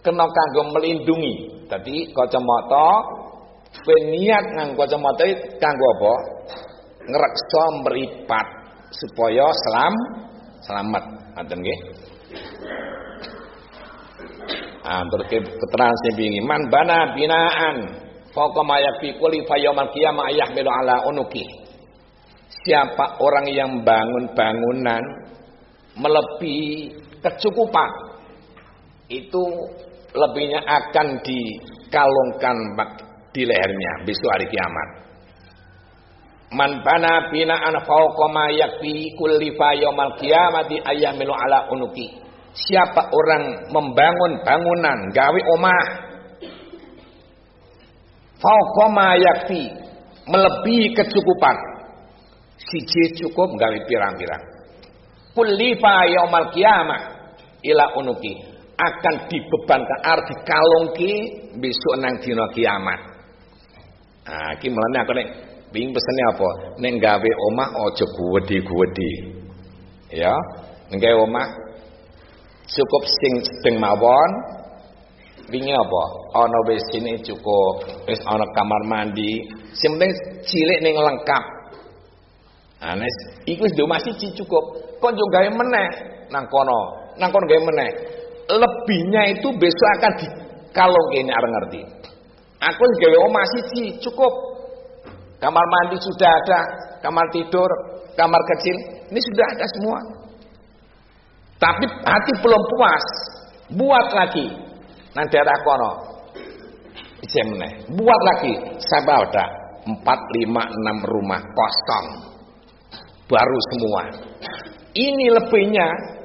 kena 0.08 0.24
kanggo 0.24 0.72
melindungi. 0.72 1.68
Dadi 1.68 2.16
kacamata 2.16 2.88
kowe 3.84 3.98
niat 4.08 4.46
nganggo 4.56 4.80
kacamata 4.80 5.28
kanggo 5.60 5.88
apa? 6.00 6.14
Ngreksa 7.12 7.64
mripat 7.84 8.48
supaya 8.96 9.52
selam 9.68 9.94
selamat. 10.64 11.04
Ngoten 11.36 11.60
nggih. 11.60 11.80
Ah, 14.88 15.04
terus 15.04 15.28
keterangan 15.28 16.16
bingi 16.16 16.40
man 16.40 16.72
bana 16.72 17.12
binaan 17.12 18.08
fauqa 18.32 18.64
ma 18.64 18.80
yakfi 18.80 19.20
kulli 19.20 19.44
fa 19.44 19.60
yaumil 19.60 19.92
qiyamah 19.92 20.32
yahmilu 20.32 20.72
ala 20.72 21.04
unuki. 21.12 21.44
Siapa 22.64 23.20
orang 23.20 23.52
yang 23.52 23.72
bangun 23.84 24.32
bangunan 24.32 25.04
melebihi 26.00 26.96
kecukupan 27.20 27.92
itu 29.12 29.44
lebihnya 30.18 30.62
akan 30.66 31.08
dikalungkan 31.22 32.58
di 33.32 33.46
lehernya 33.46 33.92
besok 34.04 34.30
hari 34.34 34.50
kiamat. 34.50 34.90
Man 36.58 36.80
bana 36.82 37.28
binaan 37.30 37.76
fawqa 37.84 38.26
ma 38.32 38.48
yakfi 38.50 39.14
kulli 39.20 39.52
fa 39.60 39.76
yaumal 39.76 40.16
qiyamati 40.16 40.80
ayyamilu 40.80 41.36
ala 41.36 41.68
unuki. 41.70 42.24
Siapa 42.58 43.14
orang 43.14 43.70
membangun 43.70 44.42
bangunan 44.42 45.00
gawe 45.14 45.42
omah 45.54 45.86
fawqa 48.40 48.86
ma 48.96 49.08
yakfi 49.20 49.76
melebihi 50.26 50.96
kecukupan. 50.96 51.58
Siji 52.58 53.22
cukup 53.22 53.54
gawe 53.60 53.78
pirang-pirang. 53.86 54.44
Kulli 55.36 55.78
fa 55.78 56.08
yaumal 56.10 56.50
qiyamah 56.56 57.02
ila 57.62 57.86
unuki 58.00 58.47
akan 58.78 59.16
dibebankan 59.26 60.00
ar 60.06 60.20
dikalungke 60.22 61.14
besok 61.58 61.98
nang 61.98 62.22
dina 62.22 62.46
kiamat. 62.54 63.00
Nah, 64.28 64.54
iki 64.54 64.70
mulane 64.70 64.98
aku 65.02 65.12
nek 65.18 65.28
pengin 65.74 65.90
pesene 65.96 66.24
apa? 66.30 66.50
Nek 66.78 66.94
gawe 67.02 67.32
omah 67.50 67.70
aja 67.74 68.06
guwedi-guwedi. 68.06 69.12
Ya, 70.14 70.36
nggawe 70.94 71.26
omah 71.26 71.48
cukup 72.70 73.04
sing 73.24 73.34
sedeng 73.42 73.82
mawon. 73.82 74.32
Wingi 75.48 75.72
apa? 75.72 76.04
Ana 76.44 76.60
WC-ne 76.68 77.24
cukup, 77.24 77.88
wis 78.04 78.20
ana 78.28 78.44
kamar 78.52 78.82
mandi. 78.84 79.48
Sing 79.74 79.96
penting 79.96 80.12
cilik 80.44 80.80
ning 80.84 81.00
lengkap. 81.00 81.46
Anes, 82.78 83.16
iku 83.48 83.66
wis 83.66 83.74
omah 83.80 83.98
siji 84.06 84.38
cukup. 84.38 84.64
Kok 85.02 85.12
yo 85.18 85.26
gawe 85.34 85.50
meneh 85.50 85.90
nang 86.30 86.46
kono. 86.52 87.10
Nang 87.18 87.32
kono 87.34 87.48
gawe 87.48 87.62
meneh. 87.64 87.92
Lebihnya 88.48 89.22
itu 89.36 89.48
besok 89.60 89.90
akan 90.00 90.14
dikalongke 90.24 91.18
ini 91.20 91.32
arep 91.32 91.50
ngerti. 91.52 91.82
Aku 92.64 92.82
gawe 92.82 93.18
omah 93.28 93.46
siji 93.54 94.00
cukup. 94.00 94.34
Kamar 95.38 95.62
mandi 95.70 96.02
sudah 96.02 96.32
ada, 96.34 96.60
kamar 97.06 97.30
tidur, 97.30 97.70
kamar 98.18 98.42
kecil, 98.56 98.78
ini 99.14 99.20
sudah 99.22 99.46
ada 99.54 99.66
semua. 99.78 100.00
Tapi 101.62 101.86
hati 101.86 102.32
belum 102.42 102.64
puas. 102.74 103.06
Buat 103.78 104.08
lagi. 104.16 104.48
Nanti 105.14 105.36
ada 105.38 105.54
kono. 105.62 105.92
Isemne. 107.22 107.86
Buat 107.94 108.22
lagi. 108.34 108.54
Saya 108.82 109.22
ada 109.22 109.46
empat, 109.86 110.20
lima, 110.42 110.64
enam 110.66 110.98
rumah 111.06 111.42
kosong. 111.42 112.08
Baru 113.28 113.60
semua. 113.74 114.02
Ini 114.98 115.26
lebihnya 115.34 116.17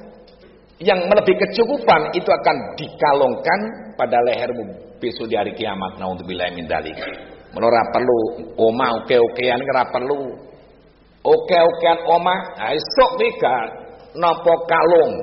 yang 0.81 0.99
melebihi 1.05 1.37
kecukupan 1.37 2.15
itu 2.17 2.29
akan 2.29 2.57
dikalungkan 2.79 3.59
pada 3.93 4.17
lehermu 4.25 4.97
besok 4.97 5.29
di 5.29 5.35
hari 5.37 5.53
kiamat. 5.53 5.99
Nah 5.99 6.09
untuk 6.09 6.25
min 6.25 6.65
dalik. 6.65 6.97
Menora 7.53 7.85
perlu 7.93 8.49
oma 8.57 9.03
oke-okean 9.03 9.61
ora 9.61 9.85
perlu. 9.93 10.33
Oke-okean 11.23 12.03
oma, 12.09 12.35
nah 12.59 12.75
esok 12.75 13.11
mega 13.15 13.55
napa 14.17 14.53
kalung 14.69 15.13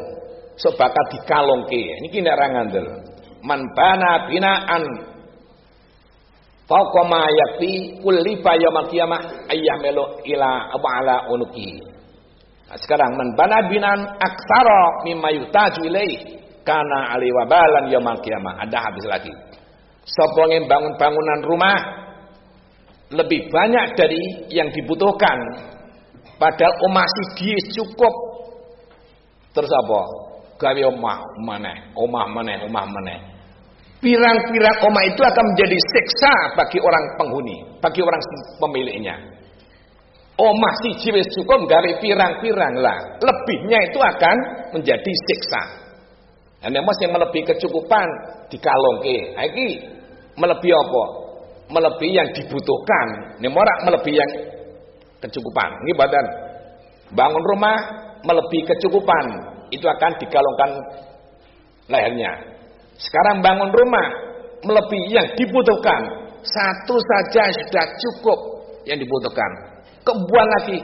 so 0.58 0.68
bakal 0.74 1.04
dikalungke 1.14 1.82
niki 2.04 2.20
nek 2.20 2.36
ra 2.36 2.46
ngandel 2.52 2.86
man 3.46 3.60
bana 3.72 4.28
binaan 4.28 4.84
fauqa 6.66 7.02
ma 7.06 7.24
yakfi 7.30 8.02
kullifa 8.02 8.52
yaumil 8.58 8.88
qiyamah 8.90 9.20
ila 10.26 10.50
ala 10.74 11.16
unuki 11.30 11.89
nah, 12.70 12.78
sekarang 12.78 13.10
man 13.18 13.28
bana 13.34 13.66
binaan 13.66 14.00
aksara 14.22 14.82
mimma 15.02 15.28
yutaju 15.34 15.80
ilaih 15.90 16.38
kana 16.62 17.18
ali 17.18 17.34
wabalan 17.34 17.90
ada 17.90 18.78
habis 18.78 19.04
lagi 19.10 19.32
sapa 20.06 20.42
bangun 20.46 20.94
bangunan 20.94 21.40
rumah 21.42 21.78
lebih 23.10 23.50
banyak 23.50 23.98
dari 23.98 24.22
yang 24.54 24.70
dibutuhkan 24.70 25.38
padahal 26.38 26.88
masih 26.94 27.26
dia 27.36 27.58
cukup 27.74 28.30
Terus 29.50 29.70
apa? 29.70 30.00
Gawe 30.60 30.82
omah 30.92 31.18
maneh, 31.42 31.76
omah 31.96 32.26
maneh, 32.30 32.56
omah 32.68 32.84
maneh. 32.86 33.18
Pirang-pirang 34.00 34.78
omah 34.86 35.04
itu 35.04 35.20
akan 35.20 35.44
menjadi 35.52 35.76
siksa 35.76 36.32
bagi 36.56 36.78
orang 36.80 37.04
penghuni, 37.20 37.56
bagi 37.82 38.00
orang 38.00 38.20
pemiliknya. 38.60 39.16
Omah 40.40 40.74
si 40.80 41.12
wis 41.12 41.28
cukup 41.36 41.68
gawe 41.68 41.90
pirang-pirang 42.00 42.80
lah. 42.80 42.96
Lebihnya 43.20 43.78
itu 43.92 44.00
akan 44.00 44.36
menjadi 44.72 45.12
siksa. 45.28 45.62
Dan 46.64 46.76
yang 46.76 46.84
yang 46.84 47.12
melebihi 47.12 47.44
kecukupan 47.44 48.08
dikalongke. 48.48 49.36
Iki 49.36 49.68
melebihi 50.40 50.74
apa? 50.76 51.04
Melebihi 51.68 52.12
yang 52.16 52.28
dibutuhkan. 52.32 53.36
Ini 53.36 53.48
morak 53.52 53.78
melebihi 53.84 54.16
yang 54.16 54.30
kecukupan. 55.20 55.70
Ini 55.84 55.92
badan 55.96 56.26
bangun 57.12 57.44
rumah 57.56 57.76
melebihi 58.24 58.64
kecukupan 58.64 59.24
itu 59.72 59.84
akan 59.84 60.12
digalungkan 60.20 60.70
lehernya. 61.88 62.32
Sekarang 62.96 63.44
bangun 63.44 63.72
rumah 63.72 64.08
melebihi 64.64 65.16
yang 65.16 65.28
dibutuhkan 65.36 66.00
satu 66.40 66.96
saja 66.96 67.44
sudah 67.52 67.86
cukup 67.96 68.38
yang 68.88 68.96
dibutuhkan. 68.96 69.69
Kebuang 70.00 70.48
lagi 70.60 70.78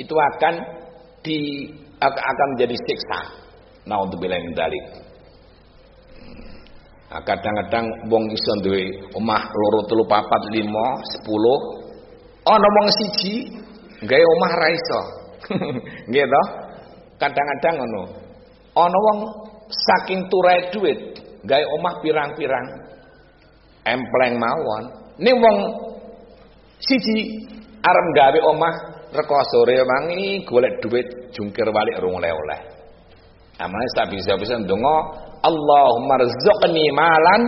itu 0.00 0.14
akan 0.16 0.54
di 1.20 1.68
akan 2.00 2.46
menjadi 2.56 2.76
siksa. 2.76 3.20
Nah 3.86 4.02
untuk 4.02 4.20
bilang 4.20 4.42
dalik. 4.56 4.84
Nah, 7.06 7.22
kadang-kadang 7.22 7.86
wong 8.10 8.28
iso 8.34 8.52
duwe 8.66 8.92
omah 9.14 9.46
loro 9.46 9.80
telu 9.86 10.04
papat 10.10 10.52
lima 10.52 10.98
sepuluh 11.14 11.58
ana 12.44 12.66
wong 12.66 12.88
siji 12.92 13.34
gawe 14.04 14.24
omah 14.36 14.52
ra 14.52 14.68
iso. 14.68 15.00
Nggih 16.10 16.26
Kadang-kadang 17.16 17.74
ngono. 17.80 18.02
Ana 18.76 18.98
wong 19.00 19.18
saking 19.72 20.28
turai 20.28 20.68
duit, 20.68 21.16
gawe 21.48 21.64
omah 21.80 21.94
pirang-pirang. 22.04 22.66
Empleng 23.86 24.36
mawon. 24.36 24.84
Ning 25.16 25.40
wong 25.40 25.58
siji 26.82 27.48
arep 27.86 28.06
gawe 28.18 28.40
omah 28.50 28.74
reko 29.14 29.38
sore 29.54 29.78
wangi 29.86 30.42
golek 30.42 30.82
duit 30.82 31.06
jungkir 31.30 31.70
balik 31.70 32.02
rung 32.02 32.18
oleh-oleh. 32.18 32.74
Amane 33.56 33.88
tak 33.96 34.12
bisa-bisa 34.12 34.60
ndonga 34.60 34.96
Allahumma 35.40 36.20
rzuqni 36.20 36.92
malan 36.92 37.42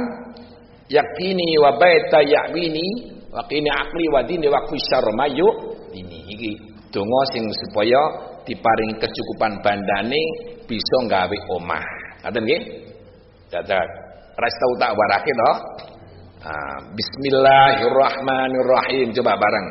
yakini 0.89 1.61
wa 1.61 1.77
baita 1.77 2.25
ya'wini 2.25 3.13
wa 3.29 3.45
qini 3.45 3.69
aqli 3.69 4.09
wa 4.09 4.25
dini 4.25 4.49
wa 4.49 4.57
kusar 4.65 5.05
mayu 5.13 5.45
ini 5.93 6.25
iki 6.33 6.57
donga 6.89 7.21
sing 7.37 7.45
supaya 7.45 8.01
diparingi 8.49 8.97
kecukupan 8.97 9.61
bandane 9.61 10.17
bisa 10.65 10.97
nggawe 11.05 11.37
omah. 11.61 11.85
Ngoten 12.25 12.43
nggih? 12.45 12.61
Dadak 13.53 13.85
ras 14.37 14.55
tau 14.61 14.77
tak 14.81 14.97
warake 14.97 15.33
to. 15.33 15.53
Ah, 16.39 16.79
bismillahirrahmanirrahim 16.95 19.13
coba 19.13 19.37
bareng. 19.37 19.67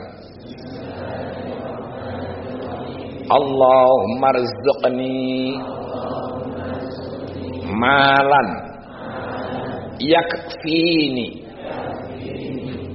Allahumma 3.27 4.29
rizqni 4.39 5.59
malan 7.75 8.49
yakfini 9.99 11.43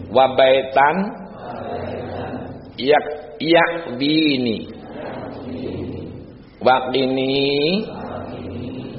wa 0.09 0.33
baitan 0.33 0.97
yak 2.81 3.07
yakbini 3.37 4.73
waqini 6.63 7.35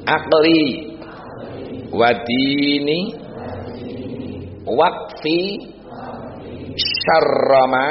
akli 0.05 0.63
wadini 1.89 2.99
waqfi 4.67 5.39
syarrama 6.77 7.87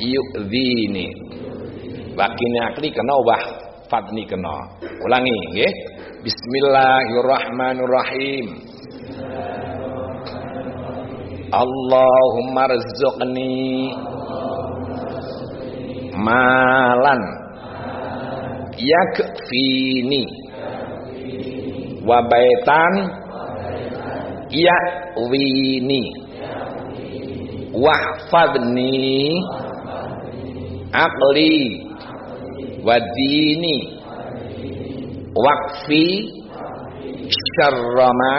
yu'dhini 0.00 1.06
waqini 2.16 2.58
akli 2.60 2.90
kena 2.92 3.16
wah 3.24 3.40
fatni 3.88 4.24
kena. 4.24 4.56
Ulangi 5.04 5.32
nggih. 5.52 5.72
Bismillahirrahmanirrahim. 6.24 8.46
Allahumma 11.52 12.64
rizqni 12.72 13.92
malan 16.16 17.20
yakfini 18.80 20.24
wa 22.08 22.24
baitan 22.24 23.12
yakwini 24.48 26.22
wahfadni 27.72 29.32
aqli 30.92 31.56
wa 32.82 32.96
dini 32.98 33.76
waqfi. 35.32 36.06
Syarrama. 37.32 38.36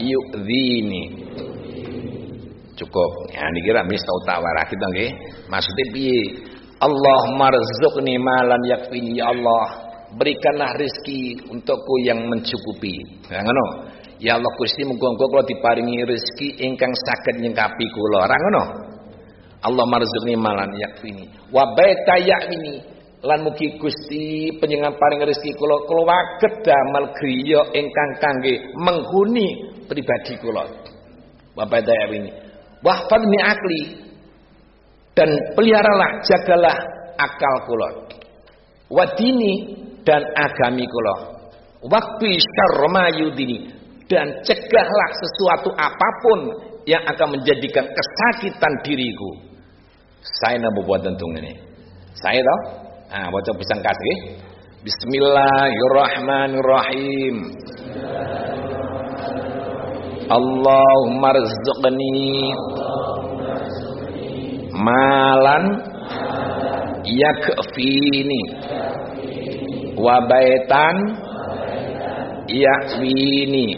Yu'dhini. 0.00 1.02
Cukup. 2.72 3.10
Ya 3.30 3.44
niki 3.52 3.70
ra 3.70 3.84
mis 3.84 4.00
tau 4.00 4.18
tak 4.24 4.40
warah 4.40 4.64
kita 4.66 4.86
nggih. 4.88 5.10
Maksudnya 5.52 5.84
piye? 5.92 6.20
Allah 6.82 7.22
marzuqni 7.38 8.16
malan 8.18 8.62
yakfini 8.66 9.20
ya 9.20 9.30
Allah. 9.30 9.92
Berikanlah 10.16 10.76
rizki 10.80 11.38
untukku 11.52 11.94
yang 12.08 12.24
mencukupi. 12.26 12.96
Ya 13.28 13.44
ngono. 13.44 13.66
Ya 14.22 14.38
Allah 14.38 14.52
Gusti 14.54 14.86
muga-muga 14.86 15.26
kula 15.28 15.44
diparingi 15.46 16.02
rezeki 16.06 16.62
ingkang 16.62 16.94
saged 16.94 17.42
nyengkapi 17.42 17.84
kula. 17.92 18.18
Ora 18.26 18.36
ngono? 18.48 18.64
Allah 19.62 19.84
marzuqni 19.86 20.34
malan 20.34 20.74
yakfini 20.74 21.30
wa 21.54 21.62
baita 21.78 22.18
yakfini 22.18 22.82
lan 23.22 23.38
mugi 23.46 23.78
Gusti 23.78 24.50
panjenengan 24.58 24.98
paring 24.98 25.22
rezeki 25.22 25.54
kula 25.54 25.86
kula 25.86 26.02
waget 26.10 26.54
damel 26.66 27.06
griya 27.14 27.62
ingkang 27.70 28.10
kangge 28.18 28.74
menghuni 28.74 29.78
pribadi 29.86 30.34
kula. 30.42 30.66
Wa 31.54 31.64
baita 31.70 31.94
yakfini 31.94 32.30
wahfadni 32.82 33.38
akli. 33.40 33.80
Dan 35.12 35.28
peliharalah 35.54 36.24
jagalah 36.24 36.76
akal 37.20 37.56
kula. 37.68 37.88
Wadini 38.88 39.76
dan 40.02 40.24
agami 40.34 40.88
kula. 40.88 41.16
Waktu 41.84 42.28
syarma 42.40 43.12
yudini. 43.20 43.70
Dan 44.08 44.28
cegahlah 44.44 45.10
sesuatu 45.16 45.72
apa 45.72 46.08
pun 46.20 46.40
yang 46.84 47.00
akan 47.06 47.38
menjadikan 47.38 47.86
kesakitan 47.86 48.72
diriku. 48.84 49.30
Saya 50.20 50.60
nak 50.60 50.80
buat 50.84 51.00
tentung 51.00 51.32
ini. 51.38 51.56
Saya 52.16 52.40
tahu 52.44 52.81
ah 53.12 53.28
baca 53.28 53.52
pisang 53.60 53.84
kasih. 53.84 54.40
Bismillahirrahmanirrahim. 54.88 57.36
Allahumma 60.32 61.36
rizqni 61.36 62.56
malan 64.72 65.64
yakfini 67.04 68.42
wa 70.00 70.24
baitan 70.24 70.96
yakwini 72.48 73.76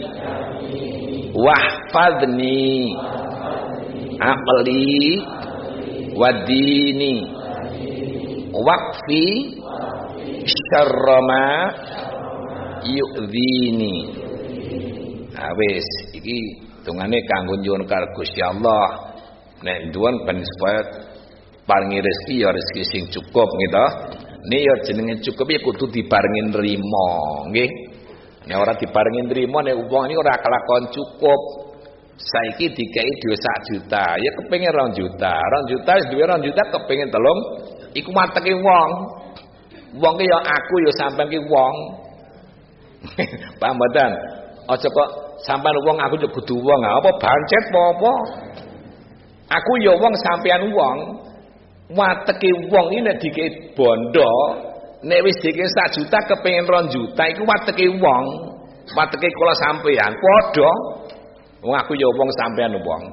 wahfadni 1.35 2.95
aqli 4.15 5.19
wadini 6.15 7.34
waqfi 8.63 9.25
syarrama 10.45 11.45
yu'dhini. 12.85 13.95
Nah 15.35 15.51
wis 15.59 15.87
iki 16.15 16.37
dungane 16.87 17.19
kanggo 17.27 17.59
nyuwun 17.59 17.83
karo 17.89 18.07
Gusti 18.15 18.39
Allah. 18.39 19.17
Nek 19.65 19.89
duwan 19.89 20.23
ben 20.29 20.45
supaya 20.45 20.81
paringi 21.65 21.97
rezeki 21.97 22.35
ya 22.45 22.53
rezeki 22.53 22.83
sing 22.85 23.03
cukup 23.09 23.49
gitu 23.49 23.85
ini 24.45 24.61
ya 24.61 24.75
jenenge 24.85 25.25
cukup 25.25 25.47
ya 25.49 25.59
kudu 25.65 25.85
diparingi 25.89 26.53
nrimo 26.53 27.09
nggih. 27.49 27.69
Nek 28.45 28.57
ora 28.61 28.77
diparingi 28.77 29.25
nrimo 29.25 29.57
nek 29.65 29.73
wong 29.89 30.03
ini 30.05 30.15
ora 30.21 30.37
kelakon 30.37 30.93
cukup. 30.93 31.41
Saiki 32.15 32.71
dikai 32.71 33.11
dua 33.19 33.35
sak 33.35 33.57
juta 33.67 34.05
ya 34.15 34.31
kepengin 34.39 34.71
rong 34.71 34.91
juta. 34.95 35.35
Rong 35.35 35.65
juta 35.67 35.91
wis 35.99 36.07
duwe 36.13 36.23
rong 36.23 36.45
juta 36.45 36.61
kepengin 36.71 37.09
telung 37.11 37.39
iku 37.95 38.11
mateke 38.11 38.53
wong. 38.59 38.89
Wong 39.95 40.15
ya 40.19 40.39
aku 40.43 40.73
ya 40.83 40.91
sampean 40.99 41.31
ki 41.31 41.39
wong. 41.47 41.75
Paham 43.59 43.75
mboten? 43.79 44.11
Aja 44.67 44.87
kok 44.91 45.09
sampean 45.47 45.75
wong 45.87 45.97
aku 46.03 46.19
yo 46.19 46.27
kudu 46.27 46.59
wong. 46.59 46.79
Apa 46.83 47.09
bancet 47.15 47.65
apa 47.71 48.11
aku 49.55 49.71
ya 49.79 49.95
wong 49.95 50.13
sampean 50.19 50.67
wong. 50.75 50.97
Wateke 51.95 52.49
wong 52.73 52.85
iki 52.91 53.01
nek 53.05 53.17
dike 53.21 53.45
bondo 53.77 54.31
nek 55.05 55.21
wis 55.21 55.37
dike 55.37 55.63
sak 55.69 55.93
juta 55.93 56.17
kepengin 56.25 56.65
ron 56.65 56.89
juta 56.91 57.23
iku 57.31 57.47
wateke 57.47 57.87
wong. 57.95 58.23
Wateke 58.91 59.31
kula 59.31 59.53
sampean. 59.63 60.11
Padha. 60.11 60.71
Wong 61.63 61.73
aku 61.79 61.95
ya 61.95 62.09
wong 62.19 62.29
sampean 62.35 62.75
wong. 62.83 63.03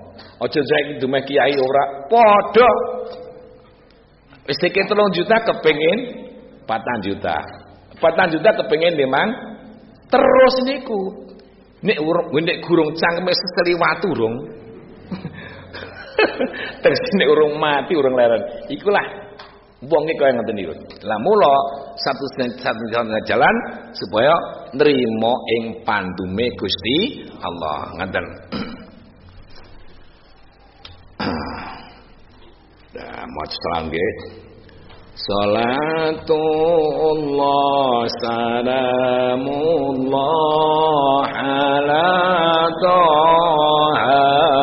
Aja 0.43 0.59
saiki 0.59 0.99
dumeh 0.99 1.23
kiai 1.23 1.55
ora. 1.55 1.85
Padha 2.11 2.71
wis 4.49 4.59
dike 4.61 4.83
3 4.83 5.17
juta 5.17 5.37
kepengin 5.47 5.99
4 6.67 7.07
juta 7.07 7.37
4 7.99 8.35
juta 8.35 8.51
kepengin 8.63 8.95
memang 8.99 9.29
terus 10.11 10.55
niku 10.67 11.01
nek 11.83 11.99
urung 11.99 12.29
nek 12.43 12.59
gurung 12.63 12.91
cangkeme 12.95 13.33
seseliwatu 13.35 14.09
rung 14.15 14.37
Terus 16.83 17.01
nek 17.19 17.29
urung 17.31 17.59
mati 17.59 17.95
urung 17.97 18.15
leren. 18.19 18.43
Ikulah 18.71 19.07
wong 19.83 20.05
iki 20.07 20.19
kaya 20.19 20.35
ngoten 20.39 20.55
niku. 20.55 20.75
Lah 21.07 21.19
mula 21.23 21.55
satu 21.99 22.25
satu 22.59 22.85
jalan 23.27 23.55
supaya 23.95 24.35
nrimo 24.77 25.35
ing 25.59 25.83
pandume 25.87 26.47
Gusti 26.59 27.27
Allah. 27.43 27.79
Ngoten. 27.99 28.27
Dah 32.93 33.25
mau 33.25 33.49
salam 33.49 33.89
nggih. 33.89 34.13
Salatullah 35.17 36.37
salamullah 38.21 39.73
ala 41.33 42.13
taha 42.85 44.62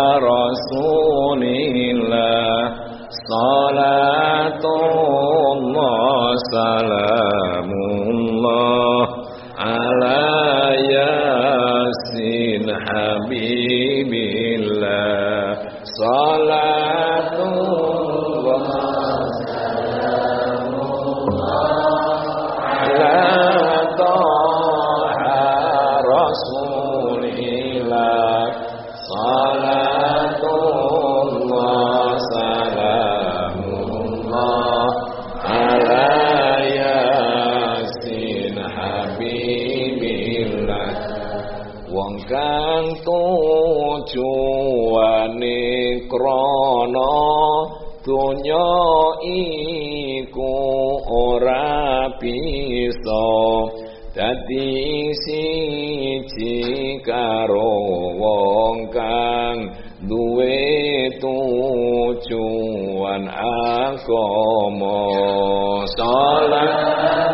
donya 48.30 48.69
iku 49.26 50.53
ora 51.10 52.06
bisa 52.22 53.26
dadi 54.14 55.10
siji 55.26 56.61
karo 57.01 57.73
wong 58.22 58.93
kang 58.93 59.73
duwe 60.06 61.10
tujuan 61.18 62.14
agama. 63.34 65.01
Salatullah 65.97 67.28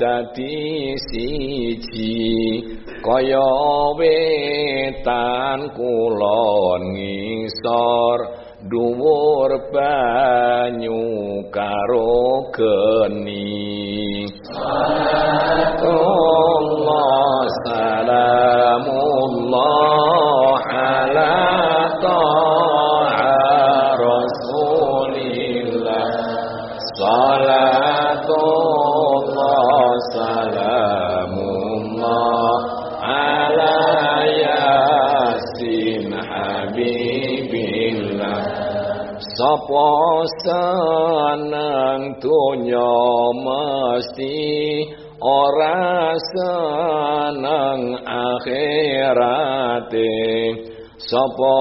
dadi 0.00 0.94
siji 1.06 2.18
kaya 3.04 3.50
wetan 3.98 5.60
kulon 5.76 6.82
ngisor 6.94 8.03
Sapa 51.24 51.53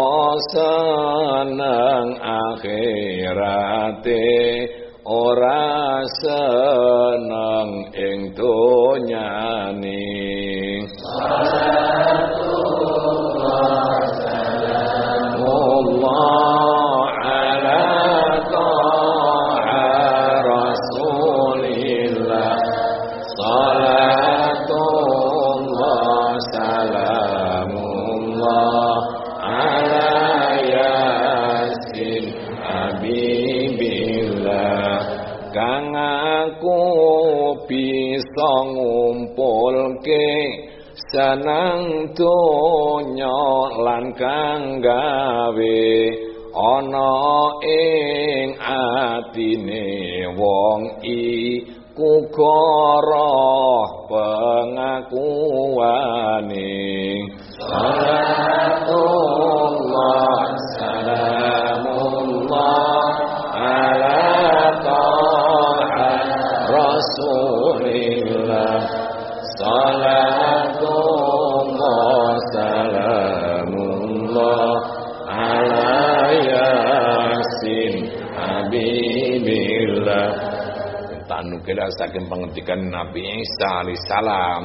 alaihissalam 83.93 84.61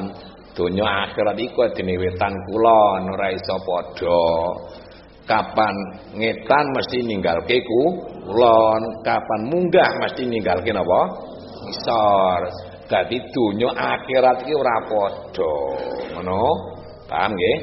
donya 0.57 0.85
akhirat 1.07 1.37
iku 1.37 1.69
dene 1.77 1.93
wetan 2.01 2.33
kula 2.49 3.05
ora 3.05 3.27
iso 3.31 3.55
padha. 3.61 4.25
Kapan 5.29 5.75
ngetan 6.17 6.65
mesti 6.73 7.05
ninggalke 7.05 7.61
kulon 7.61 8.81
kapan 9.05 9.41
munggah 9.45 9.89
mesti 10.01 10.25
ninggalke 10.25 10.73
napa? 10.73 11.01
Isor 11.69 12.41
dadi 12.89 13.21
donya 13.29 13.69
akhirat 13.69 14.41
iki 14.41 14.53
ora 14.57 14.75
padha. 14.89 15.53
Ngono? 16.17 16.41
Paham 17.05 17.37
nggih? 17.37 17.57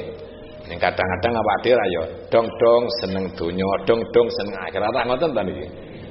Ning 0.67 0.79
kadang-kadang 0.83 1.39
awak 1.39 1.57
dhewe 1.63 1.79
ayo 1.79 2.03
dong-dong 2.27 2.83
seneng 3.03 3.31
donya 3.35 3.67
dong-dong 3.87 4.29
seneng 4.31 4.55
akhirat. 4.71 4.91
Ora 4.95 5.03
ngoten 5.11 5.35
ta 5.35 5.43
niki 5.43 5.67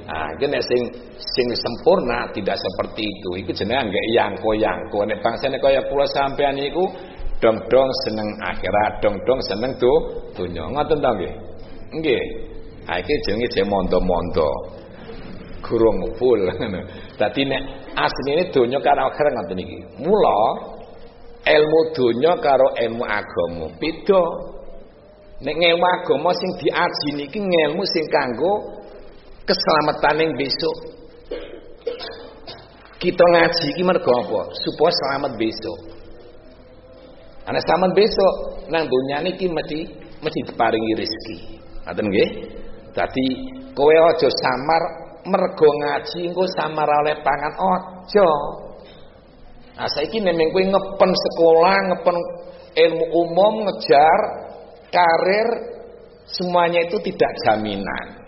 Ah, 0.06 0.30
iki 0.38 0.46
nek 0.46 0.62
sing 0.62 0.82
sing 1.18 1.46
sempurna 1.50 2.30
tidak 2.30 2.54
seperti 2.54 3.10
itu. 3.10 3.42
Iku 3.42 3.50
jenenge 3.50 3.90
anggek 3.90 4.06
yangko-yangko. 4.14 5.02
Nek 5.02 5.18
bangsane 5.18 5.58
kaya 5.58 5.82
kula 5.90 6.06
sampean 6.06 6.54
iku 6.62 6.86
dong-dong 7.42 7.90
seneng 8.06 8.28
akhirat, 8.38 9.02
dong-dong 9.02 9.40
seneng 9.50 9.74
do 9.82 9.92
donya. 10.38 10.62
Ngoten 10.70 11.02
ta 11.02 11.10
nggih? 11.10 11.34
Nggih. 11.98 12.22
Ha 12.86 13.02
iki 13.02 13.14
jenenge 13.26 13.50
jenenge 13.50 13.66
mondo-mondo. 13.66 14.50
Gurung 15.66 15.98
full 16.14 16.38
ngono. 16.54 16.86
Dadi 17.18 17.42
nek 17.42 17.62
asline 17.98 18.54
donya 18.54 18.78
karo 18.78 19.10
akhirat 19.10 19.32
ngoten 19.34 19.58
iki. 19.58 19.78
Mula 20.06 20.38
ilmu 21.50 21.80
donya 21.98 22.32
karo 22.38 22.78
ilmu 22.78 23.02
agama 23.02 23.66
beda. 23.82 24.24
Nek 25.42 25.56
ilmu 25.58 25.86
agama 25.98 26.30
sing 26.30 26.50
diaji 26.62 27.08
niki 27.18 27.42
ilmu 27.42 27.82
sing 27.90 28.06
kanggo 28.06 28.85
keselamatan 29.46 30.14
yang 30.20 30.32
besok. 30.34 30.76
Kita 32.98 33.22
ngaji 33.22 33.66
iki 33.76 33.82
mergo 33.86 34.10
apa? 34.10 34.40
Supaya 34.66 34.92
selamat 34.92 35.32
besok. 35.38 35.78
Ana 37.46 37.62
selamat 37.62 37.92
besok 37.94 38.34
nang 38.66 38.90
dunia 38.90 39.22
niki 39.22 39.46
mesti 39.46 39.86
mesti 40.18 40.38
diparingi 40.50 40.92
rezeki. 40.98 41.36
Ngoten 41.86 42.06
nggih? 42.10 42.30
Dadi 42.90 43.26
kowe 43.78 43.94
aja 43.94 44.26
samar 44.26 44.82
mergo 45.22 45.68
ngaji 45.70 46.26
engko 46.26 46.44
samar 46.58 46.88
oleh 47.06 47.14
pangan 47.22 47.54
aja. 47.54 48.30
Nah 49.76 49.88
saiki 49.92 50.18
nemeng 50.18 50.50
kowe 50.50 50.64
ngepen 50.66 51.10
sekolah 51.14 51.76
ngepen 51.94 52.16
ilmu 52.74 53.04
umum 53.14 53.54
ngejar 53.70 54.20
karir 54.90 55.48
semuanya 56.26 56.82
itu 56.82 56.98
tidak 56.98 57.30
jaminan 57.46 58.25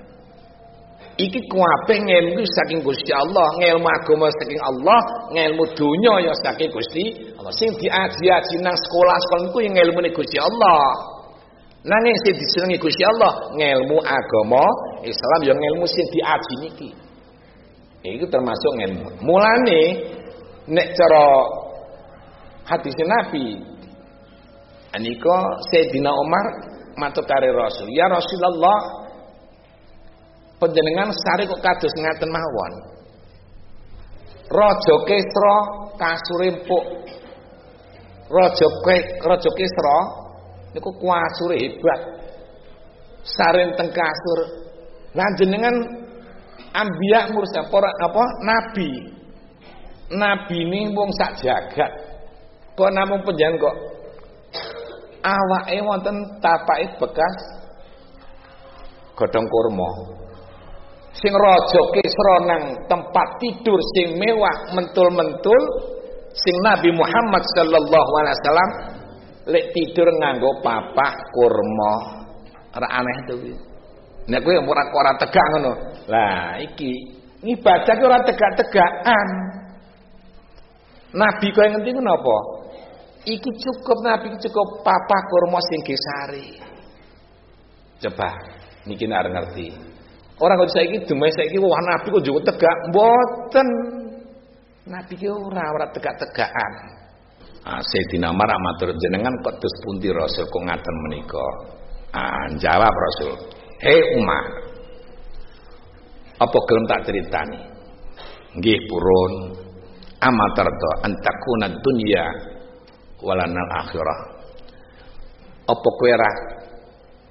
Iki 1.19 1.40
kuwape 1.51 1.99
ngelmu 1.99 2.47
saking 2.47 2.78
Gusti 2.86 3.11
Allah, 3.11 3.47
ngelmu 3.59 3.90
agama 3.90 4.31
saking 4.39 4.62
Allah, 4.62 5.01
ngelmu 5.35 5.66
dunya 5.74 6.31
ya 6.31 6.35
saking 6.47 6.70
Gusti 6.70 7.35
Allah. 7.35 7.51
Sing 7.59 7.74
diaji-aji 7.74 8.57
nang 8.62 8.78
sekolah-sekolah 8.78 9.43
niku 9.51 9.59
ya 9.66 9.70
ngelmune 9.74 10.15
Gusti 10.15 10.39
Allah. 10.39 10.78
Nanging 11.82 12.15
sing 12.23 12.39
disenengi 12.39 12.78
Gusti 12.78 13.03
Allah, 13.03 13.51
ngelmu 13.51 13.99
agama 13.99 14.62
Islam 15.03 15.40
ya 15.43 15.55
ngelmu 15.59 15.86
sing 15.90 16.07
diaji 16.15 16.55
niki. 16.62 16.90
Iku 18.07 18.31
termasuk 18.31 18.73
ngelmu. 18.78 19.19
Mulane 19.19 19.82
nek 20.70 20.86
cara 20.95 21.24
hadis 22.62 22.95
Nabi 23.03 23.59
anika 24.95 25.36
Sayyidina 25.74 26.15
Umar 26.15 26.47
matur 26.95 27.27
kare 27.27 27.51
Rasul, 27.51 27.90
"Ya 27.90 28.07
Rasulullah, 28.07 29.07
panjenengan 30.59 31.10
sari 31.14 31.47
kok 31.47 31.62
kados 31.62 31.94
ngaten 31.94 32.30
mawon. 32.30 32.72
Raja 34.48 34.97
Kesra 35.06 35.56
kasure 35.98 36.47
empuk. 36.52 36.85
Raja 38.28 38.66
Raja 39.24 39.51
Kesra 39.55 39.98
niku 40.76 40.90
kuasure 40.98 41.56
hebat. 41.56 42.01
Saren 43.24 43.74
teng 43.78 43.90
kasur. 43.90 44.40
Lah 45.16 45.30
jenengan 45.39 45.74
ambiya 46.74 47.32
mursa 47.32 47.66
para 47.70 47.90
apa 48.02 48.24
nabi. 48.44 48.90
Nabi 50.09 50.56
ini 50.64 50.89
wong 50.97 51.12
sak 51.16 51.36
jagat. 51.44 51.93
Kok 52.72 52.90
namung 52.94 53.20
panjenengan 53.26 53.60
kok 53.60 53.76
awake 55.22 55.78
wonten 55.82 56.16
tapake 56.39 56.86
bekas 56.97 57.36
godhong 59.18 59.47
kurma 59.51 60.18
sing 61.19 61.32
raja 61.35 61.81
Kisra 61.95 62.36
nang 62.47 62.62
tempat 62.86 63.28
tidur 63.43 63.78
sing 63.99 64.19
mewah 64.19 64.74
mentul-mentul 64.74 65.61
sing 66.31 66.57
Nabi 66.62 66.95
Muhammad 66.95 67.43
sallallahu 67.59 68.11
alaihi 68.23 68.36
wasallam 68.39 68.70
lek 69.49 69.65
tidur 69.74 70.09
nganggo 70.23 70.51
papah 70.62 71.15
kurma. 71.35 71.95
Ora 72.78 72.89
aneh 73.03 73.16
to 73.27 73.35
kuwi 73.35 73.55
nek 74.28 74.40
kowe 74.45 74.55
ora 74.55 74.82
ora 74.95 75.12
tegak 75.19 75.47
ngono. 75.57 75.73
Lah 76.07 76.61
iki 76.62 76.93
ibadah 77.43 77.95
ki 77.97 78.05
ora 78.05 78.19
tegak-tegakan. 78.23 79.28
Nabi 81.16 81.47
kowe 81.51 81.66
ngerti 81.66 81.90
ku 81.97 82.03
iku 83.27 83.51
cukup 83.53 83.99
Nabi 84.07 84.28
cukup 84.39 84.69
papah 84.86 85.20
kurma 85.28 85.59
sing 85.69 85.81
gesari 85.82 86.49
coba 87.99 88.31
niki 88.86 89.05
nek 89.11 89.27
ngerti 89.27 89.66
Orang 90.39 90.55
kok 90.55 90.70
saiki 90.70 91.02
demai 91.02 91.35
saiki 91.35 91.59
wah 91.59 91.82
nabi 91.82 92.15
kok 92.15 92.23
juga 92.23 92.40
tegak, 92.55 92.77
mboten. 92.94 93.69
Nabi 94.86 95.12
ki 95.19 95.28
ora 95.28 95.65
ora 95.74 95.86
tegak-tegakan. 95.90 96.73
Ah 97.66 97.82
Sayyidina 97.82 98.31
Umar 98.32 98.48
matur 98.62 98.94
jenengan 98.97 99.35
kok 99.44 99.59
terus 99.59 99.77
pundi 99.85 100.09
Rasul 100.09 100.47
kok 100.47 100.62
ngaten 100.62 100.97
menika? 101.05 101.47
Ah 102.15 102.47
jawab 102.56 102.89
Rasul, 102.89 103.35
"Hei 103.82 104.01
Umar, 104.16 104.44
apa 106.40 106.59
gelem 106.70 106.85
tak 106.89 107.02
critani?" 107.05 107.60
Nggih 108.56 108.78
purun. 108.89 109.32
Amatarto 110.19 110.90
antakuna 111.06 111.70
dunya 111.78 112.27
walanal 113.23 113.70
akhirah. 113.86 114.20
Apa 115.69 115.89
kowe 115.94 116.10
ora 116.10 116.31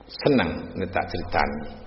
seneng 0.08 0.72
nek 0.78 0.88
tak 0.94 1.04
critani? 1.12 1.87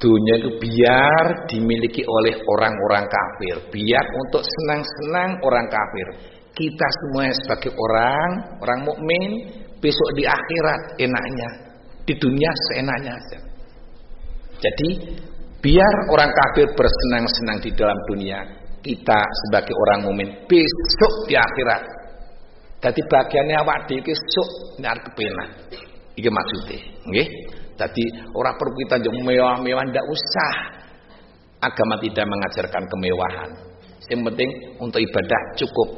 Dunia 0.00 0.34
itu 0.40 0.50
biar 0.56 1.24
dimiliki 1.44 2.02
oleh 2.02 2.34
orang-orang 2.40 3.04
kafir, 3.04 3.56
biar 3.68 4.04
untuk 4.16 4.40
senang-senang 4.40 5.36
orang 5.44 5.68
kafir. 5.68 6.06
Kita 6.50 6.88
semua 6.88 7.30
sebagai 7.30 7.72
orang, 7.76 8.58
orang 8.58 8.80
mukmin 8.82 9.30
besok 9.78 10.08
di 10.16 10.24
akhirat 10.26 10.98
enaknya, 10.98 11.50
di 12.08 12.14
dunia 12.16 12.50
seenaknya 12.72 13.14
saja. 13.20 13.38
Jadi 14.60 14.88
Biar 15.60 15.94
orang 16.08 16.32
kafir 16.32 16.72
bersenang-senang 16.72 17.60
di 17.60 17.70
dalam 17.76 17.96
dunia, 18.08 18.40
kita 18.80 19.20
sebagai 19.44 19.76
orang 19.76 20.08
mukmin 20.08 20.28
besok 20.48 21.28
di 21.28 21.36
akhirat. 21.36 21.84
Jadi 22.80 23.00
bagiannya 23.04 23.56
awak 23.60 23.84
dhewe 23.84 24.00
iki 24.00 24.16
sok 24.16 24.80
nyar 24.80 24.96
kepenak. 25.04 25.68
Iki 26.16 26.30
maksudnya, 26.32 26.80
nggih. 27.12 27.28
Jadi 27.80 28.04
orang 28.36 28.54
perlu 28.60 28.76
kita 28.84 28.96
mewah-mewah 29.08 29.84
ndak 29.88 30.04
usah. 30.04 30.54
Agama 31.64 31.96
tidak 32.00 32.28
mengajarkan 32.28 32.84
kemewahan. 32.88 33.50
Yang 34.08 34.20
penting 34.32 34.50
untuk 34.80 35.00
ibadah 35.00 35.40
cukup. 35.56 35.88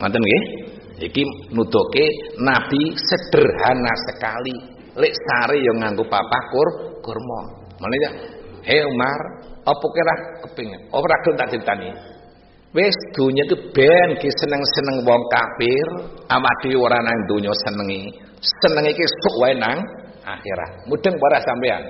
Ngoten 0.00 0.20
nggih? 0.20 0.42
Iki 0.96 1.22
nutuke 1.52 2.06
Nabi 2.40 2.96
sederhana 2.96 3.94
sekali. 4.08 4.56
Lek 4.96 5.12
sare 5.12 5.60
yang 5.60 5.76
nganggo 5.80 6.08
papah 6.08 6.42
kur 6.48 6.68
kurma. 7.04 7.40
Mane 7.76 7.96
ya, 8.00 8.10
"Hei 8.64 8.80
Umar, 8.88 9.20
apa 9.60 9.86
kira 9.92 10.14
kepingin? 10.48 10.88
Ora 10.88 11.16
gelem 11.20 11.36
tak 11.36 11.48
critani." 11.52 11.90
Wis 12.72 12.96
dunya 13.16 13.44
itu 13.48 13.56
ben 13.72 14.20
ki 14.20 14.28
seneng-seneng 14.44 15.04
wong 15.04 15.22
kafir, 15.32 15.86
amati 16.28 16.76
ora 16.76 17.00
nang 17.00 17.16
donya 17.28 17.52
senengi. 17.64 18.12
Senenge 18.60 18.92
iki 18.92 19.04
sok 19.04 19.36
wae 19.40 19.56
nang 19.56 19.80
akhirat. 20.26 20.70
Mudeng 20.90 21.14
para 21.14 21.38
sampean. 21.40 21.82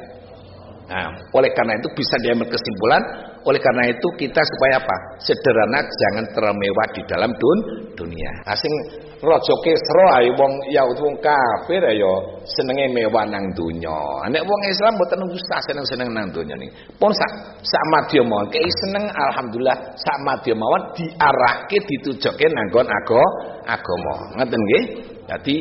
Nah, 0.87 1.11
oleh 1.35 1.51
karena 1.51 1.75
itu 1.83 1.89
bisa 1.99 2.15
diambil 2.23 2.47
kesimpulan, 2.47 3.03
oleh 3.43 3.59
karena 3.59 3.91
itu 3.91 4.07
kita 4.23 4.39
supaya 4.39 4.79
apa? 4.79 4.97
Sederhana 5.19 5.83
jangan 5.83 6.25
terlalu 6.31 6.63
mewah 6.63 6.87
di 6.95 7.03
dalam 7.11 7.31
dun 7.35 7.59
dunia. 7.99 8.31
Asing 8.47 8.71
raja 9.19 9.55
Kisra 9.67 10.07
ayo 10.23 10.31
wong 10.39 10.53
ya 10.71 10.87
wong 10.87 11.15
kafir 11.19 11.83
ayo 11.91 12.43
senenge 12.47 12.87
mewah 12.95 13.27
nang 13.27 13.51
dunya. 13.59 13.99
Nek 14.31 14.47
wong 14.47 14.61
Islam 14.71 14.95
mboten 14.95 15.27
usah 15.27 15.59
seneng-seneng 15.67 16.11
nang 16.15 16.31
dunya 16.31 16.55
nih. 16.55 16.71
Pun 17.03 17.11
sak 17.11 17.31
sak 17.67 17.85
madya 17.91 18.23
mawon 18.23 18.47
kei 18.55 18.71
seneng 18.87 19.11
alhamdulillah 19.11 19.79
sak 19.95 20.19
madya 20.23 20.55
mawon 20.55 20.83
diarahke 20.95 21.83
ditujoke 21.83 22.47
nanggon 22.47 22.87
ago 22.87 23.23
agama. 23.67 24.39
Ngeten 24.39 24.59
nggih? 24.59 24.85
Jadi 25.27 25.57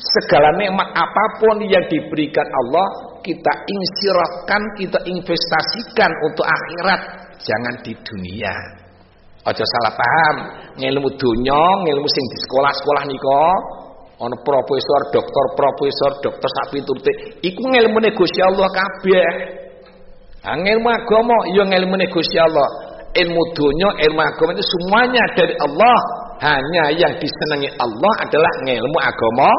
segala 0.00 0.56
nikmat 0.56 0.88
apa 0.96 1.24
pun 1.36 1.60
yang 1.68 1.84
diberikan 1.92 2.48
Allah 2.48 2.86
kita 3.20 3.52
insirahkan, 3.68 4.62
kita 4.80 4.98
investasikan 5.04 6.10
untuk 6.24 6.46
akhirat, 6.48 7.00
jangan 7.44 7.74
di 7.84 7.92
dunia. 8.00 8.54
Aja 9.44 9.64
salah 9.64 9.94
paham, 9.96 10.36
ngilmu 10.80 11.08
dunia, 11.16 11.64
ngilmu 11.84 12.08
sing 12.08 12.24
di 12.32 12.38
sekolah-sekolah 12.44 13.02
niko, 13.08 13.44
ana 14.20 14.36
profesor, 14.44 15.00
doktor, 15.16 15.44
profesor, 15.56 16.10
dokter 16.20 16.48
sak 16.48 16.66
piturute, 16.76 17.12
iku 17.40 17.62
ngilmune 17.72 18.12
Gusti 18.12 18.40
Allah 18.44 18.68
kabeh. 18.68 19.28
Ah 20.40 20.56
ilmu 20.56 20.88
agama 20.88 21.36
ya 21.52 21.64
ngilmune 21.68 22.08
Gusti 22.08 22.40
Allah. 22.40 22.88
Ilmu 23.10 23.42
dunia, 23.58 23.88
ilmu 24.06 24.20
agama 24.22 24.54
itu 24.56 24.64
semuanya 24.64 25.24
dari 25.36 25.54
Allah. 25.60 25.98
Hanya 26.40 26.84
yang 26.96 27.12
disenangi 27.20 27.68
Allah 27.76 28.12
adalah 28.24 28.48
ilmu 28.64 28.98
agama 29.02 29.50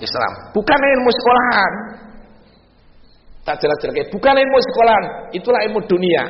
Islam, 0.00 0.32
bukan 0.56 0.80
ilmu 0.80 1.10
sekolahan. 1.12 1.72
Tak 3.40 3.56
jelas-jelas 3.56 4.08
bukan 4.12 4.34
ilmu 4.36 4.58
sekolahan, 4.72 5.04
itulah 5.32 5.60
ilmu 5.64 5.80
dunia. 5.88 6.24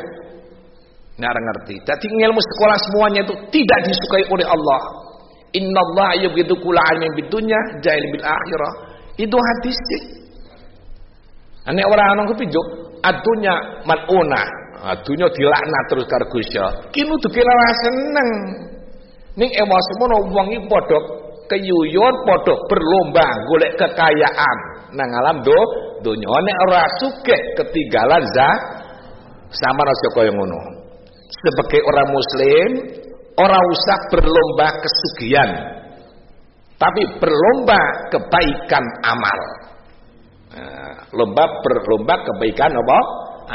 Nggak 1.21 1.37
ngerti. 1.37 1.75
Jadi 1.85 2.07
ilmu 2.17 2.41
sekolah 2.41 2.77
semuanya 2.89 3.21
itu 3.29 3.35
tidak 3.53 3.79
disukai 3.85 4.25
oleh 4.33 4.47
Allah. 4.49 4.81
Inna 5.53 5.81
Allah 5.93 6.11
yubghidu 6.25 6.57
kula 6.63 6.81
alimin 6.81 7.13
bidunya 7.19 7.61
jahil 7.85 8.05
bil 8.15 8.25
akhirah. 8.25 8.73
Itu 9.21 9.37
hadis 9.37 9.77
sih. 9.77 10.03
Ane 11.69 11.85
orang 11.85 12.17
orang 12.17 12.27
kepijuk 12.33 12.67
adunya 13.05 13.85
maluna. 13.85 14.43
Adunya 14.81 15.29
dilaknat 15.29 15.85
terus 15.93 16.09
karo 16.09 16.25
Gusti 16.33 16.57
Kinu 16.97 17.15
dikira 17.21 17.69
seneng. 17.85 18.31
Ning 19.37 19.51
emosi 19.53 19.93
wong 20.01 20.47
iki 20.57 20.65
padha 20.73 20.99
keyuyon 21.51 22.15
padha 22.25 22.55
berlomba 22.71 23.27
golek 23.51 23.73
kekayaan. 23.75 24.59
Nang 24.95 25.11
alam 25.23 25.37
do 25.43 25.59
donya 26.07 26.31
nek 26.31 26.57
ora 26.71 26.83
sugih 27.03 27.41
ketinggalan 27.59 28.23
za 28.35 28.49
sama 29.51 29.83
rasa 29.83 30.09
kaya 30.15 30.31
ngono. 30.31 30.61
Sebagai 31.31 31.83
orang 31.83 32.09
muslim 32.11 32.69
orang 33.39 33.63
usah 33.71 33.99
berlomba 34.15 34.67
kesugihan 34.83 35.51
tapi 36.81 37.03
berlomba 37.21 37.81
kebaikan 38.09 38.85
amal. 39.05 39.41
Nah, 40.51 40.97
lomba 41.15 41.45
berlomba 41.63 42.15
kebaikan 42.25 42.73
apa? 42.73 42.99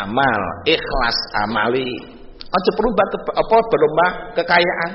Amal 0.05 0.41
ikhlas 0.67 1.19
amali. 1.47 1.91
Aja 2.37 2.71
berlomba 2.77 3.03
apa 3.35 3.57
berlomba 3.67 4.05
kekayaan 4.39 4.91